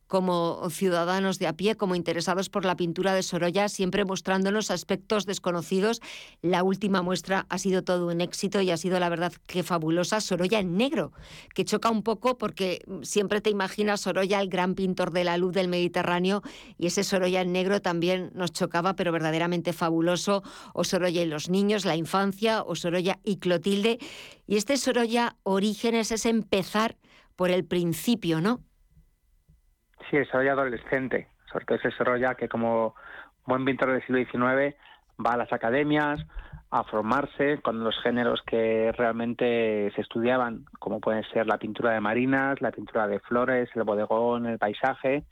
como 0.07 0.69
ciudadanos 0.71 1.39
de 1.39 1.47
a 1.47 1.53
pie, 1.55 1.77
como 1.77 1.95
interesados 1.95 2.49
por 2.49 2.65
la 2.65 2.77
pintura 2.77 3.15
de 3.15 3.23
Sorolla, 3.23 3.69
siempre 3.69 4.05
mostrándonos 4.05 4.71
aspectos 4.71 5.27
desconocidos. 5.27 6.01
La 6.43 6.63
última 6.63 7.03
muestra 7.03 7.47
ha 7.49 7.59
sido 7.59 7.83
todo 7.83 8.07
un 8.07 8.21
éxito 8.21 8.61
y 8.61 8.71
ha 8.71 8.77
sido 8.77 9.01
la 9.01 9.09
verdad 9.09 9.33
que 9.47 9.63
fabulosa, 9.63 10.21
Sorolla 10.21 10.59
en 10.59 10.77
negro, 10.77 11.13
que 11.55 11.65
choca 11.65 11.91
un 11.91 12.03
poco 12.03 12.39
porque 12.39 12.85
siempre 13.03 13.41
te 13.41 13.51
imaginas 13.51 14.03
Sorolla, 14.03 14.41
el 14.41 14.49
gran 14.49 14.75
pintor 14.75 15.11
de 15.11 15.25
la 15.25 15.37
luz 15.39 15.53
del 15.53 15.69
Mediterráneo, 15.69 16.43
y 16.79 16.87
ese 16.87 17.05
Sorolla 17.05 17.41
en 17.41 17.53
negro 17.53 17.81
también 17.81 18.31
nos 18.35 18.53
chocaba, 18.53 18.95
pero 18.95 19.13
verdaderamente 19.13 19.73
fabuloso, 19.73 20.43
o 20.75 20.85
Sorolla 20.85 21.23
y 21.23 21.27
los 21.27 21.49
niños, 21.49 21.85
la 21.85 21.97
infancia, 21.97 22.63
o 22.63 22.75
Sorolla 22.75 23.19
y 23.25 23.37
Clotilde. 23.37 23.99
Y 24.47 24.57
este 24.57 24.77
Sorolla 24.77 25.37
Orígenes 25.43 26.13
es 26.13 26.27
empezar 26.27 26.97
por 27.37 27.51
el 27.51 27.65
principio, 27.65 28.41
¿no? 28.41 28.63
Sí, 30.11 30.17
desarrollo 30.17 30.53
adolescente, 30.53 31.29
sobre 31.51 31.65
todo 31.65 31.79
ese 31.79 31.89
desarrollo 31.89 32.35
que 32.37 32.49
como 32.49 32.95
buen 33.47 33.65
pintor 33.65 33.93
del 33.93 34.03
siglo 34.07 34.19
XIX 34.19 34.77
va 35.25 35.33
a 35.33 35.37
las 35.37 35.53
academias 35.53 36.21
a 36.71 36.83
formarse 36.85 37.61
con 37.63 37.85
los 37.85 37.97
géneros 38.03 38.43
que 38.43 38.91
realmente 38.97 39.93
se 39.95 40.01
estudiaban, 40.01 40.65
como 40.81 41.01
pueden 41.01 41.23
ser 41.33 41.47
la 41.47 41.59
pintura 41.59 41.93
de 41.93 42.01
marinas, 42.01 42.61
la 42.61 42.73
pintura 42.73 43.07
de 43.07 43.21
flores, 43.21 43.71
el 43.75 43.85
bodegón, 43.85 44.47
el 44.47 44.59
paisaje. 44.59 45.25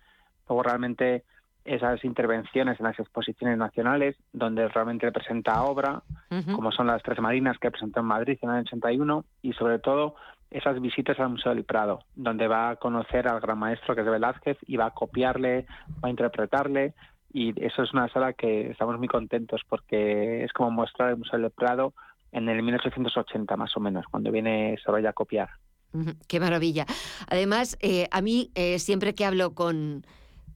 Luego 0.48 0.62
realmente 0.62 1.24
esas 1.64 2.04
intervenciones 2.04 2.78
en 2.78 2.86
las 2.86 2.98
exposiciones 2.98 3.58
nacionales, 3.58 4.16
donde 4.32 4.68
realmente 4.68 5.10
presenta 5.10 5.62
obra, 5.64 6.02
como 6.54 6.72
son 6.72 6.86
las 6.86 7.02
tres 7.02 7.20
marinas 7.20 7.58
que 7.58 7.70
presentó 7.70 8.00
en 8.00 8.06
Madrid 8.06 8.38
en 8.40 8.50
el 8.50 8.60
81, 8.60 9.24
y 9.42 9.52
sobre 9.52 9.78
todo 9.78 10.14
esas 10.52 10.80
visitas 10.80 11.18
al 11.18 11.30
Museo 11.30 11.54
del 11.54 11.64
Prado, 11.64 12.00
donde 12.14 12.46
va 12.46 12.70
a 12.70 12.76
conocer 12.76 13.28
al 13.28 13.40
gran 13.40 13.58
maestro 13.58 13.94
que 13.94 14.02
es 14.02 14.06
Velázquez 14.06 14.58
y 14.66 14.76
va 14.76 14.86
a 14.86 14.90
copiarle, 14.90 15.66
va 16.02 16.08
a 16.08 16.10
interpretarle. 16.10 16.94
Y 17.32 17.54
eso 17.64 17.82
es 17.82 17.92
una 17.92 18.08
sala 18.08 18.34
que 18.34 18.70
estamos 18.70 18.98
muy 18.98 19.08
contentos 19.08 19.62
porque 19.68 20.44
es 20.44 20.52
como 20.52 20.70
mostrar 20.70 21.10
el 21.10 21.16
Museo 21.16 21.38
del 21.38 21.50
Prado 21.50 21.94
en 22.30 22.48
el 22.48 22.62
1880 22.62 23.56
más 23.56 23.76
o 23.76 23.80
menos, 23.80 24.04
cuando 24.10 24.30
viene 24.30 24.78
Sorolla 24.84 25.10
a 25.10 25.14
copiar. 25.14 25.48
Qué 26.26 26.40
maravilla. 26.40 26.86
Además, 27.28 27.76
eh, 27.80 28.08
a 28.10 28.22
mí 28.22 28.50
eh, 28.54 28.78
siempre 28.78 29.14
que 29.14 29.26
hablo 29.26 29.54
con, 29.54 30.06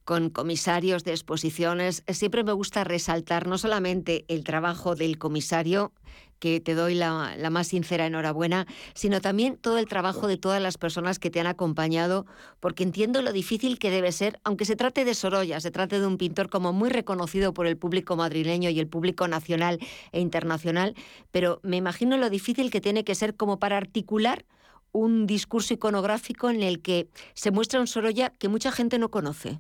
con 0.06 0.30
comisarios 0.30 1.02
de 1.02 1.10
exposiciones, 1.10 2.04
siempre 2.06 2.44
me 2.44 2.52
gusta 2.52 2.84
resaltar 2.84 3.48
no 3.48 3.58
solamente 3.58 4.24
el 4.28 4.44
trabajo 4.44 4.94
del 4.94 5.18
comisario, 5.18 5.92
que 6.38 6.60
te 6.60 6.74
doy 6.74 6.94
la, 6.94 7.36
más 7.50 7.66
sincera 7.66 8.06
enhorabuena, 8.06 8.68
sino 8.94 9.20
también 9.20 9.56
todo 9.56 9.78
el 9.78 9.86
trabajo 9.86 10.28
de 10.28 10.36
todas 10.36 10.62
las 10.62 10.78
personas 10.78 11.18
que 11.18 11.28
te 11.28 11.40
han 11.40 11.48
acompañado, 11.48 12.24
porque 12.60 12.84
entiendo 12.84 13.20
lo 13.20 13.32
difícil 13.32 13.80
que 13.80 13.90
debe 13.90 14.12
ser, 14.12 14.38
aunque 14.44 14.64
se 14.64 14.76
trate 14.76 15.04
de 15.04 15.12
Sorolla, 15.12 15.58
se 15.58 15.72
trate 15.72 15.98
de 15.98 16.06
un 16.06 16.18
pintor 16.18 16.50
como 16.50 16.72
muy 16.72 16.88
reconocido 16.88 17.52
por 17.52 17.66
el 17.66 17.76
público 17.76 18.14
madrileño 18.14 18.70
y 18.70 18.78
el 18.78 18.86
público 18.86 19.26
nacional 19.26 19.80
e 20.12 20.20
internacional, 20.20 20.94
pero 21.32 21.58
me 21.64 21.78
imagino 21.78 22.16
lo 22.16 22.30
difícil 22.30 22.70
que 22.70 22.80
tiene 22.80 23.02
que 23.02 23.16
ser 23.16 23.34
como 23.34 23.58
para 23.58 23.76
articular 23.76 24.44
un 24.92 25.26
discurso 25.26 25.74
iconográfico 25.74 26.48
en 26.48 26.62
el 26.62 26.80
que 26.80 27.08
se 27.34 27.50
muestra 27.50 27.80
un 27.80 27.88
Sorolla 27.88 28.30
que 28.30 28.48
mucha 28.48 28.70
gente 28.70 29.00
no 29.00 29.10
conoce. 29.10 29.58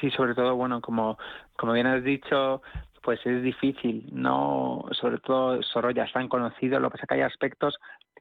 Sí, 0.00 0.10
sobre 0.10 0.34
todo, 0.34 0.54
bueno, 0.56 0.80
como, 0.80 1.18
como 1.56 1.72
bien 1.72 1.86
has 1.86 2.04
dicho, 2.04 2.62
pues 3.02 3.20
es 3.26 3.42
difícil, 3.42 4.08
no, 4.12 4.84
sobre 4.92 5.18
todo 5.18 5.62
Sorolla 5.62 6.04
es 6.04 6.12
tan 6.12 6.28
conocido, 6.28 6.78
lo 6.78 6.88
que 6.88 6.92
pasa 6.92 7.04
es 7.04 7.08
que 7.08 7.14
hay 7.14 7.20
aspectos 7.22 7.76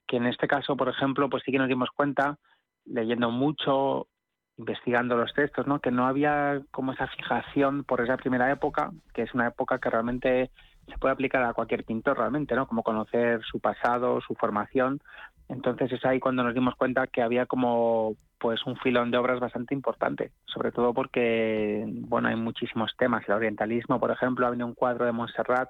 que 0.07 0.17
en 0.17 0.25
este 0.25 0.47
caso, 0.47 0.75
por 0.75 0.89
ejemplo, 0.89 1.29
pues 1.29 1.43
sí 1.45 1.51
que 1.51 1.59
nos 1.59 1.67
dimos 1.67 1.89
cuenta, 1.95 2.37
leyendo 2.85 3.29
mucho, 3.29 4.07
investigando 4.57 5.15
los 5.15 5.33
textos, 5.33 5.67
¿no? 5.67 5.79
que 5.79 5.91
no 5.91 6.07
había 6.07 6.61
como 6.71 6.93
esa 6.93 7.07
fijación 7.07 7.83
por 7.83 8.01
esa 8.01 8.17
primera 8.17 8.51
época, 8.51 8.91
que 9.13 9.21
es 9.23 9.33
una 9.33 9.47
época 9.47 9.79
que 9.79 9.89
realmente 9.89 10.51
se 10.91 10.97
puede 10.97 11.13
aplicar 11.13 11.43
a 11.43 11.53
cualquier 11.53 11.83
pintor 11.83 12.17
realmente, 12.17 12.55
¿no? 12.55 12.67
Como 12.67 12.83
conocer 12.83 13.41
su 13.43 13.59
pasado, 13.59 14.21
su 14.21 14.35
formación. 14.35 15.01
Entonces 15.49 15.91
es 15.91 16.05
ahí 16.05 16.19
cuando 16.19 16.43
nos 16.43 16.53
dimos 16.53 16.75
cuenta 16.75 17.07
que 17.07 17.21
había 17.21 17.45
como 17.45 18.15
pues 18.37 18.65
un 18.65 18.75
filón 18.77 19.11
de 19.11 19.17
obras 19.17 19.39
bastante 19.39 19.73
importante, 19.75 20.31
sobre 20.45 20.71
todo 20.71 20.93
porque 20.93 21.85
bueno 21.87 22.27
hay 22.27 22.35
muchísimos 22.35 22.95
temas, 22.97 23.23
el 23.27 23.35
orientalismo, 23.35 23.99
por 23.99 24.11
ejemplo, 24.11 24.47
ha 24.47 24.49
venido 24.49 24.67
un 24.67 24.73
cuadro 24.73 25.05
de 25.05 25.11
Montserrat, 25.11 25.69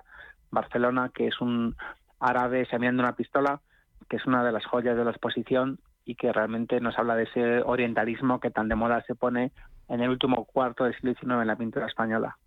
Barcelona, 0.51 1.11
que 1.13 1.27
es 1.27 1.41
un 1.41 1.75
árabe 2.19 2.61
examinando 2.61 3.03
una 3.03 3.15
pistola, 3.15 3.61
que 4.09 4.17
es 4.17 4.25
una 4.25 4.43
de 4.43 4.51
las 4.51 4.65
joyas 4.65 4.95
de 4.95 5.03
la 5.03 5.11
exposición 5.11 5.79
y 6.05 6.15
que 6.15 6.31
realmente 6.31 6.79
nos 6.79 6.97
habla 6.97 7.15
de 7.15 7.23
ese 7.23 7.61
orientalismo 7.61 8.39
que 8.39 8.51
tan 8.51 8.69
de 8.69 8.75
moda 8.75 9.03
se 9.05 9.15
pone 9.15 9.51
en 9.91 9.99
el 9.99 10.09
último 10.09 10.45
cuarto 10.45 10.85
del 10.85 10.95
siglo 10.95 11.13
XIX 11.13 11.41
en 11.41 11.47
la 11.47 11.57
pintura 11.57 11.85
española. 11.85 12.37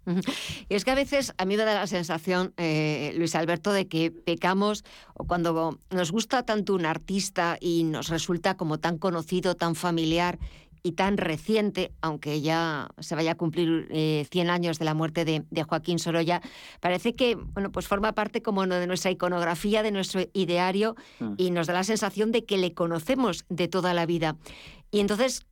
Y 0.68 0.74
es 0.74 0.84
que 0.84 0.90
a 0.90 0.94
veces 0.94 1.34
a 1.36 1.44
mí 1.44 1.58
me 1.58 1.64
da 1.64 1.74
la 1.74 1.86
sensación, 1.86 2.54
eh, 2.56 3.12
Luis 3.18 3.34
Alberto, 3.34 3.72
de 3.72 3.86
que 3.86 4.10
pecamos 4.10 4.82
cuando 5.14 5.78
nos 5.90 6.10
gusta 6.10 6.44
tanto 6.44 6.74
un 6.74 6.86
artista 6.86 7.58
y 7.60 7.84
nos 7.84 8.08
resulta 8.08 8.56
como 8.56 8.78
tan 8.78 8.96
conocido, 8.96 9.54
tan 9.56 9.74
familiar 9.74 10.38
y 10.82 10.92
tan 10.92 11.18
reciente, 11.18 11.92
aunque 12.00 12.40
ya 12.40 12.88
se 12.98 13.14
vaya 13.14 13.32
a 13.32 13.34
cumplir 13.34 13.88
100 13.90 14.46
eh, 14.46 14.50
años 14.50 14.78
de 14.78 14.84
la 14.86 14.94
muerte 14.94 15.24
de, 15.26 15.62
Joaquín 15.62 15.98
Sorolla, 15.98 16.40
parece 16.80 17.14
que 17.14 17.36
bueno, 17.36 17.70
pues 17.72 17.86
forma 17.88 18.12
parte 18.12 18.42
como 18.42 18.66
de 18.66 18.86
nuestra 18.86 19.10
iconografía, 19.10 19.82
de 19.82 19.92
nuestro 19.92 20.22
ideario 20.32 20.94
mm. 21.20 21.34
y 21.36 21.50
nos 21.50 21.66
da 21.66 21.74
la 21.74 21.84
sensación 21.84 22.32
de 22.32 22.44
que 22.44 22.56
le 22.56 22.72
conocemos 22.72 23.44
de 23.50 23.68
toda 23.68 23.92
la 23.92 24.06
vida. 24.06 24.36
Y 24.90 25.00
entonces, 25.00 25.46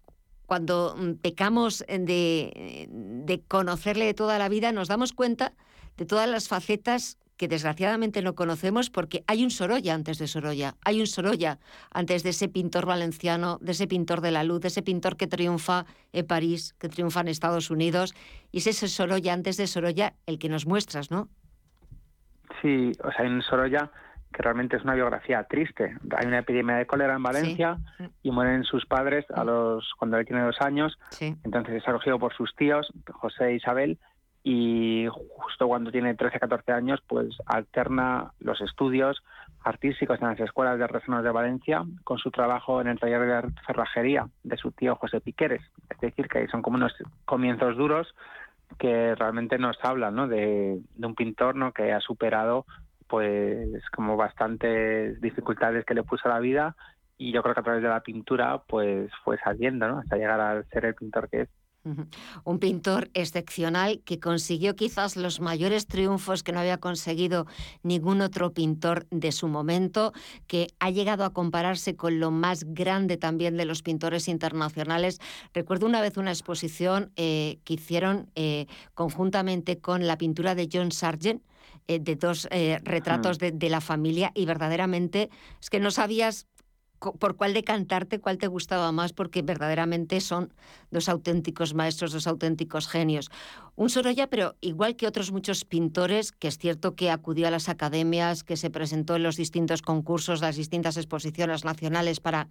cuando 0.52 0.94
mm, 0.98 1.12
pecamos 1.22 1.82
de, 1.88 2.86
de 2.90 3.40
conocerle 3.48 4.04
de 4.04 4.12
toda 4.12 4.38
la 4.38 4.50
vida, 4.50 4.70
nos 4.70 4.86
damos 4.86 5.14
cuenta 5.14 5.54
de 5.96 6.04
todas 6.04 6.28
las 6.28 6.46
facetas 6.46 7.16
que 7.38 7.48
desgraciadamente 7.48 8.20
no 8.20 8.34
conocemos 8.34 8.90
porque 8.90 9.24
hay 9.26 9.44
un 9.44 9.50
Sorolla 9.50 9.94
antes 9.94 10.18
de 10.18 10.26
Sorolla, 10.26 10.74
hay 10.84 11.00
un 11.00 11.06
Sorolla 11.06 11.58
antes 11.90 12.22
de 12.22 12.30
ese 12.30 12.50
pintor 12.50 12.84
valenciano, 12.84 13.56
de 13.62 13.72
ese 13.72 13.86
pintor 13.86 14.20
de 14.20 14.30
la 14.30 14.44
luz, 14.44 14.60
de 14.60 14.68
ese 14.68 14.82
pintor 14.82 15.16
que 15.16 15.26
triunfa 15.26 15.86
en 16.12 16.26
París, 16.26 16.74
que 16.78 16.90
triunfa 16.90 17.22
en 17.22 17.28
Estados 17.28 17.70
Unidos, 17.70 18.12
y 18.50 18.58
es 18.58 18.66
ese 18.66 18.88
Sorolla 18.88 19.32
antes 19.32 19.56
de 19.56 19.66
Sorolla 19.66 20.12
el 20.26 20.38
que 20.38 20.50
nos 20.50 20.66
muestras, 20.66 21.10
¿no? 21.10 21.30
Sí, 22.60 22.92
o 23.02 23.10
sea, 23.10 23.24
en 23.24 23.40
Sorolla 23.40 23.90
que 24.32 24.42
realmente 24.42 24.76
es 24.76 24.84
una 24.84 24.94
biografía 24.94 25.44
triste. 25.44 25.96
Hay 26.16 26.26
una 26.26 26.40
epidemia 26.40 26.76
de 26.76 26.86
cólera 26.86 27.14
en 27.14 27.22
Valencia 27.22 27.78
y 28.22 28.30
mueren 28.30 28.64
sus 28.64 28.86
padres 28.86 29.24
a 29.34 29.44
los 29.44 29.90
cuando 29.98 30.16
él 30.16 30.26
tiene 30.26 30.42
dos 30.42 30.60
años. 30.60 30.98
Entonces 31.20 31.76
es 31.76 31.88
acogido 31.88 32.18
por 32.18 32.34
sus 32.34 32.54
tíos, 32.56 32.92
José 33.12 33.46
e 33.46 33.54
Isabel, 33.54 33.98
y 34.44 35.06
justo 35.36 35.68
cuando 35.68 35.92
tiene 35.92 36.14
13, 36.14 36.40
14 36.40 36.72
años, 36.72 37.00
pues 37.06 37.28
alterna 37.46 38.32
los 38.40 38.60
estudios 38.60 39.22
artísticos 39.62 40.20
en 40.20 40.28
las 40.28 40.40
escuelas 40.40 40.78
de 40.78 40.84
artesanos 40.84 41.22
de 41.22 41.30
Valencia 41.30 41.84
con 42.02 42.18
su 42.18 42.32
trabajo 42.32 42.80
en 42.80 42.88
el 42.88 42.98
taller 42.98 43.20
de 43.44 43.52
cerrajería 43.64 44.26
de 44.42 44.56
su 44.56 44.72
tío 44.72 44.96
José 44.96 45.20
Piqueres. 45.20 45.62
Es 45.88 46.00
decir, 46.00 46.26
que 46.26 46.48
son 46.48 46.62
como 46.62 46.76
unos 46.76 46.92
comienzos 47.24 47.76
duros 47.76 48.12
que 48.78 49.14
realmente 49.14 49.58
nos 49.58 49.76
hablan 49.82 50.16
¿no? 50.16 50.26
de, 50.26 50.80
de 50.96 51.06
un 51.06 51.14
pintor 51.14 51.54
¿no? 51.54 51.72
que 51.72 51.92
ha 51.92 52.00
superado 52.00 52.66
pues 53.12 53.68
como 53.94 54.16
bastantes 54.16 55.20
dificultades 55.20 55.84
que 55.84 55.92
le 55.92 56.02
puso 56.02 56.30
la 56.30 56.40
vida 56.40 56.74
y 57.18 57.30
yo 57.30 57.42
creo 57.42 57.54
que 57.54 57.60
a 57.60 57.62
través 57.62 57.82
de 57.82 57.90
la 57.90 58.00
pintura 58.00 58.62
pues 58.66 59.10
fue 59.22 59.36
saliendo 59.44 59.84
hasta 59.98 60.16
llegar 60.16 60.40
a 60.40 60.62
ser 60.70 60.86
el 60.86 60.94
pintor 60.94 61.28
que 61.28 61.42
es. 61.42 61.48
Un 62.44 62.58
pintor 62.58 63.10
excepcional 63.12 64.00
que 64.06 64.18
consiguió 64.18 64.76
quizás 64.76 65.16
los 65.16 65.40
mayores 65.40 65.86
triunfos 65.86 66.42
que 66.42 66.52
no 66.52 66.60
había 66.60 66.78
conseguido 66.78 67.46
ningún 67.82 68.22
otro 68.22 68.54
pintor 68.54 69.06
de 69.10 69.30
su 69.30 69.46
momento, 69.46 70.14
que 70.46 70.68
ha 70.80 70.88
llegado 70.88 71.26
a 71.26 71.34
compararse 71.34 71.96
con 71.96 72.18
lo 72.18 72.30
más 72.30 72.64
grande 72.64 73.18
también 73.18 73.58
de 73.58 73.66
los 73.66 73.82
pintores 73.82 74.26
internacionales. 74.28 75.20
Recuerdo 75.52 75.84
una 75.84 76.00
vez 76.00 76.16
una 76.16 76.30
exposición 76.30 77.12
eh, 77.16 77.58
que 77.64 77.74
hicieron 77.74 78.30
eh, 78.36 78.68
conjuntamente 78.94 79.80
con 79.80 80.06
la 80.06 80.16
pintura 80.16 80.54
de 80.54 80.70
John 80.72 80.92
Sargent, 80.92 81.42
eh, 81.88 81.98
de 81.98 82.16
dos 82.16 82.48
eh, 82.50 82.78
retratos 82.82 83.38
de, 83.38 83.52
de, 83.52 83.70
la 83.70 83.80
familia 83.80 84.32
y 84.34 84.46
verdaderamente 84.46 85.30
es 85.60 85.70
que 85.70 85.80
no 85.80 85.90
sabías 85.90 86.46
por 87.18 87.36
cuál 87.36 87.52
decantarte, 87.52 88.20
cuál 88.20 88.38
te 88.38 88.46
gustaba 88.46 88.92
más, 88.92 89.12
porque 89.12 89.42
verdaderamente 89.42 90.20
son 90.20 90.52
dos 90.90 91.08
auténticos 91.08 91.74
maestros, 91.74 92.12
dos 92.12 92.26
auténticos 92.26 92.86
genios. 92.86 93.30
Un 93.74 93.90
Sorolla, 93.90 94.28
pero 94.28 94.56
igual 94.60 94.96
que 94.96 95.06
otros 95.06 95.32
muchos 95.32 95.64
pintores, 95.64 96.30
que 96.30 96.48
es 96.48 96.58
cierto 96.58 96.94
que 96.94 97.10
acudió 97.10 97.48
a 97.48 97.50
las 97.50 97.68
academias, 97.68 98.44
que 98.44 98.56
se 98.56 98.70
presentó 98.70 99.16
en 99.16 99.24
los 99.24 99.36
distintos 99.36 99.82
concursos, 99.82 100.40
las 100.40 100.56
distintas 100.56 100.96
exposiciones 100.96 101.64
nacionales 101.64 102.20
para 102.20 102.48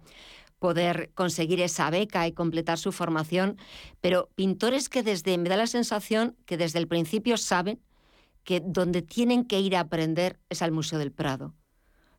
poder 0.58 1.10
conseguir 1.14 1.60
esa 1.60 1.90
beca 1.90 2.26
y 2.26 2.32
completar 2.32 2.78
su 2.78 2.92
formación, 2.92 3.56
pero 4.00 4.28
pintores 4.34 4.88
que 4.88 5.02
desde, 5.02 5.38
me 5.38 5.48
da 5.48 5.56
la 5.56 5.66
sensación 5.66 6.36
que 6.46 6.56
desde 6.56 6.78
el 6.78 6.86
principio 6.86 7.36
saben 7.36 7.80
que 8.44 8.60
donde 8.64 9.02
tienen 9.02 9.44
que 9.44 9.60
ir 9.60 9.76
a 9.76 9.80
aprender 9.80 10.38
es 10.48 10.62
al 10.62 10.72
Museo 10.72 10.98
del 10.98 11.12
Prado. 11.12 11.54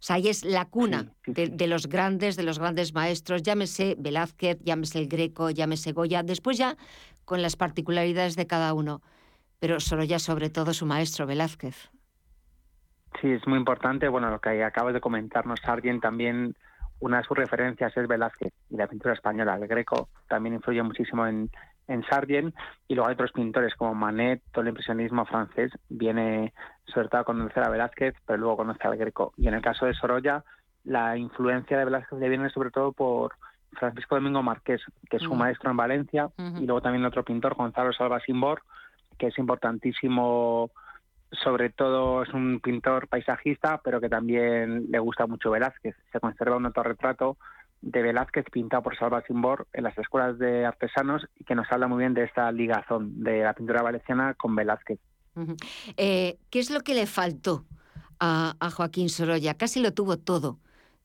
O 0.03 0.05
sea, 0.05 0.17
ahí 0.17 0.27
es 0.27 0.43
la 0.43 0.65
cuna 0.65 1.13
de, 1.25 1.67
los 1.67 1.87
grandes, 1.87 2.35
de 2.35 2.43
los 2.43 2.59
grandes 2.59 2.93
maestros, 2.93 3.41
llámese 3.41 3.95
Velázquez, 3.97 4.59
llámese 4.61 4.99
el 4.99 5.07
Greco, 5.07 5.49
llámese 5.49 5.93
Goya, 5.93 6.23
después 6.23 6.57
ya 6.57 6.75
con 7.23 7.41
las 7.41 7.55
particularidades 7.55 8.35
de 8.35 8.45
cada 8.45 8.73
uno, 8.73 9.01
pero 9.59 9.79
solo 9.79 10.03
ya 10.03 10.19
sobre 10.19 10.49
todo 10.49 10.73
su 10.73 10.85
maestro 10.85 11.25
Velázquez. 11.25 11.89
Sí, 13.21 13.31
es 13.31 13.47
muy 13.47 13.57
importante. 13.57 14.09
Bueno, 14.09 14.29
lo 14.29 14.41
que 14.41 14.61
acabas 14.63 14.93
de 14.93 14.99
comentarnos, 14.99 15.61
alguien 15.63 16.01
también 16.01 16.55
una 16.99 17.19
de 17.19 17.23
sus 17.23 17.37
referencias 17.37 17.95
es 17.95 18.07
Velázquez 18.07 18.51
y 18.69 18.75
la 18.75 18.87
pintura 18.87 19.13
española. 19.13 19.55
El 19.55 19.67
Greco 19.67 20.09
también 20.27 20.55
influye 20.55 20.83
muchísimo 20.83 21.25
en, 21.25 21.49
en 21.87 22.03
Sardien 22.03 22.53
y 22.87 22.95
luego 22.95 23.09
hay 23.09 23.13
otros 23.13 23.31
pintores 23.31 23.75
como 23.75 23.93
Manet, 23.93 24.41
todo 24.51 24.61
el 24.61 24.69
impresionismo 24.69 25.25
francés 25.25 25.71
viene 25.89 26.53
sobre 26.85 27.09
todo 27.09 27.21
a 27.21 27.25
conocer 27.25 27.63
a 27.63 27.69
Velázquez, 27.69 28.15
pero 28.25 28.39
luego 28.39 28.57
conoce 28.57 28.87
al 28.87 28.97
Greco. 28.97 29.33
Y 29.37 29.47
en 29.47 29.55
el 29.55 29.61
caso 29.61 29.85
de 29.85 29.93
Sorolla, 29.93 30.43
la 30.83 31.17
influencia 31.17 31.77
de 31.77 31.85
Velázquez 31.85 32.19
le 32.19 32.29
viene 32.29 32.49
sobre 32.49 32.71
todo 32.71 32.91
por 32.91 33.33
Francisco 33.73 34.15
Domingo 34.15 34.43
Marqués, 34.43 34.81
que 35.09 35.17
es 35.17 35.23
su 35.23 35.33
mm. 35.33 35.37
maestro 35.37 35.71
en 35.71 35.77
Valencia, 35.77 36.29
y 36.37 36.65
luego 36.65 36.81
también 36.81 37.05
otro 37.05 37.23
pintor, 37.23 37.55
Gonzalo 37.55 37.93
Salva 37.93 38.19
Simbor, 38.19 38.61
que 39.17 39.27
es 39.27 39.37
importantísimo, 39.37 40.69
sobre 41.31 41.69
todo 41.69 42.23
es 42.23 42.29
un 42.33 42.59
pintor 42.59 43.07
paisajista, 43.07 43.81
pero 43.83 43.99
que 43.99 44.09
también 44.09 44.91
le 44.91 44.99
gusta 44.99 45.25
mucho 45.25 45.51
Velázquez. 45.51 45.95
Se 46.11 46.19
conserva 46.19 46.57
un 46.57 46.65
autorretrato 46.65 47.37
de 47.83 48.01
Velázquez 48.01 48.45
pintado 48.49 48.81
por 48.81 48.97
Salva 48.97 49.21
Simbor 49.27 49.67
en 49.73 49.83
las 49.83 49.97
escuelas 49.97 50.39
de 50.39 50.65
artesanos 50.65 51.27
y 51.37 51.43
que 51.43 51.53
nos 51.53 51.69
habla 51.69 51.87
muy 51.87 51.99
bien 51.99 52.13
de 52.13 52.23
esta 52.23 52.49
ligazón 52.51 53.21
de 53.23 53.43
la 53.43 53.53
pintura 53.53 53.81
valenciana 53.81 54.33
con 54.35 54.55
Velázquez. 54.55 54.99
Eh, 55.97 56.37
¿Qué 56.49 56.59
es 56.59 56.69
lo 56.69 56.81
que 56.81 56.93
le 56.93 57.05
faltó 57.05 57.65
a, 58.19 58.55
Joaquín 58.73 59.09
Sorolla? 59.09 59.55
Casi 59.55 59.81
lo 59.81 59.93
tuvo 59.93 60.17
todo. 60.17 60.59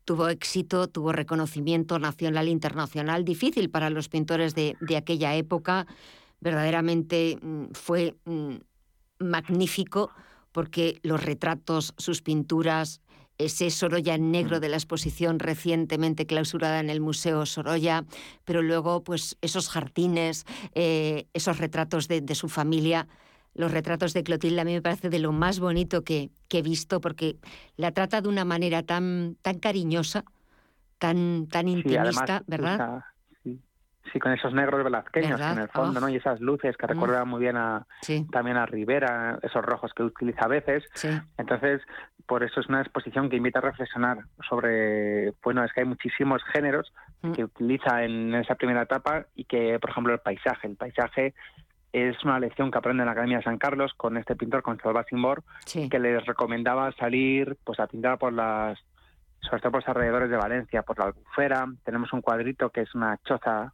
Tuvo 0.05 0.29
éxito, 0.29 0.89
tuvo 0.89 1.12
reconocimiento 1.12 1.99
nacional 1.99 2.47
e 2.47 2.51
internacional, 2.51 3.24
difícil 3.24 3.68
para 3.68 3.91
los 3.91 4.09
pintores 4.09 4.55
de, 4.55 4.76
aquella 4.97 5.35
época. 5.35 5.87
Verdaderamente 6.41 7.39
mm, 7.43 7.72
fue 7.72 8.14
mm, 8.24 8.55
magnífico 9.18 10.11
porque 10.53 11.01
los 11.03 11.22
retratos, 11.22 11.93
sus 11.99 12.22
pinturas, 12.22 13.03
ese 13.39 13.70
Sorolla 13.70 14.18
negro 14.18 14.61
de 14.61 14.68
la 14.68 14.76
exposición 14.76 15.39
recientemente 15.39 16.26
clausurada 16.26 16.80
en 16.80 16.91
el 16.91 17.01
Museo 17.01 17.47
Sorolla, 17.47 18.05
pero 18.45 18.62
luego 18.62 19.03
pues 19.05 19.39
esos 19.41 19.68
jardines, 19.68 20.45
eh, 20.74 21.26
esos 21.32 21.59
retratos 21.59 22.09
de, 22.09 22.34
su 22.34 22.49
familia, 22.49 23.07
los 23.55 23.70
retratos 23.70 24.12
de 24.12 24.24
Clotilde 24.24 24.61
a 24.61 24.64
mí 24.64 24.74
me 24.74 24.82
parece 24.82 25.09
de 25.09 25.20
lo 25.20 25.32
más 25.32 25.61
bonito 25.61 26.03
que, 26.03 26.30
he 26.51 26.62
visto 26.62 27.01
porque 27.01 27.36
la 27.76 27.93
trata 27.93 28.20
de 28.20 28.28
una 28.28 28.45
manera 28.45 28.82
tan, 28.82 29.36
tan 29.43 29.59
cariñosa, 29.59 30.24
tan, 30.99 31.47
tan 31.47 31.68
intimista, 31.68 32.43
¿verdad? 32.47 33.05
Sí, 34.12 34.18
con 34.20 34.32
esos 34.32 34.55
negros 34.55 34.82
velazqueños 34.84 35.41
en 35.41 35.59
el 35.59 35.68
fondo, 35.68 36.01
¿no? 36.01 36.09
Y 36.09 36.16
esas 36.16 36.41
luces 36.41 36.76
que 36.76 36.86
mm. 36.86 36.91
recuerdan 36.91 37.28
muy 37.28 37.41
bien 37.41 37.57
a, 37.57 37.86
también 38.32 38.57
a 38.57 38.66
Rivera, 38.66 39.39
esos 39.43 39.62
rojos 39.62 39.93
que 39.95 40.03
utiliza 40.03 40.45
a 40.45 40.49
veces. 40.49 40.84
Entonces, 41.36 41.82
por 42.29 42.45
eso 42.45 42.61
es 42.61 42.68
una 42.68 42.83
exposición 42.83 43.31
que 43.31 43.37
invita 43.37 43.59
a 43.59 43.62
reflexionar 43.62 44.18
sobre, 44.47 45.33
bueno, 45.43 45.64
es 45.64 45.72
que 45.72 45.81
hay 45.81 45.87
muchísimos 45.87 46.43
géneros 46.53 46.93
mm. 47.22 47.33
que 47.33 47.45
utiliza 47.45 48.05
en 48.05 48.35
esa 48.35 48.55
primera 48.55 48.83
etapa 48.83 49.24
y 49.35 49.45
que, 49.45 49.79
por 49.79 49.91
ejemplo, 49.91 50.12
el 50.12 50.20
paisaje. 50.20 50.68
El 50.68 50.76
paisaje 50.76 51.35
es 51.91 52.22
una 52.24 52.39
lección 52.39 52.70
que 52.70 52.76
aprende 52.76 53.03
en 53.03 53.07
la 53.07 53.12
Academia 53.12 53.39
de 53.39 53.45
San 53.45 53.57
Carlos 53.57 53.95
con 53.97 54.18
este 54.18 54.37
pintor, 54.37 54.62
con 54.62 54.79
Salva 54.79 55.05
Simbor, 55.05 55.43
que 55.64 55.99
les 55.99 56.24
recomendaba 56.26 56.93
salir 56.93 57.57
pues 57.64 57.81
a 57.81 57.87
pintar 57.87 58.18
por 58.18 58.35
las 58.35 58.79
sobre 59.41 59.62
todo 59.62 59.72
por 59.72 59.81
los 59.81 59.89
alrededores 59.89 60.29
de 60.29 60.37
Valencia, 60.37 60.83
por 60.83 60.99
la 60.99 61.07
Albufera. 61.07 61.66
Tenemos 61.83 62.12
un 62.12 62.20
cuadrito 62.20 62.68
que 62.68 62.83
es 62.83 62.95
una 62.95 63.18
choza 63.24 63.72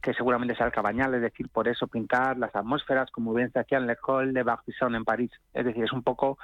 que 0.00 0.14
seguramente 0.14 0.54
sea 0.54 0.66
el 0.66 0.72
Cabañal, 0.72 1.14
es 1.14 1.22
decir, 1.22 1.48
por 1.48 1.66
eso 1.66 1.88
pintar 1.88 2.36
las 2.36 2.54
atmósferas, 2.54 3.10
como 3.10 3.34
bien 3.34 3.50
se 3.50 3.58
hacía 3.58 3.78
en 3.78 3.86
l'École 3.86 4.32
de 4.32 4.42
Barbizon 4.44 4.94
en 4.94 5.04
París. 5.04 5.32
Es 5.52 5.64
decir, 5.64 5.82
es 5.82 5.92
un 5.92 6.02
poco 6.02 6.38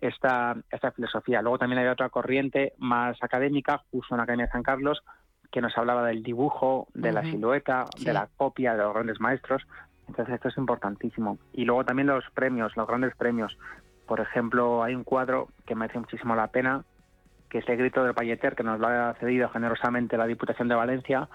esta, 0.00 0.56
esta 0.70 0.92
filosofía. 0.92 1.42
Luego 1.42 1.58
también 1.58 1.80
hay 1.80 1.88
otra 1.88 2.08
corriente 2.08 2.74
más 2.78 3.16
académica, 3.22 3.82
justo 3.90 4.14
en 4.14 4.18
la 4.18 4.24
Academia 4.24 4.46
de 4.46 4.52
San 4.52 4.62
Carlos, 4.62 5.02
que 5.50 5.60
nos 5.60 5.76
hablaba 5.78 6.06
del 6.06 6.22
dibujo, 6.22 6.88
de 6.94 7.12
la 7.12 7.22
silueta, 7.22 7.86
de 7.98 8.12
la 8.12 8.28
copia 8.36 8.74
de 8.74 8.82
los 8.82 8.92
grandes 8.92 9.20
maestros. 9.20 9.62
Entonces 10.08 10.34
esto 10.34 10.48
es 10.48 10.56
importantísimo. 10.56 11.38
Y 11.52 11.64
luego 11.64 11.84
también 11.84 12.08
los 12.08 12.24
premios, 12.34 12.76
los 12.76 12.86
grandes 12.86 13.14
premios. 13.16 13.56
Por 14.06 14.20
ejemplo, 14.20 14.82
hay 14.82 14.94
un 14.94 15.04
cuadro 15.04 15.48
que 15.66 15.74
merece 15.74 15.98
muchísimo 15.98 16.36
la 16.36 16.48
pena, 16.48 16.84
que 17.48 17.58
es 17.58 17.68
el 17.68 17.76
grito 17.76 18.04
del 18.04 18.14
Palleter, 18.14 18.54
que 18.54 18.62
nos 18.62 18.78
lo 18.78 18.88
ha 18.88 19.14
cedido 19.14 19.48
generosamente 19.48 20.16
la 20.16 20.26
Diputación 20.26 20.68
de 20.68 20.74
Valencia, 20.74 21.28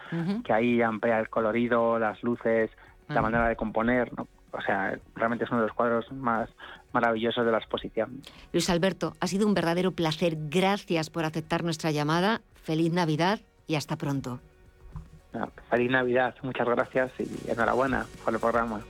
que 0.43 0.53
ahí 0.53 0.81
amplía 0.81 1.19
el 1.19 1.29
colorido, 1.29 1.99
las 1.99 2.21
luces, 2.23 2.69
la 3.07 3.21
manera 3.21 3.47
de 3.47 3.55
componer. 3.55 4.11
O 4.51 4.61
sea, 4.61 4.97
realmente 5.15 5.45
es 5.45 5.51
uno 5.51 5.61
de 5.61 5.67
los 5.67 5.75
cuadros 5.75 6.11
más 6.11 6.49
maravillosos 6.93 7.45
de 7.45 7.51
la 7.51 7.57
exposición. 7.57 8.21
Luis 8.51 8.69
Alberto, 8.69 9.13
ha 9.19 9.27
sido 9.27 9.47
un 9.47 9.53
verdadero 9.53 9.91
placer. 9.91 10.35
Gracias 10.37 11.09
por 11.09 11.25
aceptar 11.25 11.63
nuestra 11.63 11.91
llamada. 11.91 12.41
Feliz 12.55 12.91
Navidad 12.91 13.39
y 13.67 13.75
hasta 13.75 13.97
pronto. 13.97 14.39
Feliz 15.69 15.89
Navidad, 15.89 16.35
muchas 16.43 16.67
gracias 16.67 17.11
y 17.19 17.49
enhorabuena 17.49 18.05
por 18.23 18.33
el 18.33 18.39
programa. 18.39 18.81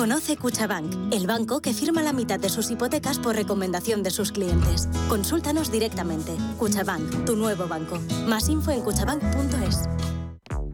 Conoce 0.00 0.38
Cuchabank, 0.38 1.12
el 1.12 1.26
banco 1.26 1.60
que 1.60 1.74
firma 1.74 2.00
la 2.00 2.14
mitad 2.14 2.40
de 2.40 2.48
sus 2.48 2.70
hipotecas 2.70 3.18
por 3.18 3.36
recomendación 3.36 4.02
de 4.02 4.10
sus 4.10 4.32
clientes. 4.32 4.88
Consúltanos 5.10 5.70
directamente. 5.70 6.34
Cuchabank, 6.58 7.26
tu 7.26 7.36
nuevo 7.36 7.68
banco. 7.68 7.98
Más 8.26 8.48
info 8.48 8.70
en 8.70 8.80
cuchabank.es. 8.80 9.80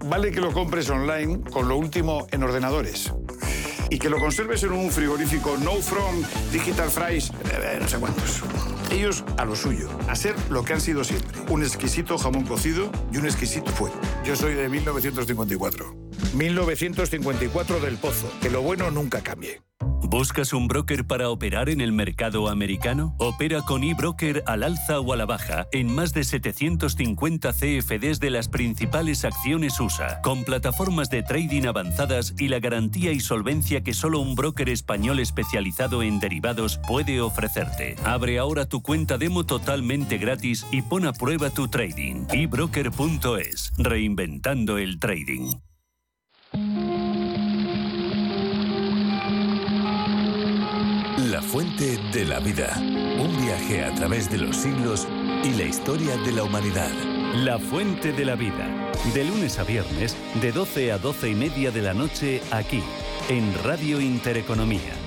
Vale 0.05 0.31
que 0.31 0.41
lo 0.41 0.53
compres 0.53 0.89
online 0.91 1.41
con 1.51 1.68
lo 1.68 1.77
último 1.77 2.29
en 2.31 2.45
ordenadores. 2.45 3.12
Y 3.91 3.99
que 3.99 4.09
lo 4.11 4.20
conserves 4.20 4.62
en 4.62 4.70
un 4.70 4.93
frigorífico 4.93 5.57
No 5.57 5.72
From 5.72 6.22
Digital 6.53 6.89
Fries, 6.89 7.33
eh, 7.51 7.79
no 7.81 7.89
sé 7.89 7.99
cuántos. 7.99 8.43
Ellos 8.91 9.24
a 9.37 9.45
lo 9.45 9.57
suyo, 9.57 9.89
a 10.09 10.16
ser 10.16 10.34
lo 10.51 10.64
que 10.64 10.72
han 10.72 10.80
sido 10.80 11.05
siempre. 11.05 11.39
Un 11.51 11.62
exquisito 11.62 12.18
jamón 12.18 12.45
cocido 12.45 12.91
y 13.12 13.18
un 13.18 13.26
exquisito 13.26 13.70
fuego. 13.70 13.97
Yo 14.24 14.37
soy 14.37 14.55
de 14.55 14.68
1954. 14.68 15.95
1954 16.34 17.80
del 17.80 17.97
Pozo. 17.97 18.30
Que 18.41 18.51
lo 18.51 18.62
bueno 18.62 18.91
nunca 18.91 19.20
cambie. 19.22 19.61
¿Buscas 20.09 20.53
un 20.53 20.69
broker 20.69 21.05
para 21.05 21.31
operar 21.31 21.69
en 21.69 21.81
el 21.81 21.91
mercado 21.91 22.49
americano? 22.49 23.17
Opera 23.19 23.63
con 23.63 23.83
eBroker 23.83 24.45
al 24.47 24.63
alza 24.63 25.01
o 25.01 25.13
a 25.13 25.17
la 25.17 25.27
baja 25.27 25.67
en 25.73 25.93
más 25.93 26.15
de 26.15 26.23
750 26.23 27.53
CFDs 27.53 28.21
de 28.21 28.31
las 28.31 28.47
principales 28.47 29.25
acciones 29.25 29.81
USA, 29.81 30.21
con 30.23 30.45
plataformas 30.45 31.11
de 31.11 31.25
trading 31.25 31.67
avanzadas 31.67 32.35
y 32.39 32.47
la 32.47 32.61
garantía 32.61 33.11
y 33.11 33.19
solvencia 33.19 33.83
que 33.83 33.95
solo 33.95 34.21
un 34.21 34.37
broker 34.37 34.69
español 34.69 35.19
especializado 35.19 36.05
en 36.05 36.21
derivados 36.21 36.79
puede 36.87 37.21
ofrecerte. 37.21 37.97
Abre 38.05 38.39
ahora 38.39 38.69
tu 38.69 38.83
cuenta 38.83 39.19
demo 39.19 39.45
totalmente 39.45 40.19
gratis 40.19 40.67
y 40.71 40.83
pon 40.83 41.05
a 41.07 41.15
prueba 41.15 41.51
tu 41.51 41.67
trading. 41.67 42.27
ebroker.es, 42.33 43.73
reinventando 43.77 44.79
el 44.79 45.01
trading. 45.01 45.51
Fuente 51.57 51.97
de 52.13 52.27
la 52.27 52.39
vida. 52.39 52.77
Un 52.77 53.35
viaje 53.43 53.83
a 53.83 53.95
través 53.95 54.31
de 54.31 54.37
los 54.37 54.55
siglos 54.59 55.09
y 55.43 55.55
la 55.55 55.63
historia 55.63 56.15
de 56.19 56.33
la 56.33 56.45
humanidad. 56.45 56.91
La 57.35 57.59
fuente 57.59 58.13
de 58.13 58.27
la 58.27 58.35
vida. 58.35 58.69
De 59.15 59.25
lunes 59.25 59.59
a 59.59 59.65
viernes, 59.65 60.15
de 60.43 60.53
12 60.53 60.93
a 60.93 60.99
12 60.99 61.31
y 61.31 61.35
media 61.35 61.71
de 61.71 61.81
la 61.81 61.95
noche, 61.95 62.43
aquí, 62.51 62.83
en 63.31 63.55
Radio 63.65 64.03
Intereconomía. 64.03 65.06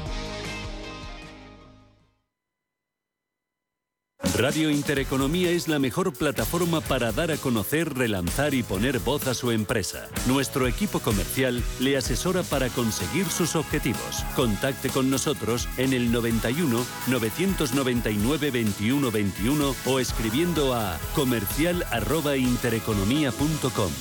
Radio 4.39 4.70
Intereconomía 4.70 5.51
es 5.51 5.67
la 5.67 5.80
mejor 5.80 6.13
plataforma 6.13 6.80
para 6.80 7.11
dar 7.11 7.30
a 7.30 7.36
conocer, 7.36 7.93
relanzar 7.93 8.53
y 8.53 8.63
poner 8.63 8.99
voz 8.99 9.28
a 9.28 9.34
su 9.34 9.51
empresa. 9.51 10.07
Nuestro 10.28 10.65
equipo 10.65 11.01
comercial 11.01 11.61
le 11.82 11.97
asesora 11.97 12.43
para 12.43 12.70
conseguir 12.70 13.26
sus 13.26 13.57
objetivos. 13.57 14.24
Contacte 14.38 14.91
con 14.91 15.09
nosotros 15.09 15.67
en 15.76 15.91
el 15.91 16.13
91 16.13 16.86
999 17.07 18.51
21 18.51 19.11
21 19.11 19.76
o 19.86 19.99
escribiendo 19.99 20.74
a 20.74 20.97
comercial@intereconomía.com. 21.15 23.91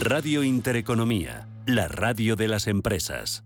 Radio 0.00 0.42
Intereconomía, 0.42 1.46
la 1.66 1.86
radio 1.86 2.34
de 2.34 2.48
las 2.48 2.66
empresas. 2.66 3.44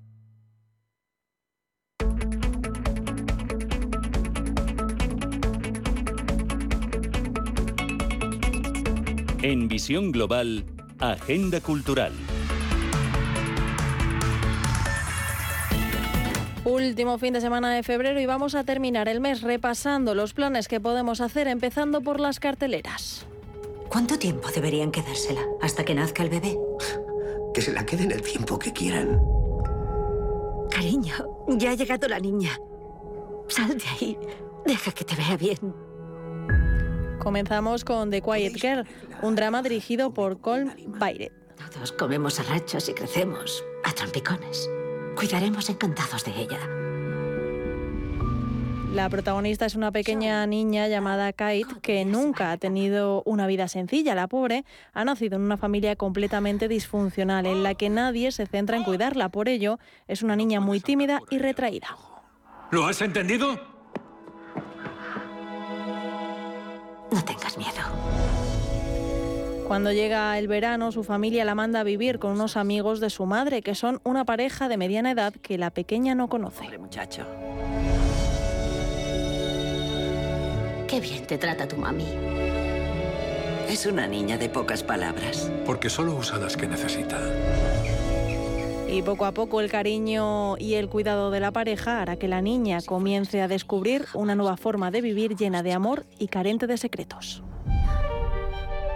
En 9.48 9.66
Visión 9.66 10.12
Global, 10.12 10.62
Agenda 10.98 11.62
Cultural. 11.62 12.12
Último 16.66 17.16
fin 17.16 17.32
de 17.32 17.40
semana 17.40 17.72
de 17.72 17.82
febrero 17.82 18.20
y 18.20 18.26
vamos 18.26 18.54
a 18.54 18.64
terminar 18.64 19.08
el 19.08 19.22
mes 19.22 19.40
repasando 19.40 20.14
los 20.14 20.34
planes 20.34 20.68
que 20.68 20.80
podemos 20.80 21.22
hacer 21.22 21.48
empezando 21.48 22.02
por 22.02 22.20
las 22.20 22.40
carteleras. 22.40 23.24
¿Cuánto 23.88 24.18
tiempo 24.18 24.48
deberían 24.54 24.90
quedársela? 24.90 25.40
¿Hasta 25.62 25.82
que 25.82 25.94
nazca 25.94 26.22
el 26.22 26.28
bebé? 26.28 26.54
Que 27.54 27.62
se 27.62 27.72
la 27.72 27.86
queden 27.86 28.12
el 28.12 28.20
tiempo 28.20 28.58
que 28.58 28.74
quieran. 28.74 29.18
Cariño, 30.70 31.14
ya 31.56 31.70
ha 31.70 31.74
llegado 31.74 32.06
la 32.06 32.20
niña. 32.20 32.50
Sal 33.48 33.78
de 33.78 33.88
ahí. 33.98 34.18
Deja 34.66 34.92
que 34.92 35.06
te 35.06 35.16
vea 35.16 35.38
bien. 35.38 35.88
Comenzamos 37.18 37.84
con 37.84 38.10
The 38.10 38.22
Quiet 38.22 38.54
Girl, 38.54 38.86
un 39.22 39.34
drama 39.34 39.62
dirigido 39.62 40.14
por 40.14 40.40
Colm 40.40 40.72
Byret. 40.98 41.32
Todos 41.72 41.92
comemos 41.92 42.40
arrachos 42.40 42.88
y 42.88 42.94
crecemos 42.94 43.64
a 43.84 43.92
trompicones. 43.92 44.70
Cuidaremos 45.16 45.68
encantados 45.68 46.24
de 46.24 46.30
ella. 46.30 46.58
La 48.94 49.10
protagonista 49.10 49.66
es 49.66 49.74
una 49.74 49.92
pequeña 49.92 50.46
niña 50.46 50.88
llamada 50.88 51.32
Kate 51.32 51.66
que 51.82 52.04
nunca 52.04 52.52
ha 52.52 52.56
tenido 52.56 53.22
una 53.26 53.46
vida 53.46 53.68
sencilla. 53.68 54.14
La 54.14 54.28
pobre 54.28 54.64
ha 54.94 55.04
nacido 55.04 55.36
en 55.36 55.42
una 55.42 55.56
familia 55.56 55.94
completamente 55.94 56.68
disfuncional 56.68 57.46
en 57.46 57.62
la 57.62 57.74
que 57.74 57.90
nadie 57.90 58.32
se 58.32 58.46
centra 58.46 58.76
en 58.76 58.84
cuidarla. 58.84 59.28
Por 59.28 59.48
ello, 59.48 59.78
es 60.06 60.22
una 60.22 60.36
niña 60.36 60.60
muy 60.60 60.80
tímida 60.80 61.20
y 61.30 61.38
retraída. 61.38 61.96
¿Lo 62.70 62.86
has 62.86 63.02
entendido? 63.02 63.77
No 67.10 67.24
tengas 67.24 67.56
miedo. 67.56 67.82
Cuando 69.66 69.92
llega 69.92 70.38
el 70.38 70.48
verano, 70.48 70.92
su 70.92 71.04
familia 71.04 71.44
la 71.44 71.54
manda 71.54 71.80
a 71.80 71.84
vivir 71.84 72.18
con 72.18 72.32
unos 72.32 72.56
amigos 72.56 73.00
de 73.00 73.10
su 73.10 73.26
madre, 73.26 73.60
que 73.60 73.74
son 73.74 74.00
una 74.02 74.24
pareja 74.24 74.66
de 74.68 74.78
mediana 74.78 75.10
edad 75.10 75.34
que 75.34 75.58
la 75.58 75.70
pequeña 75.70 76.14
no 76.14 76.28
conoce. 76.28 76.78
muchacho. 76.78 77.26
Qué 80.86 81.00
bien 81.00 81.26
te 81.26 81.36
trata 81.36 81.68
tu 81.68 81.76
mami. 81.76 82.06
Es 83.68 83.84
una 83.84 84.06
niña 84.06 84.38
de 84.38 84.48
pocas 84.48 84.82
palabras. 84.82 85.50
Porque 85.66 85.90
solo 85.90 86.14
usa 86.14 86.38
las 86.38 86.56
que 86.56 86.66
necesita. 86.66 87.18
Y 88.90 89.02
poco 89.02 89.26
a 89.26 89.32
poco 89.32 89.60
el 89.60 89.70
cariño 89.70 90.56
y 90.56 90.74
el 90.74 90.88
cuidado 90.88 91.30
de 91.30 91.40
la 91.40 91.52
pareja 91.52 92.00
hará 92.00 92.16
que 92.16 92.26
la 92.26 92.40
niña 92.40 92.78
comience 92.80 93.42
a 93.42 93.48
descubrir 93.48 94.06
una 94.14 94.34
nueva 94.34 94.56
forma 94.56 94.90
de 94.90 95.02
vivir 95.02 95.36
llena 95.36 95.62
de 95.62 95.74
amor 95.74 96.06
y 96.18 96.28
carente 96.28 96.66
de 96.66 96.78
secretos. 96.78 97.42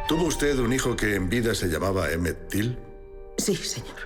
¿Tuvo 0.09 0.25
usted 0.25 0.59
un 0.59 0.73
hijo 0.73 0.97
que 0.97 1.15
en 1.15 1.29
vida 1.29 1.55
se 1.55 1.69
llamaba 1.69 2.11
Emmett 2.11 2.49
Till? 2.49 2.79
Sí, 3.37 3.55
señor. 3.55 3.97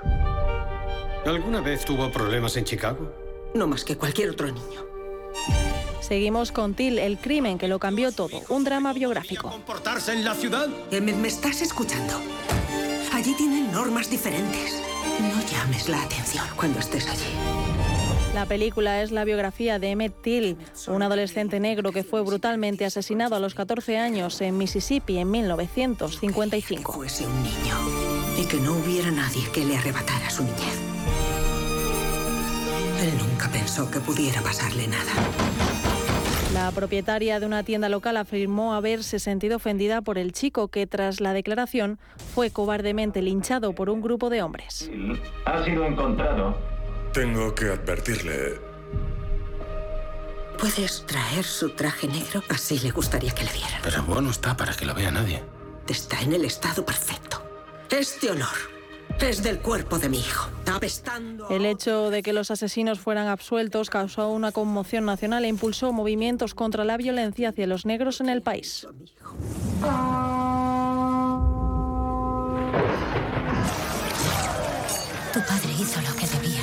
¿Alguna 1.24 1.60
vez 1.60 1.84
tuvo 1.84 2.10
problemas 2.10 2.56
en 2.56 2.64
Chicago? 2.64 3.12
No 3.54 3.66
más 3.66 3.84
que 3.84 3.96
cualquier 3.96 4.30
otro 4.30 4.46
niño. 4.46 4.86
Seguimos 6.00 6.52
con 6.52 6.74
Till, 6.74 6.98
el 6.98 7.18
crimen 7.18 7.58
que 7.58 7.68
lo 7.68 7.78
cambió 7.78 8.12
todo, 8.12 8.40
un 8.48 8.64
drama 8.64 8.92
biográfico. 8.92 9.50
¿Comportarse 9.50 10.12
en 10.12 10.24
la 10.24 10.34
ciudad? 10.34 10.68
Emmett, 10.90 11.16
¿me 11.16 11.28
estás 11.28 11.62
escuchando? 11.62 12.20
Allí 13.12 13.34
tienen 13.34 13.72
normas 13.72 14.10
diferentes. 14.10 14.85
Llames 15.66 15.88
la 15.88 16.00
atención 16.00 16.44
cuando 16.54 16.78
estés 16.78 17.08
allí. 17.08 17.24
La 18.34 18.46
película 18.46 19.02
es 19.02 19.10
la 19.10 19.24
biografía 19.24 19.80
de 19.80 19.90
Emmett 19.90 20.22
Till, 20.22 20.56
un 20.86 21.02
adolescente 21.02 21.58
negro 21.58 21.90
que 21.90 22.04
fue 22.04 22.22
brutalmente 22.22 22.84
asesinado 22.84 23.34
a 23.34 23.40
los 23.40 23.54
14 23.54 23.98
años 23.98 24.40
en 24.42 24.56
Mississippi 24.58 25.18
en 25.18 25.28
1955. 25.28 26.92
Que 26.92 26.96
fuese 26.96 27.26
un 27.26 27.42
niño 27.42 27.74
y 28.40 28.46
que 28.46 28.58
no 28.58 28.74
hubiera 28.74 29.10
nadie 29.10 29.42
que 29.52 29.64
le 29.64 29.76
arrebatara 29.76 30.30
su 30.30 30.44
niñez. 30.44 30.78
Él 33.02 33.18
nunca 33.28 33.48
pensó 33.50 33.90
que 33.90 33.98
pudiera 33.98 34.42
pasarle 34.42 34.86
nada. 34.86 35.12
La 36.54 36.70
propietaria 36.70 37.40
de 37.40 37.46
una 37.46 37.64
tienda 37.64 37.88
local 37.88 38.16
afirmó 38.16 38.74
haberse 38.74 39.18
sentido 39.18 39.56
ofendida 39.56 40.00
por 40.00 40.16
el 40.16 40.32
chico 40.32 40.68
que 40.68 40.86
tras 40.86 41.20
la 41.20 41.32
declaración 41.32 41.98
fue 42.34 42.50
cobardemente 42.50 43.20
linchado 43.20 43.74
por 43.74 43.90
un 43.90 44.00
grupo 44.00 44.30
de 44.30 44.42
hombres. 44.42 44.90
Ha 45.44 45.64
sido 45.64 45.84
encontrado. 45.84 46.56
Tengo 47.12 47.54
que 47.54 47.66
advertirle. 47.66 48.60
¿Puedes 50.58 51.04
traer 51.04 51.44
su 51.44 51.70
traje 51.70 52.06
negro? 52.08 52.42
Así 52.48 52.78
le 52.78 52.90
gustaría 52.90 53.32
que 53.32 53.44
le 53.44 53.52
vieran. 53.52 53.80
Pero 53.82 54.02
bueno 54.04 54.30
está 54.30 54.56
para 54.56 54.72
que 54.72 54.86
lo 54.86 54.94
vea 54.94 55.10
nadie. 55.10 55.42
Está 55.88 56.22
en 56.22 56.32
el 56.32 56.44
estado 56.44 56.84
perfecto. 56.84 57.42
Este 57.90 58.30
honor 58.30 58.75
es 59.20 59.42
del 59.42 59.58
cuerpo 59.58 59.98
de 59.98 60.08
mi 60.08 60.18
hijo. 60.18 60.50
Apestando. 60.72 61.48
El 61.48 61.64
hecho 61.64 62.10
de 62.10 62.22
que 62.22 62.32
los 62.32 62.50
asesinos 62.50 63.00
fueran 63.00 63.28
absueltos 63.28 63.90
causó 63.90 64.30
una 64.30 64.52
conmoción 64.52 65.04
nacional 65.04 65.44
e 65.44 65.48
impulsó 65.48 65.92
movimientos 65.92 66.54
contra 66.54 66.84
la 66.84 66.96
violencia 66.96 67.48
hacia 67.48 67.66
los 67.66 67.86
negros 67.86 68.20
en 68.20 68.28
el 68.28 68.42
país. 68.42 68.86
Tu 75.32 75.40
padre 75.40 75.72
hizo 75.78 76.00
lo 76.00 76.14
que 76.16 76.26
debía 76.26 76.62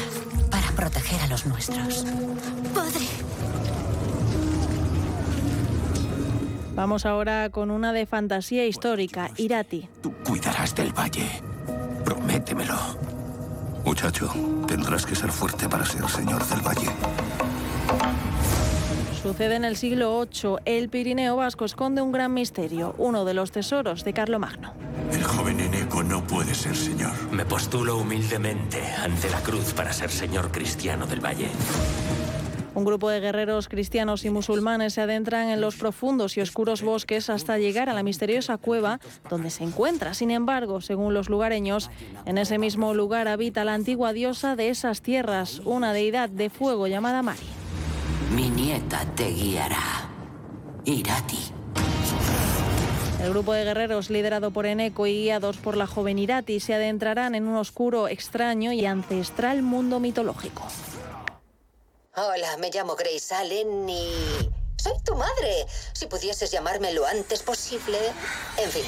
para 0.50 0.72
proteger 0.72 1.22
a 1.22 1.28
los 1.28 1.46
nuestros. 1.46 2.06
Padre. 2.74 3.06
Vamos 6.76 7.06
ahora 7.06 7.50
con 7.50 7.70
una 7.70 7.94
de 7.94 8.08
fantasía 8.08 8.66
histórica, 8.66 9.30
Irati. 9.38 9.88
Tú 10.02 10.12
cuidarás 10.24 10.74
del 10.74 10.92
valle. 10.92 11.53
Prométemelo. 12.04 12.78
Muchacho, 13.86 14.30
tendrás 14.68 15.06
que 15.06 15.16
ser 15.16 15.32
fuerte 15.32 15.68
para 15.68 15.86
ser 15.86 16.08
señor 16.10 16.46
del 16.48 16.62
valle. 16.62 16.90
Sucede 19.22 19.56
en 19.56 19.64
el 19.64 19.78
siglo 19.78 20.26
VIII. 20.26 20.58
El 20.66 20.90
Pirineo 20.90 21.38
vasco 21.38 21.64
esconde 21.64 22.02
un 22.02 22.12
gran 22.12 22.34
misterio, 22.34 22.94
uno 22.98 23.24
de 23.24 23.34
los 23.34 23.52
tesoros 23.52 24.04
de 24.04 24.14
Carlomagno. 24.14 24.74
El 25.12 25.24
joven 25.24 25.60
Eneco 25.60 26.04
no 26.04 26.26
puede 26.26 26.54
ser 26.54 26.76
señor. 26.76 27.14
Me 27.32 27.46
postulo 27.46 27.98
humildemente 27.98 28.82
ante 29.02 29.30
la 29.30 29.40
cruz 29.40 29.74
para 29.74 29.94
ser 29.94 30.10
señor 30.10 30.52
cristiano 30.52 31.06
del 31.06 31.24
valle. 31.24 31.50
Un 32.76 32.86
grupo 32.86 33.10
de 33.10 33.20
guerreros 33.20 33.68
cristianos 33.68 34.26
y 34.26 34.32
musulmanes 34.32 34.94
se 34.94 35.02
adentran 35.02 35.50
en 35.50 35.62
los 35.62 35.76
profundos 35.76 36.38
y 36.38 36.42
oscuros 36.42 36.82
bosques 36.82 37.30
hasta 37.30 37.60
llegar 37.60 37.88
a 37.88 37.94
la 37.94 38.02
misteriosa 38.02 38.58
cueva 38.58 39.00
donde 39.30 39.52
se 39.52 39.64
encuentra. 39.64 40.16
Sin 40.16 40.32
embargo, 40.32 40.82
según 40.82 41.14
los 41.14 41.30
lugareños, 41.30 41.92
en 42.26 42.40
ese 42.40 42.58
mismo 42.58 42.96
lugar 42.96 43.28
habita 43.28 43.64
la 43.64 43.76
antigua 43.76 44.12
diosa 44.12 44.56
de 44.56 44.70
esas 44.70 45.02
tierras, 45.02 45.60
una 45.66 45.94
deidad 45.94 46.30
de 46.30 46.50
fuego 46.50 46.88
llamada 46.88 47.22
Mari. 47.22 47.46
Mi 48.36 48.50
nieta 48.50 49.06
te 49.16 49.30
guiará. 49.30 50.10
Irati. 50.86 51.40
El 53.22 53.30
grupo 53.30 53.54
de 53.54 53.64
guerreros, 53.64 54.10
liderado 54.10 54.52
por 54.52 54.66
Eneco 54.66 55.08
y 55.08 55.24
guiados 55.24 55.58
por 55.58 55.78
la 55.78 55.88
joven 55.88 56.20
Irati, 56.20 56.60
se 56.60 56.74
adentrarán 56.74 57.36
en 57.36 57.48
un 57.48 57.56
oscuro, 57.56 58.10
extraño 58.10 58.74
y 58.74 58.86
ancestral 58.86 59.62
mundo 59.62 60.00
mitológico. 60.02 60.64
Hola, 62.16 62.58
me 62.58 62.70
llamo 62.70 62.96
Grace 62.96 63.34
Allen 63.34 63.90
y... 63.90 64.08
Soy 64.78 64.94
tu 65.04 65.16
madre. 65.16 65.66
Si 65.94 66.06
pudieses 66.06 66.52
llamarme 66.52 66.94
lo 66.94 67.08
antes 67.08 67.42
posible... 67.42 67.98
En 68.58 68.70
fin. 68.70 68.84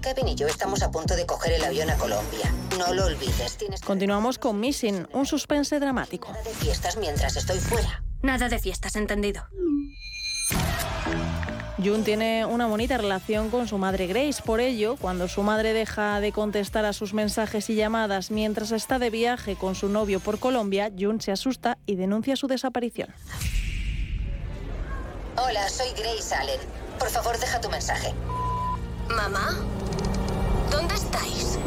Kevin 0.00 0.28
y 0.28 0.34
yo 0.36 0.46
estamos 0.46 0.82
a 0.82 0.90
punto 0.90 1.14
de 1.14 1.26
coger 1.26 1.52
el 1.52 1.64
avión 1.64 1.90
a 1.90 1.96
Colombia. 1.98 2.50
No 2.78 2.94
lo 2.94 3.04
olvides, 3.04 3.58
tienes. 3.58 3.82
Continuamos 3.82 4.38
con 4.38 4.58
Missing, 4.58 5.06
un 5.12 5.26
suspense 5.26 5.78
dramático. 5.78 6.32
de 6.44 6.54
fiestas 6.54 6.96
mientras 6.96 7.36
estoy 7.36 7.58
fuera. 7.58 8.02
Nada 8.22 8.48
de 8.48 8.58
fiestas, 8.58 8.96
entendido. 8.96 9.46
June 11.82 12.04
tiene 12.04 12.46
una 12.46 12.66
bonita 12.66 12.96
relación 12.96 13.50
con 13.50 13.68
su 13.68 13.76
madre 13.76 14.06
Grace. 14.06 14.42
Por 14.42 14.60
ello, 14.60 14.96
cuando 14.96 15.28
su 15.28 15.42
madre 15.42 15.74
deja 15.74 16.20
de 16.20 16.32
contestar 16.32 16.86
a 16.86 16.94
sus 16.94 17.12
mensajes 17.12 17.68
y 17.68 17.74
llamadas 17.74 18.30
mientras 18.30 18.72
está 18.72 18.98
de 18.98 19.10
viaje 19.10 19.56
con 19.56 19.74
su 19.74 19.88
novio 19.88 20.18
por 20.20 20.38
Colombia, 20.38 20.90
June 20.98 21.20
se 21.20 21.32
asusta 21.32 21.76
y 21.84 21.96
denuncia 21.96 22.34
su 22.36 22.46
desaparición. 22.46 23.14
Hola, 25.36 25.68
soy 25.68 25.88
Grace 25.90 26.34
Allen. 26.34 26.60
Por 26.98 27.10
favor, 27.10 27.38
deja 27.38 27.60
tu 27.60 27.68
mensaje. 27.68 28.14
¿Mamá? 29.08 29.58
¿Dónde 30.70 30.94
estáis? 30.94 31.58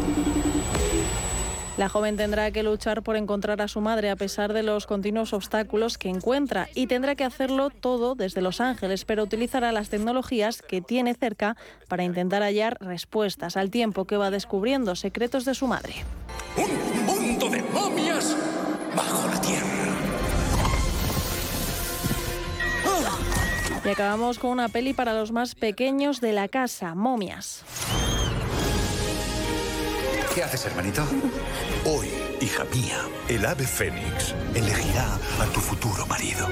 La 1.80 1.88
joven 1.88 2.18
tendrá 2.18 2.52
que 2.52 2.62
luchar 2.62 3.04
por 3.04 3.16
encontrar 3.16 3.62
a 3.62 3.70
su 3.70 3.80
madre 3.80 4.10
a 4.10 4.18
pesar 4.18 4.52
de 4.52 4.64
los 4.64 4.86
continuos 4.86 5.32
obstáculos 5.32 5.98
que 5.98 6.10
encuentra 6.10 6.68
y 6.76 6.88
tendrá 6.88 7.16
que 7.16 7.24
hacerlo 7.24 7.70
todo 7.70 8.16
desde 8.16 8.42
Los 8.42 8.60
Ángeles, 8.60 9.06
pero 9.06 9.24
utilizará 9.24 9.72
las 9.72 9.88
tecnologías 9.88 10.62
que 10.62 10.82
tiene 10.82 11.14
cerca 11.14 11.56
para 11.88 12.04
intentar 12.04 12.44
hallar 12.44 12.76
respuestas 12.82 13.56
al 13.56 13.70
tiempo 13.70 14.04
que 14.04 14.18
va 14.18 14.30
descubriendo 14.30 14.98
secretos 14.98 15.46
de 15.46 15.56
su 15.56 15.68
madre. 15.68 15.94
¡Un 16.58 17.06
mundo 17.06 17.50
de 17.50 17.62
momias 17.62 18.36
bajo 18.94 19.30
la 19.30 19.40
tierra! 19.40 19.66
Y 23.86 23.88
Y 23.88 23.92
acabamos 23.92 24.38
con 24.38 24.52
una 24.52 24.68
peli 24.68 24.92
para 24.92 25.14
los 25.14 25.32
más 25.32 25.56
pequeños 25.56 26.20
de 26.20 26.34
la 26.34 26.50
casa, 26.50 26.94
Momias. 26.94 27.64
¿Qué 30.40 30.46
haces, 30.46 30.68
hermanito? 30.68 31.06
Hoy, 31.84 32.08
hija 32.42 32.64
mía, 32.74 32.98
el 33.28 33.46
ave 33.46 33.66
fénix 33.66 34.34
elegirá 34.56 35.16
a 35.40 35.46
tu 35.54 35.60
futuro 35.60 36.06
marido. 36.08 36.48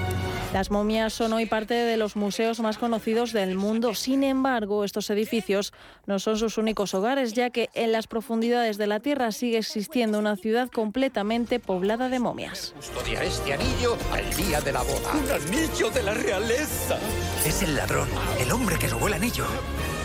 Las 0.53 0.71
momias 0.71 1.13
son 1.13 1.33
hoy 1.33 1.45
parte 1.45 1.73
de 1.73 1.97
los 1.97 2.15
museos 2.15 2.59
más 2.59 2.77
conocidos 2.77 3.33
del 3.33 3.55
mundo. 3.55 3.93
Sin 3.93 4.23
embargo, 4.23 4.83
estos 4.83 5.09
edificios 5.09 5.73
no 6.05 6.19
son 6.19 6.37
sus 6.37 6.57
únicos 6.57 6.93
hogares, 6.93 7.33
ya 7.33 7.49
que 7.49 7.69
en 7.73 7.91
las 7.91 8.07
profundidades 8.07 8.77
de 8.77 8.87
la 8.87 8.99
Tierra 8.99 9.31
sigue 9.31 9.57
existiendo 9.57 10.19
una 10.19 10.35
ciudad 10.35 10.69
completamente 10.69 11.59
poblada 11.59 12.09
de 12.09 12.19
momias. 12.19 12.73
Custodia 12.75 13.23
este 13.23 13.53
anillo 13.53 13.97
al 14.11 14.33
día 14.35 14.61
de 14.61 14.71
la 14.71 14.81
boda. 14.81 15.11
¡Un 15.13 15.29
anillo 15.31 15.89
de 15.89 16.03
la 16.03 16.13
realeza! 16.13 16.97
Es 17.45 17.61
el 17.61 17.75
ladrón, 17.75 18.07
el 18.39 18.51
hombre 18.51 18.77
que 18.77 18.87
robó 18.87 19.07
el 19.07 19.13
anillo. 19.13 19.45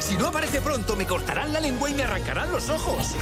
Si 0.01 0.17
no 0.17 0.29
aparece 0.29 0.61
pronto, 0.61 0.97
me 0.97 1.07
cortarán 1.07 1.53
la 1.53 1.61
lengua 1.61 1.89
y 1.89 1.95
me 1.95 2.03
arrancarán 2.03 2.51
los 2.51 2.69
ojos. 2.69 3.15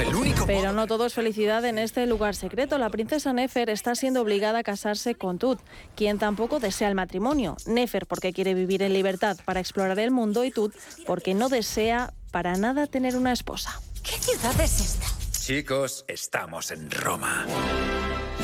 El 0.00 0.14
único 0.14 0.46
Pero 0.46 0.72
no 0.72 0.86
todo 0.86 1.04
es 1.04 1.12
felicidad 1.12 1.62
en 1.66 1.78
este 1.78 2.06
lugar 2.06 2.34
secreto. 2.34 2.78
La 2.78 2.88
princesa 2.88 3.34
Nefer 3.34 3.68
está 3.68 3.94
siendo 3.94 4.22
obligada 4.22 4.60
a 4.60 4.62
casarse 4.62 5.14
con 5.14 5.38
Tut, 5.38 5.60
quien 5.94 6.18
tampoco 6.18 6.58
desea 6.58 6.88
el 6.88 6.94
matrimonio. 6.94 7.56
Nefer 7.66 8.06
porque 8.06 8.32
quiere 8.32 8.54
vivir 8.54 8.82
en 8.82 8.94
libertad 8.94 9.36
para 9.44 9.60
explorar 9.60 9.98
el 9.98 10.10
mundo 10.10 10.44
y 10.44 10.50
Tut 10.50 10.74
porque 11.06 11.34
no 11.34 11.50
desea 11.50 12.14
para 12.30 12.56
nada 12.56 12.86
tener 12.86 13.14
una 13.14 13.32
esposa. 13.32 13.78
¿Qué 14.02 14.12
ciudad 14.12 14.58
es 14.60 14.80
esta? 14.80 15.06
Chicos, 15.38 16.06
estamos 16.08 16.70
en 16.70 16.90
Roma. 16.90 17.46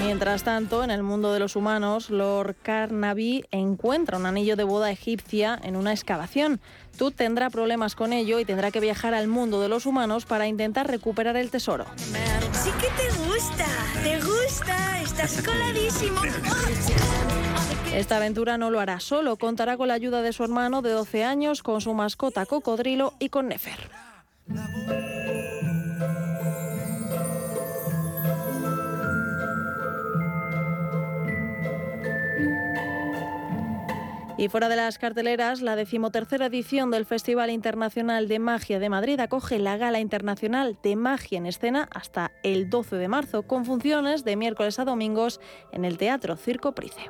Mientras 0.07 0.45
tanto, 0.45 0.85
en 0.85 0.93
el 0.93 1.03
mundo 1.03 1.33
de 1.33 1.41
los 1.41 1.57
humanos, 1.57 2.11
Lord 2.11 2.55
Carnaby 2.63 3.45
encuentra 3.51 4.17
un 4.17 4.25
anillo 4.25 4.55
de 4.55 4.63
boda 4.63 4.93
egipcia 4.93 5.59
en 5.65 5.75
una 5.75 5.93
excavación. 5.93 6.61
Tut 6.97 7.17
tendrá 7.17 7.51
problemas 7.51 7.97
con 7.97 8.13
ello 8.13 8.39
y 8.39 8.45
tendrá 8.45 8.71
que 8.71 8.79
viajar 8.79 9.15
al 9.15 9.27
mundo 9.27 9.61
de 9.61 9.69
los 9.69 9.85
humanos 9.85 10.25
para 10.25 10.47
intentar 10.47 10.87
recuperar 10.87 11.37
el 11.37 11.51
tesoro. 11.51 11.87
Sí 12.53 12.71
que 12.81 12.87
te 12.87 13.19
gusta, 13.27 13.67
te 14.05 14.21
gusta, 14.21 15.01
estás 15.03 15.43
coladísimo. 15.43 16.21
Esta 17.93 18.19
aventura 18.19 18.59
no 18.59 18.71
lo 18.71 18.79
hará 18.79 19.01
solo, 19.01 19.37
contará 19.37 19.77
con 19.77 19.89
la 19.89 19.95
ayuda 19.95 20.23
de 20.23 20.33
su 20.33 20.45
hermano 20.45 20.83
de 20.83 20.91
12 20.93 21.25
años, 21.25 21.65
con 21.65 21.81
su 21.81 21.95
mascota 21.95 22.47
cocodrilo 22.47 23.15
y 23.19 23.29
con 23.29 23.49
Nefer. 23.49 23.91
Y 34.39 34.49
fuera 34.49 34.69
de 34.69 34.77
las 34.77 34.99
carteleras, 34.99 35.63
la 35.63 35.77
decimotercera 35.77 36.47
edición 36.47 36.91
del 36.91 37.07
Festival 37.07 37.49
Internacional 37.49 38.29
de 38.29 38.39
Magia 38.39 38.79
de 38.79 38.91
Madrid 38.91 39.19
acoge 39.19 39.59
la 39.59 39.79
Gala 39.79 39.99
Internacional 39.99 40.77
de 40.83 40.95
Magia 40.95 41.39
en 41.39 41.47
Escena 41.47 41.89
hasta 41.91 42.33
el 42.43 42.69
12 42.69 42.97
de 42.97 43.09
marzo, 43.09 43.45
con 43.45 43.65
funciones 43.65 44.25
de 44.25 44.37
miércoles 44.37 44.79
a 44.79 44.85
domingos 44.85 45.41
en 45.73 45.87
el 45.87 45.97
Teatro 45.97 46.37
Circo 46.37 46.73
Price. 46.73 47.01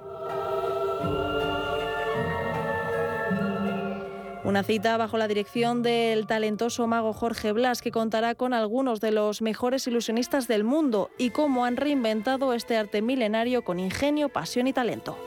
Una 4.44 4.62
cita 4.62 4.96
bajo 4.96 5.18
la 5.18 5.26
dirección 5.26 5.82
del 5.82 6.28
talentoso 6.28 6.86
mago 6.86 7.12
Jorge 7.12 7.50
Blas, 7.50 7.82
que 7.82 7.90
contará 7.90 8.36
con 8.36 8.54
algunos 8.54 9.00
de 9.00 9.10
los 9.10 9.42
mejores 9.42 9.84
ilusionistas 9.88 10.46
del 10.46 10.62
mundo 10.62 11.10
y 11.18 11.30
cómo 11.30 11.64
han 11.64 11.76
reinventado 11.76 12.52
este 12.52 12.76
arte 12.76 13.02
milenario 13.02 13.64
con 13.64 13.80
ingenio, 13.80 14.28
pasión 14.28 14.68
y 14.68 14.72
talento. 14.72 15.18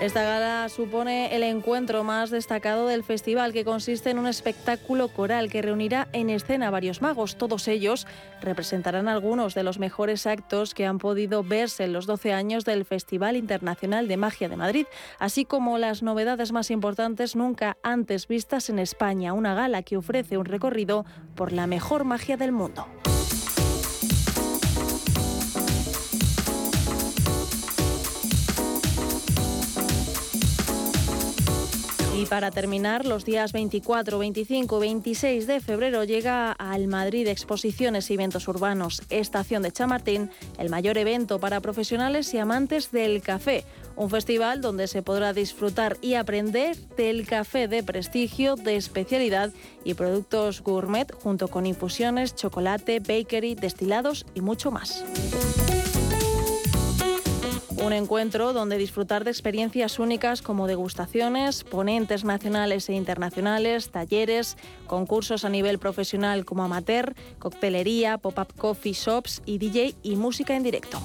Esta 0.00 0.22
gala 0.22 0.70
supone 0.70 1.36
el 1.36 1.42
encuentro 1.42 2.04
más 2.04 2.30
destacado 2.30 2.86
del 2.86 3.04
festival, 3.04 3.52
que 3.52 3.66
consiste 3.66 4.08
en 4.08 4.18
un 4.18 4.26
espectáculo 4.26 5.08
coral 5.08 5.50
que 5.50 5.60
reunirá 5.60 6.08
en 6.14 6.30
escena 6.30 6.70
varios 6.70 7.02
magos. 7.02 7.36
Todos 7.36 7.68
ellos 7.68 8.06
representarán 8.40 9.08
algunos 9.08 9.54
de 9.54 9.62
los 9.62 9.78
mejores 9.78 10.26
actos 10.26 10.72
que 10.72 10.86
han 10.86 10.96
podido 10.96 11.44
verse 11.44 11.84
en 11.84 11.92
los 11.92 12.06
12 12.06 12.32
años 12.32 12.64
del 12.64 12.86
Festival 12.86 13.36
Internacional 13.36 14.08
de 14.08 14.16
Magia 14.16 14.48
de 14.48 14.56
Madrid, 14.56 14.86
así 15.18 15.44
como 15.44 15.76
las 15.76 16.02
novedades 16.02 16.50
más 16.50 16.70
importantes 16.70 17.36
nunca 17.36 17.76
antes 17.82 18.26
vistas 18.26 18.70
en 18.70 18.78
España, 18.78 19.34
una 19.34 19.54
gala 19.54 19.82
que 19.82 19.98
ofrece 19.98 20.38
un 20.38 20.46
recorrido 20.46 21.04
por 21.34 21.52
la 21.52 21.66
mejor 21.66 22.04
magia 22.04 22.38
del 22.38 22.52
mundo. 22.52 22.86
Y 32.20 32.26
para 32.26 32.50
terminar, 32.50 33.06
los 33.06 33.24
días 33.24 33.54
24, 33.54 34.18
25 34.18 34.76
y 34.76 34.80
26 34.80 35.46
de 35.46 35.60
febrero 35.60 36.04
llega 36.04 36.52
al 36.52 36.86
Madrid 36.86 37.26
Exposiciones 37.26 38.10
y 38.10 38.14
Eventos 38.14 38.46
Urbanos, 38.46 39.00
Estación 39.08 39.62
de 39.62 39.72
Chamartín, 39.72 40.30
el 40.58 40.68
mayor 40.68 40.98
evento 40.98 41.40
para 41.40 41.60
profesionales 41.60 42.34
y 42.34 42.38
amantes 42.38 42.92
del 42.92 43.22
café. 43.22 43.64
Un 43.96 44.10
festival 44.10 44.60
donde 44.60 44.86
se 44.86 45.00
podrá 45.02 45.32
disfrutar 45.32 45.96
y 46.02 46.12
aprender 46.12 46.76
del 46.94 47.26
café 47.26 47.68
de 47.68 47.82
prestigio, 47.82 48.56
de 48.56 48.76
especialidad 48.76 49.50
y 49.82 49.94
productos 49.94 50.60
gourmet, 50.60 51.10
junto 51.10 51.48
con 51.48 51.64
infusiones, 51.64 52.34
chocolate, 52.34 53.00
bakery, 53.00 53.54
destilados 53.54 54.26
y 54.34 54.42
mucho 54.42 54.70
más. 54.70 55.06
Un 57.82 57.94
encuentro 57.94 58.52
donde 58.52 58.76
disfrutar 58.76 59.24
de 59.24 59.30
experiencias 59.30 59.98
únicas 59.98 60.42
como 60.42 60.66
degustaciones, 60.66 61.64
ponentes 61.64 62.24
nacionales 62.24 62.88
e 62.90 62.92
internacionales, 62.92 63.90
talleres, 63.90 64.58
concursos 64.86 65.46
a 65.46 65.48
nivel 65.48 65.78
profesional 65.78 66.44
como 66.44 66.62
amateur, 66.62 67.14
coctelería, 67.38 68.18
pop-up 68.18 68.54
coffee 68.56 68.92
shops 68.92 69.40
y 69.46 69.58
DJ 69.58 69.94
y 70.02 70.16
música 70.16 70.54
en 70.54 70.62
directo. 70.62 71.00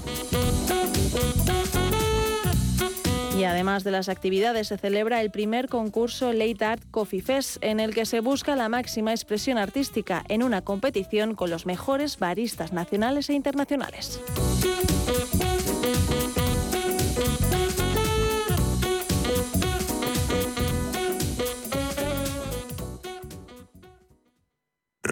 Y 3.38 3.44
además 3.44 3.84
de 3.84 3.92
las 3.92 4.08
actividades, 4.08 4.70
se 4.70 4.78
celebra 4.78 5.22
el 5.22 5.30
primer 5.30 5.68
concurso 5.68 6.32
Late 6.32 6.64
Art 6.64 6.84
Coffee 6.92 7.22
Fest, 7.22 7.58
en 7.62 7.82
el 7.82 7.94
que 7.94 8.06
se 8.06 8.22
busca 8.22 8.56
la 8.56 8.70
máxima 8.70 9.12
expresión 9.12 9.58
artística 9.58 10.24
en 10.30 10.42
una 10.42 10.62
competición 10.62 11.36
con 11.36 11.50
los 11.50 11.66
mejores 11.66 12.18
baristas 12.18 12.72
nacionales 12.72 13.30
e 13.30 13.34
internacionales. 13.34 14.22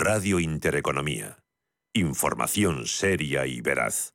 Radio 0.06 0.41
Intereconomía. 0.41 1.38
Información 1.93 2.88
seria 2.88 3.45
y 3.45 3.62
veraz. 3.62 4.12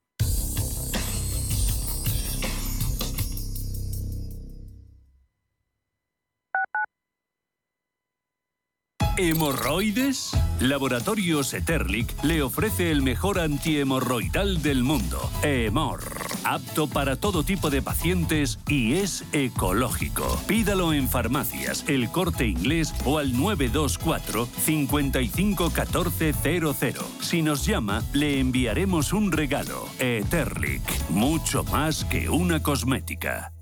¿Hemorroides? 9.18 10.30
Laboratorios 10.60 11.52
Eterlic 11.52 12.22
le 12.22 12.40
ofrece 12.40 12.92
el 12.92 13.02
mejor 13.02 13.40
antihemorroidal 13.40 14.62
del 14.62 14.84
mundo, 14.84 15.18
Hemor. 15.42 16.04
Apto 16.44 16.86
para 16.86 17.16
todo 17.16 17.42
tipo 17.42 17.68
de 17.68 17.82
pacientes 17.82 18.60
y 18.68 18.94
es 18.94 19.24
ecológico. 19.32 20.40
Pídalo 20.46 20.92
en 20.92 21.08
farmacias, 21.08 21.84
el 21.88 22.12
corte 22.12 22.46
inglés 22.46 22.94
o 23.04 23.18
al 23.18 23.36
924 23.36 24.46
551400. 24.46 27.04
Si 27.20 27.42
nos 27.42 27.66
llama, 27.66 28.04
le 28.12 28.38
enviaremos 28.38 29.12
un 29.12 29.32
regalo. 29.32 29.88
Eterlic, 29.98 31.10
mucho 31.10 31.64
más 31.64 32.04
que 32.04 32.28
una 32.28 32.62
cosmética. 32.62 33.52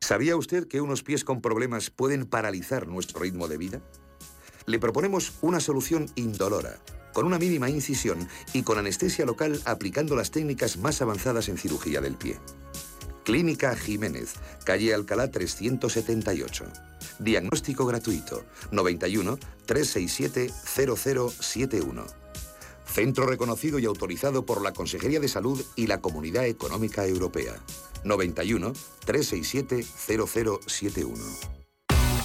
¿Sabía 0.00 0.34
usted 0.34 0.66
que 0.66 0.80
unos 0.80 1.04
pies 1.04 1.22
con 1.22 1.40
problemas 1.40 1.90
pueden 1.90 2.26
paralizar 2.26 2.88
nuestro 2.88 3.20
ritmo 3.20 3.46
de 3.46 3.58
vida? 3.58 3.80
Le 4.68 4.78
proponemos 4.78 5.32
una 5.40 5.60
solución 5.60 6.10
indolora, 6.14 6.78
con 7.14 7.24
una 7.24 7.38
mínima 7.38 7.70
incisión 7.70 8.28
y 8.52 8.64
con 8.64 8.76
anestesia 8.76 9.24
local 9.24 9.58
aplicando 9.64 10.14
las 10.14 10.30
técnicas 10.30 10.76
más 10.76 11.00
avanzadas 11.00 11.48
en 11.48 11.56
cirugía 11.56 12.02
del 12.02 12.16
pie. 12.16 12.38
Clínica 13.24 13.74
Jiménez, 13.74 14.34
calle 14.64 14.92
Alcalá 14.92 15.30
378. 15.30 16.66
Diagnóstico 17.18 17.86
gratuito 17.86 18.44
91 18.70 19.38
367 19.64 20.50
0071. 20.50 22.04
Centro 22.84 23.26
reconocido 23.26 23.78
y 23.78 23.86
autorizado 23.86 24.44
por 24.44 24.60
la 24.60 24.74
Consejería 24.74 25.18
de 25.18 25.28
Salud 25.28 25.64
y 25.76 25.86
la 25.86 26.02
Comunidad 26.02 26.44
Económica 26.44 27.06
Europea. 27.06 27.54
91 28.04 28.74
367 29.06 29.82
0071. 29.82 31.57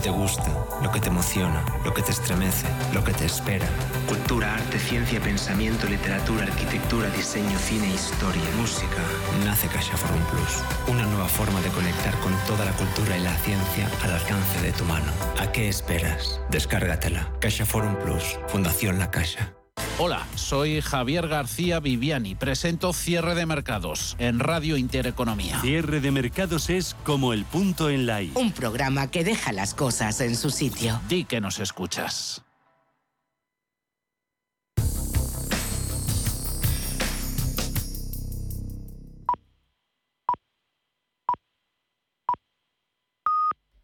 Que 0.00 0.04
te 0.04 0.10
gusta, 0.10 0.50
lo 0.82 0.90
que 0.90 1.00
te 1.00 1.08
emociona, 1.08 1.62
lo 1.84 1.92
que 1.92 2.02
te 2.02 2.12
estremece, 2.12 2.66
lo 2.94 3.04
que 3.04 3.12
te 3.12 3.26
espera. 3.26 3.66
Cultura, 4.08 4.54
arte, 4.54 4.78
ciencia, 4.78 5.20
pensamiento, 5.20 5.86
literatura, 5.86 6.44
arquitectura, 6.44 7.10
diseño, 7.10 7.58
cine, 7.58 7.86
historia, 7.88 8.42
música. 8.56 9.02
Nace 9.44 9.66
Caixa 9.68 9.96
Forum 9.96 10.22
Plus. 10.30 10.62
Una 10.88 11.04
nueva 11.04 11.28
forma 11.28 11.60
de 11.60 11.68
conectar 11.68 12.18
con 12.20 12.32
toda 12.46 12.64
la 12.64 12.72
cultura 12.72 13.16
y 13.18 13.22
la 13.22 13.36
ciencia 13.38 13.90
al 14.02 14.12
alcance 14.12 14.62
de 14.62 14.72
tu 14.72 14.84
mano. 14.84 15.12
¿A 15.38 15.52
qué 15.52 15.68
esperas? 15.68 16.40
Descárgatela. 16.50 17.28
Caixa 17.40 17.66
Forum 17.66 17.96
Plus. 17.96 18.38
Fundación 18.48 18.98
La 18.98 19.10
Caixa. 19.10 19.59
Hola, 19.98 20.26
soy 20.34 20.80
Javier 20.80 21.28
García 21.28 21.78
Viviani. 21.80 22.34
Presento 22.34 22.92
Cierre 22.92 23.34
de 23.34 23.46
Mercados 23.46 24.16
en 24.18 24.38
Radio 24.38 24.76
Intereconomía. 24.76 25.60
Cierre 25.60 26.00
de 26.00 26.10
mercados 26.10 26.70
es 26.70 26.96
como 27.04 27.32
el 27.32 27.44
punto 27.44 27.90
en 27.90 28.06
la 28.06 28.22
I. 28.22 28.32
Un 28.34 28.52
programa 28.52 29.10
que 29.10 29.24
deja 29.24 29.52
las 29.52 29.74
cosas 29.74 30.20
en 30.20 30.36
su 30.36 30.50
sitio. 30.50 31.00
Di 31.08 31.24
que 31.24 31.40
nos 31.40 31.58
escuchas. 31.58 32.42